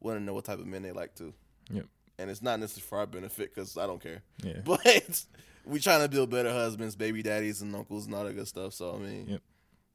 want 0.00 0.18
to 0.18 0.22
know 0.22 0.34
what 0.34 0.44
type 0.44 0.58
of 0.58 0.66
men 0.66 0.82
they 0.82 0.92
like 0.92 1.14
too. 1.14 1.32
Yep. 1.70 1.86
And 2.18 2.30
it's 2.30 2.42
not 2.42 2.60
necessarily 2.60 2.86
for 2.88 2.98
our 2.98 3.06
benefit 3.06 3.54
because 3.54 3.76
I 3.78 3.86
don't 3.86 4.02
care. 4.02 4.22
yeah. 4.42 4.60
But 4.64 5.24
we 5.68 5.78
trying 5.80 6.00
to 6.02 6.08
build 6.08 6.30
better 6.30 6.50
husbands, 6.52 6.96
baby 6.96 7.22
daddies, 7.22 7.62
and 7.62 7.74
uncles, 7.74 8.06
and 8.06 8.14
all 8.14 8.24
that 8.24 8.34
good 8.34 8.48
stuff. 8.48 8.74
So 8.74 8.94
I 8.94 8.98
mean, 8.98 9.26
Yep. 9.28 9.42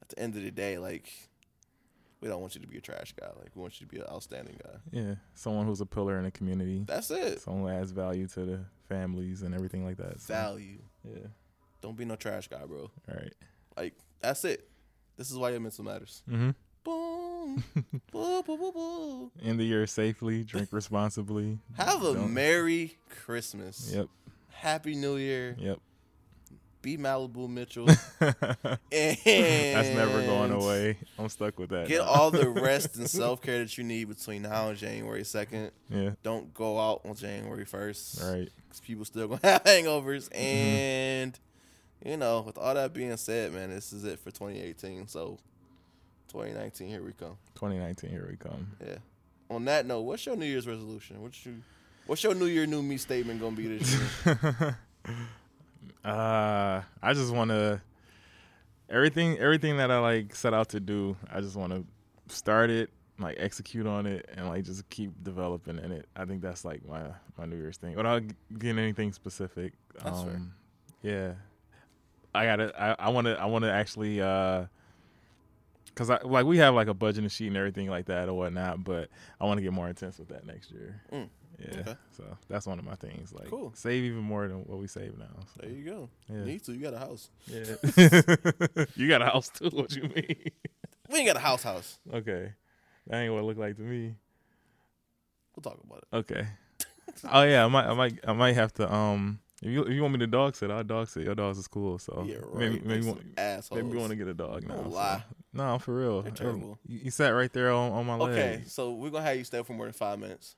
at 0.02 0.08
the 0.10 0.18
end 0.18 0.36
of 0.36 0.42
the 0.42 0.50
day, 0.50 0.78
like 0.78 1.10
we 2.20 2.28
don't 2.28 2.40
want 2.40 2.54
you 2.54 2.60
to 2.62 2.66
be 2.66 2.78
a 2.78 2.80
trash 2.80 3.12
guy. 3.12 3.26
Like 3.38 3.50
we 3.54 3.60
want 3.60 3.80
you 3.80 3.86
to 3.86 3.92
be 3.92 4.00
an 4.00 4.06
outstanding 4.10 4.58
guy. 4.62 4.78
Yeah. 4.92 5.14
Someone 5.34 5.66
who's 5.66 5.80
a 5.80 5.86
pillar 5.86 6.16
in 6.18 6.24
the 6.24 6.30
community. 6.30 6.84
That's 6.86 7.10
it. 7.10 7.40
Someone 7.42 7.70
who 7.72 7.78
adds 7.80 7.90
value 7.90 8.26
to 8.28 8.44
the 8.46 8.60
families 8.88 9.42
and 9.42 9.54
everything 9.54 9.84
like 9.84 9.98
that. 9.98 10.20
So, 10.20 10.32
Value. 10.32 10.78
Yeah. 11.04 11.26
Don't 11.82 11.96
be 11.96 12.04
no 12.06 12.16
trash 12.16 12.48
guy, 12.48 12.64
bro. 12.64 12.90
All 13.08 13.14
right. 13.14 13.34
Like 13.76 13.94
that's 14.20 14.44
it. 14.44 14.66
This 15.16 15.30
is 15.30 15.36
why 15.36 15.50
your 15.50 15.60
mental 15.60 15.84
matters. 15.84 16.22
Mm-hmm. 16.30 16.50
Boom. 16.82 17.62
boo, 18.10 18.42
boo, 18.42 18.56
boo, 18.56 18.72
boo. 18.72 19.30
End 19.42 19.60
the 19.60 19.64
year 19.64 19.86
safely. 19.86 20.44
Drink 20.44 20.68
responsibly. 20.72 21.58
Have 21.76 22.02
a 22.02 22.14
Don't- 22.14 22.32
Merry 22.32 22.96
Christmas. 23.10 23.92
Yep. 23.94 24.08
Happy 24.54 24.94
New 24.94 25.16
Year. 25.16 25.56
Yep. 25.58 25.78
Be 26.80 26.98
Malibu 26.98 27.48
Mitchell. 27.48 27.86
That's 28.18 29.24
never 29.24 30.22
going 30.26 30.52
away. 30.52 30.98
I'm 31.18 31.30
stuck 31.30 31.58
with 31.58 31.70
that. 31.70 31.88
Get 31.88 32.02
now. 32.02 32.08
all 32.08 32.30
the 32.30 32.48
rest 32.50 32.96
and 32.96 33.08
self 33.08 33.40
care 33.40 33.60
that 33.60 33.78
you 33.78 33.84
need 33.84 34.04
between 34.04 34.42
now 34.42 34.68
and 34.68 34.76
January 34.76 35.22
2nd. 35.22 35.70
Yeah. 35.88 36.10
Don't 36.22 36.52
go 36.52 36.78
out 36.78 37.00
on 37.06 37.14
January 37.14 37.64
1st. 37.64 38.22
Right. 38.22 38.50
Because 38.68 38.80
people 38.80 39.06
still 39.06 39.28
going 39.28 39.40
to 39.42 39.46
have 39.46 39.64
hangovers. 39.64 40.28
Mm-hmm. 40.28 40.36
And, 40.36 41.40
you 42.04 42.18
know, 42.18 42.42
with 42.42 42.58
all 42.58 42.74
that 42.74 42.92
being 42.92 43.16
said, 43.16 43.54
man, 43.54 43.70
this 43.70 43.92
is 43.94 44.04
it 44.04 44.18
for 44.18 44.30
2018. 44.30 45.08
So, 45.08 45.38
2019, 46.28 46.88
here 46.88 47.02
we 47.02 47.12
come. 47.12 47.38
2019. 47.54 48.10
Here 48.10 48.26
we 48.28 48.36
come. 48.36 48.72
Yeah. 48.86 48.96
On 49.48 49.64
that 49.64 49.86
note, 49.86 50.02
what's 50.02 50.26
your 50.26 50.36
New 50.36 50.46
Year's 50.46 50.66
resolution? 50.66 51.22
What's 51.22 51.46
you, 51.46 51.62
what's 52.06 52.22
your 52.22 52.34
New 52.34 52.46
Year, 52.46 52.66
New 52.66 52.82
Me 52.82 52.96
statement 52.96 53.40
going 53.40 53.56
to 53.56 53.62
be 53.62 53.78
this 53.78 54.24
year? 54.26 54.78
uh, 56.04 56.82
I 57.02 57.14
just 57.14 57.32
want 57.32 57.50
to 57.50 57.80
everything 58.88 59.38
everything 59.38 59.76
that 59.78 59.90
I 59.90 59.98
like 59.98 60.34
set 60.34 60.54
out 60.54 60.70
to 60.70 60.80
do. 60.80 61.16
I 61.32 61.40
just 61.40 61.56
want 61.56 61.72
to 61.72 62.34
start 62.34 62.70
it, 62.70 62.90
like 63.18 63.36
execute 63.38 63.86
on 63.86 64.06
it, 64.06 64.28
and 64.36 64.48
like 64.48 64.64
just 64.64 64.88
keep 64.90 65.12
developing 65.22 65.78
in 65.78 65.92
it. 65.92 66.06
I 66.16 66.24
think 66.24 66.42
that's 66.42 66.64
like 66.64 66.86
my 66.86 67.02
my 67.38 67.46
New 67.46 67.56
Year's 67.56 67.76
thing. 67.76 67.96
Without 67.96 68.22
getting 68.58 68.78
anything 68.78 69.12
specific, 69.12 69.72
That's 70.02 70.20
um, 70.20 70.52
yeah, 71.02 71.34
I 72.34 72.44
gotta. 72.46 72.72
I 72.80 73.06
I 73.06 73.08
want 73.10 73.26
to. 73.26 73.40
I 73.40 73.46
want 73.46 73.64
to 73.64 73.72
actually. 73.72 74.20
uh 74.20 74.66
Cause 75.94 76.10
I 76.10 76.18
like 76.24 76.44
we 76.44 76.58
have 76.58 76.74
like 76.74 76.88
a 76.88 76.94
budgeting 76.94 77.30
sheet 77.30 77.46
and 77.46 77.56
everything 77.56 77.88
like 77.88 78.06
that 78.06 78.28
or 78.28 78.34
whatnot, 78.34 78.82
but 78.82 79.10
I 79.40 79.44
want 79.44 79.58
to 79.58 79.62
get 79.62 79.72
more 79.72 79.88
intense 79.88 80.18
with 80.18 80.26
that 80.26 80.44
next 80.44 80.72
year. 80.72 81.00
Mm, 81.12 81.28
Yeah, 81.58 81.80
okay. 81.80 81.94
so 82.16 82.24
that's 82.48 82.66
one 82.66 82.78
of 82.78 82.84
my 82.84 82.94
things. 82.96 83.32
Like, 83.32 83.48
Cool. 83.48 83.72
save 83.74 84.04
even 84.04 84.22
more 84.22 84.48
than 84.48 84.58
what 84.64 84.78
we 84.78 84.86
save 84.86 85.16
now. 85.18 85.26
so. 85.54 85.60
There 85.62 85.70
you 85.70 85.84
go. 85.84 86.10
Yeah. 86.28 86.38
You 86.38 86.44
need 86.44 86.64
to. 86.64 86.72
You 86.72 86.80
got 86.80 86.94
a 86.94 86.98
house. 86.98 87.30
Yeah. 87.46 88.84
you 88.96 89.08
got 89.08 89.22
a 89.22 89.26
house 89.26 89.48
too. 89.50 89.70
What 89.70 89.94
you 89.94 90.02
mean? 90.02 90.50
We 91.10 91.18
ain't 91.18 91.26
got 91.26 91.36
a 91.36 91.40
house 91.40 91.62
house. 91.62 91.98
Okay. 92.12 92.54
That 93.06 93.18
ain't 93.18 93.32
what 93.32 93.40
it 93.40 93.44
look 93.44 93.58
like 93.58 93.76
to 93.76 93.82
me. 93.82 94.14
We'll 95.54 95.62
talk 95.62 95.78
about 95.84 95.98
it. 95.98 96.16
Okay. 96.16 96.46
oh 97.30 97.42
yeah, 97.42 97.64
I 97.64 97.68
might, 97.68 97.84
I 97.84 97.94
might, 97.94 98.18
I 98.26 98.32
might 98.32 98.54
have 98.54 98.72
to. 98.74 98.92
Um, 98.92 99.38
if 99.62 99.70
you 99.70 99.82
if 99.82 99.92
you 99.92 100.02
want 100.02 100.14
me 100.14 100.20
to 100.20 100.26
dog 100.26 100.56
sit, 100.56 100.70
I'll 100.70 100.82
dog 100.82 101.08
sit. 101.08 101.24
Your 101.24 101.34
dogs 101.34 101.58
is 101.58 101.68
cool, 101.68 101.98
so 101.98 102.24
yeah, 102.26 102.36
right. 102.40 102.72
Maybe 102.72 102.80
maybe 102.84 103.06
want, 103.06 103.20
maybe 103.36 103.82
we 103.88 103.98
want 103.98 104.10
to 104.10 104.16
get 104.16 104.28
a 104.28 104.34
dog 104.34 104.66
now. 104.66 104.76
Don't 104.76 104.90
so. 104.90 104.96
lie. 104.96 105.24
No, 105.52 105.78
for 105.78 105.94
real. 105.94 106.24
You, 106.86 106.98
you 107.04 107.10
sat 107.10 107.28
right 107.28 107.52
there 107.52 107.70
on, 107.70 107.92
on 107.92 108.06
my 108.06 108.14
Okay, 108.14 108.24
leg. 108.24 108.54
Okay, 108.54 108.62
so 108.66 108.92
we're 108.92 109.10
gonna 109.10 109.24
have 109.24 109.36
you 109.36 109.44
stay 109.44 109.62
for 109.62 109.72
more 109.72 109.86
than 109.86 109.92
five 109.92 110.18
minutes. 110.18 110.56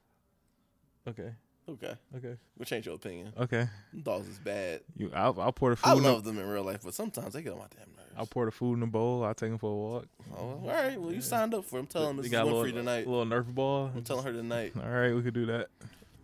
Okay. 1.08 1.30
Okay, 1.68 1.94
Okay. 2.16 2.36
we'll 2.56 2.64
change 2.64 2.86
your 2.86 2.94
opinion. 2.94 3.32
Okay. 3.36 3.66
Them 3.92 4.02
Dogs 4.02 4.28
is 4.28 4.38
bad. 4.38 4.82
You, 4.96 5.10
I'll, 5.12 5.38
I'll 5.40 5.50
pour 5.52 5.70
the 5.70 5.76
food. 5.76 5.88
I 5.88 5.92
love 5.94 6.22
them 6.22 6.38
in 6.38 6.46
real 6.46 6.62
life, 6.62 6.82
but 6.84 6.94
sometimes 6.94 7.34
they 7.34 7.42
get 7.42 7.52
on 7.54 7.58
my 7.58 7.66
damn 7.76 7.88
nerves. 7.96 8.12
I'll 8.16 8.26
pour 8.26 8.44
the 8.44 8.52
food 8.52 8.74
in 8.74 8.80
the 8.80 8.86
bowl. 8.86 9.24
I'll 9.24 9.34
take 9.34 9.50
him 9.50 9.58
for 9.58 9.72
a 9.72 9.74
walk. 9.74 10.06
Oh, 10.32 10.38
all 10.38 10.62
right. 10.64 11.00
Well, 11.00 11.12
you 11.12 11.20
signed 11.20 11.54
up 11.54 11.64
for. 11.64 11.78
it. 11.78 11.80
I'm 11.80 11.86
telling 11.88 12.16
You 12.18 12.22
Mrs. 12.22 12.26
a 12.26 12.30
Winfrey 12.44 12.44
little, 12.52 12.72
tonight. 12.72 13.06
A 13.06 13.10
little 13.10 13.26
Nerf 13.26 13.46
ball. 13.52 13.90
I'm 13.96 14.04
telling 14.04 14.24
her 14.24 14.32
tonight. 14.32 14.74
All 14.80 14.88
right, 14.88 15.12
we 15.12 15.22
could 15.22 15.34
do 15.34 15.44
that. 15.46 15.66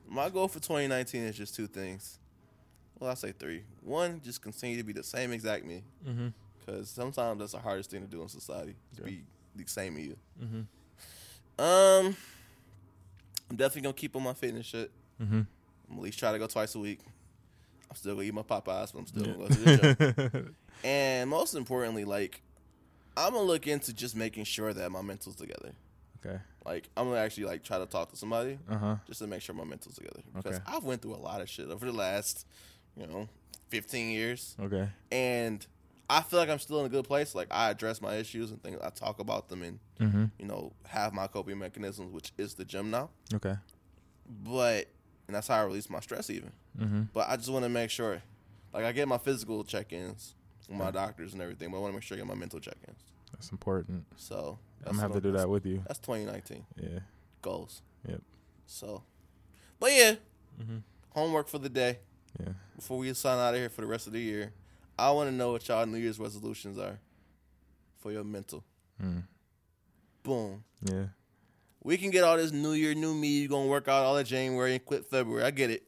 My 0.08 0.28
goal 0.30 0.46
for 0.46 0.60
2019 0.60 1.22
is 1.22 1.36
just 1.36 1.56
two 1.56 1.66
things. 1.66 2.20
Well, 3.00 3.10
I 3.10 3.14
say 3.14 3.32
three. 3.32 3.64
One, 3.82 4.20
just 4.24 4.42
continue 4.42 4.76
to 4.76 4.84
be 4.84 4.92
the 4.92 5.02
same 5.02 5.32
exact 5.32 5.64
me, 5.64 5.82
Mm-hmm. 6.08 6.28
because 6.60 6.88
sometimes 6.88 7.40
that's 7.40 7.50
the 7.52 7.58
hardest 7.58 7.90
thing 7.90 8.02
to 8.02 8.06
do 8.06 8.22
in 8.22 8.28
society 8.28 8.76
to 8.96 9.02
Yeah. 9.02 9.06
be 9.08 9.24
the 9.56 9.68
same 9.68 9.98
you. 9.98 10.16
Mm-hmm. 10.40 11.62
Um, 11.64 12.16
I'm 13.52 13.56
definitely 13.56 13.82
gonna 13.82 13.92
keep 13.92 14.16
on 14.16 14.22
my 14.22 14.32
fitness 14.32 14.64
shit. 14.64 14.90
Mm-hmm. 15.22 15.40
I'm 15.90 15.96
at 15.98 16.02
least 16.02 16.18
try 16.18 16.32
to 16.32 16.38
go 16.38 16.46
twice 16.46 16.74
a 16.74 16.78
week. 16.78 17.00
I'm 17.90 17.96
still 17.96 18.14
gonna 18.14 18.26
eat 18.26 18.32
my 18.32 18.40
Popeyes, 18.40 18.94
but 18.94 18.98
I'm 19.00 19.06
still 19.06 19.24
gonna 19.24 19.36
go 19.36 19.46
to 19.48 19.54
the 19.54 20.30
gym. 20.32 20.54
And 20.84 21.28
most 21.28 21.54
importantly, 21.54 22.06
like 22.06 22.40
I'm 23.14 23.34
gonna 23.34 23.44
look 23.44 23.66
into 23.66 23.92
just 23.92 24.16
making 24.16 24.44
sure 24.44 24.72
that 24.72 24.90
my 24.90 25.02
mental's 25.02 25.36
together. 25.36 25.72
okay. 26.24 26.38
Like 26.64 26.88
I'm 26.96 27.08
gonna 27.08 27.20
actually 27.20 27.44
like 27.44 27.62
try 27.62 27.76
to 27.78 27.84
talk 27.84 28.08
to 28.12 28.16
somebody 28.16 28.58
Uh 28.70 28.78
huh. 28.78 28.96
just 29.06 29.20
to 29.20 29.26
make 29.26 29.42
sure 29.42 29.54
my 29.54 29.64
mental's 29.64 29.96
together. 29.96 30.22
Because 30.34 30.56
Okay. 30.56 30.64
I've 30.66 30.84
went 30.84 31.02
through 31.02 31.14
a 31.14 31.20
lot 31.22 31.42
of 31.42 31.48
shit 31.50 31.68
over 31.70 31.84
the 31.84 31.92
last, 31.92 32.46
you 32.96 33.06
know, 33.06 33.28
15 33.68 34.10
years, 34.10 34.56
Okay. 34.58 34.88
and 35.12 35.66
I 36.18 36.22
feel 36.22 36.38
like 36.38 36.48
I'm 36.48 36.58
still 36.58 36.80
in 36.80 36.86
a 36.86 36.88
good 36.88 37.04
place. 37.06 37.34
Like 37.34 37.48
I 37.50 37.70
address 37.70 38.00
my 38.02 38.14
issues 38.16 38.50
and 38.50 38.62
things. 38.62 38.78
I 38.82 38.90
talk 38.90 39.18
about 39.20 39.48
them 39.48 39.62
and 39.62 39.78
Mm-hmm. 40.00 40.24
you 40.38 40.46
know 40.46 40.72
have 40.88 41.12
my 41.14 41.26
coping 41.28 41.58
mechanisms, 41.58 42.12
which 42.12 42.32
is 42.36 42.54
the 42.54 42.64
gym 42.64 42.90
now. 42.90 43.10
Okay. 43.32 43.54
But 44.44 44.88
and 45.28 45.36
that's 45.36 45.48
how 45.48 45.60
I 45.60 45.64
release 45.64 45.88
my 45.88 46.00
stress 46.00 46.28
even. 46.30 46.50
Mm-hmm. 46.78 47.02
But 47.12 47.28
I 47.28 47.36
just 47.36 47.48
want 47.50 47.64
to 47.64 47.68
make 47.68 47.90
sure, 47.90 48.20
like 48.72 48.84
I 48.84 48.92
get 48.92 49.06
my 49.08 49.18
physical 49.18 49.62
check-ins 49.64 50.34
with 50.68 50.76
my 50.78 50.90
doctors 50.90 51.32
and 51.34 51.42
everything, 51.42 51.70
but 51.70 51.76
I 51.78 51.80
want 51.80 51.92
to 51.92 51.96
make 51.96 52.02
sure 52.02 52.16
I 52.16 52.18
get 52.18 52.26
my 52.26 52.34
mental 52.34 52.58
check-ins. 52.60 52.98
That's 53.32 53.50
important. 53.52 54.04
So 54.16 54.58
I'm 54.84 54.92
gonna 54.92 55.02
have 55.02 55.12
to 55.12 55.20
do 55.20 55.32
that 55.32 55.48
with 55.48 55.64
you. 55.66 55.82
That's 55.86 55.98
2019 56.00 56.64
Yeah. 56.76 56.98
goals. 57.42 57.82
Yep. 58.08 58.20
So, 58.66 59.02
but 59.78 59.92
yeah, 59.92 60.14
Mm-hmm. 60.60 60.78
homework 61.14 61.48
for 61.48 61.58
the 61.58 61.68
day 61.70 61.98
Yeah. 62.40 62.52
before 62.76 62.98
we 62.98 63.12
sign 63.14 63.38
out 63.38 63.54
of 63.54 63.60
here 63.60 63.68
for 63.70 63.80
the 63.82 63.86
rest 63.86 64.06
of 64.06 64.12
the 64.12 64.20
year. 64.20 64.52
I 65.02 65.10
want 65.10 65.28
to 65.28 65.34
know 65.34 65.50
what 65.50 65.66
y'all 65.66 65.84
New 65.84 65.98
Year's 65.98 66.20
resolutions 66.20 66.78
are 66.78 66.98
for 67.98 68.12
your 68.12 68.22
mental. 68.22 68.62
Mm. 69.02 69.24
Boom. 70.22 70.62
Yeah. 70.80 71.06
We 71.82 71.96
can 71.96 72.10
get 72.10 72.22
all 72.22 72.36
this 72.36 72.52
New 72.52 72.72
Year, 72.72 72.94
new 72.94 73.12
me. 73.12 73.40
You 73.40 73.48
gonna 73.48 73.66
work 73.66 73.88
out 73.88 74.04
all 74.04 74.16
of 74.16 74.24
January 74.24 74.74
and 74.74 74.84
quit 74.84 75.04
February. 75.06 75.42
I 75.42 75.50
get 75.50 75.70
it. 75.70 75.82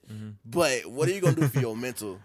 But 0.44 0.86
what 0.86 1.08
are 1.08 1.12
you 1.12 1.20
gonna 1.20 1.36
do 1.36 1.46
for 1.46 1.60
your 1.60 1.76
mental? 1.76 2.18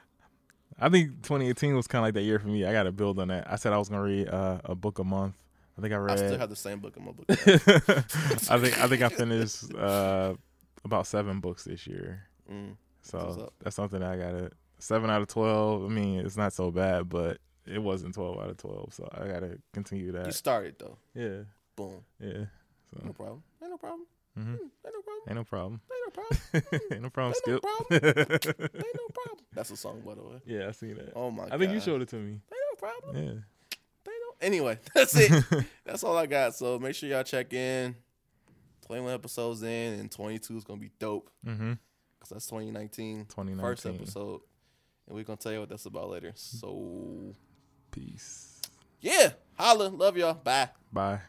I 0.79 0.89
think 0.89 1.21
2018 1.21 1.75
was 1.75 1.85
kind 1.85 2.01
of 2.01 2.07
like 2.07 2.15
that 2.15 2.23
year 2.23 2.39
for 2.39 2.47
me. 2.47 2.65
I 2.65 2.71
got 2.71 2.83
to 2.83 2.91
build 2.91 3.19
on 3.19 3.27
that. 3.27 3.51
I 3.51 3.57
said 3.57 3.71
I 3.71 3.77
was 3.77 3.89
gonna 3.89 4.01
read 4.01 4.27
uh, 4.27 4.59
a 4.63 4.73
book 4.73 4.97
a 4.97 5.03
month. 5.03 5.35
I 5.77 5.81
think 5.81 5.93
I 5.93 5.97
read. 5.97 6.13
I 6.13 6.25
still 6.25 6.39
have 6.39 6.49
the 6.49 6.55
same 6.55 6.79
book 6.79 6.97
in 6.97 7.05
my 7.05 7.11
book. 7.11 7.25
I 7.29 8.57
think 8.57 8.81
I 8.81 8.87
think 8.87 9.01
I 9.03 9.09
finished 9.09 9.75
uh, 9.75 10.33
about 10.83 11.05
seven 11.05 11.39
books 11.39 11.65
this 11.65 11.85
year. 11.85 12.23
Mm. 12.51 12.75
So 13.03 13.19
up. 13.19 13.53
that's 13.61 13.75
something 13.75 14.01
I 14.01 14.17
got 14.17 14.31
to 14.31 14.51
seven 14.79 15.09
out 15.09 15.21
of 15.21 15.27
twelve. 15.27 15.83
I 15.85 15.87
mean, 15.87 16.19
it's 16.19 16.37
not 16.37 16.53
so 16.53 16.71
bad, 16.71 17.09
but 17.09 17.37
it 17.65 17.79
wasn't 17.79 18.15
twelve 18.15 18.39
out 18.39 18.49
of 18.49 18.57
twelve. 18.57 18.93
So 18.93 19.07
I 19.11 19.27
got 19.27 19.39
to 19.41 19.59
continue 19.73 20.11
that. 20.13 20.25
You 20.25 20.31
started 20.31 20.75
though. 20.79 20.97
Yeah, 21.13 21.43
Boom. 21.75 22.01
yeah. 22.19 22.45
No 23.03 23.13
problem. 23.13 23.43
Ain't 23.61 23.71
no 23.71 23.77
problem. 23.77 24.05
hmm 24.35 24.41
Mm, 24.55 24.57
Ain't 24.85 24.95
no 24.95 25.01
problem. 25.01 25.23
ain't 25.27 25.35
no 25.35 25.43
problem. 25.43 25.81
Ain't 25.91 26.05
no 26.05 26.11
problem. 26.11 26.39
ain't 26.91 27.01
no 27.03 27.09
problem. 27.09 27.33
Ain't 27.47 27.53
no 27.53 27.59
problem. 27.59 27.85
Ain't 28.73 28.95
no 28.95 29.07
problem. 29.13 29.45
That's 29.53 29.71
a 29.71 29.77
song, 29.77 30.01
by 30.05 30.15
the 30.15 30.23
way. 30.23 30.41
yeah, 30.45 30.67
I 30.67 30.71
seen 30.71 30.95
that. 30.95 31.11
Oh 31.15 31.29
my 31.29 31.43
god. 31.43 31.53
I 31.53 31.57
think 31.57 31.73
you 31.73 31.79
showed 31.81 32.01
it 32.01 32.07
to 32.09 32.15
me. 32.15 32.31
Ain't 32.31 32.41
no 32.51 32.77
problem. 32.77 33.15
Yeah. 33.15 33.29
Ain't 33.31 33.43
no. 34.05 34.35
Anyway, 34.41 34.79
that's 34.95 35.15
it. 35.15 35.43
that's 35.85 36.03
all 36.03 36.17
I 36.17 36.25
got. 36.25 36.55
So 36.55 36.79
make 36.79 36.95
sure 36.95 37.09
y'all 37.09 37.23
check 37.23 37.53
in. 37.53 37.95
21 38.87 39.13
episodes 39.13 39.61
in, 39.61 39.99
and 39.99 40.11
22 40.11 40.57
is 40.57 40.63
gonna 40.63 40.79
be 40.81 40.89
dope 40.97 41.29
mm-hmm. 41.45 41.73
because 42.17 42.29
that's 42.31 42.47
2019, 42.47 43.25
2019. 43.25 43.61
first 43.61 43.85
episode, 43.85 44.41
and 45.09 45.17
we're 45.17 45.23
gonna 45.25 45.37
tell 45.37 45.51
you 45.51 45.59
what 45.59 45.69
that's 45.69 45.85
about 45.85 46.09
later. 46.09 46.31
So 46.35 47.35
Peace. 47.91 48.61
yeah, 49.01 49.31
holla, 49.57 49.87
love 49.89 50.15
y'all, 50.15 50.35
bye. 50.35 50.69
Bye. 50.93 51.19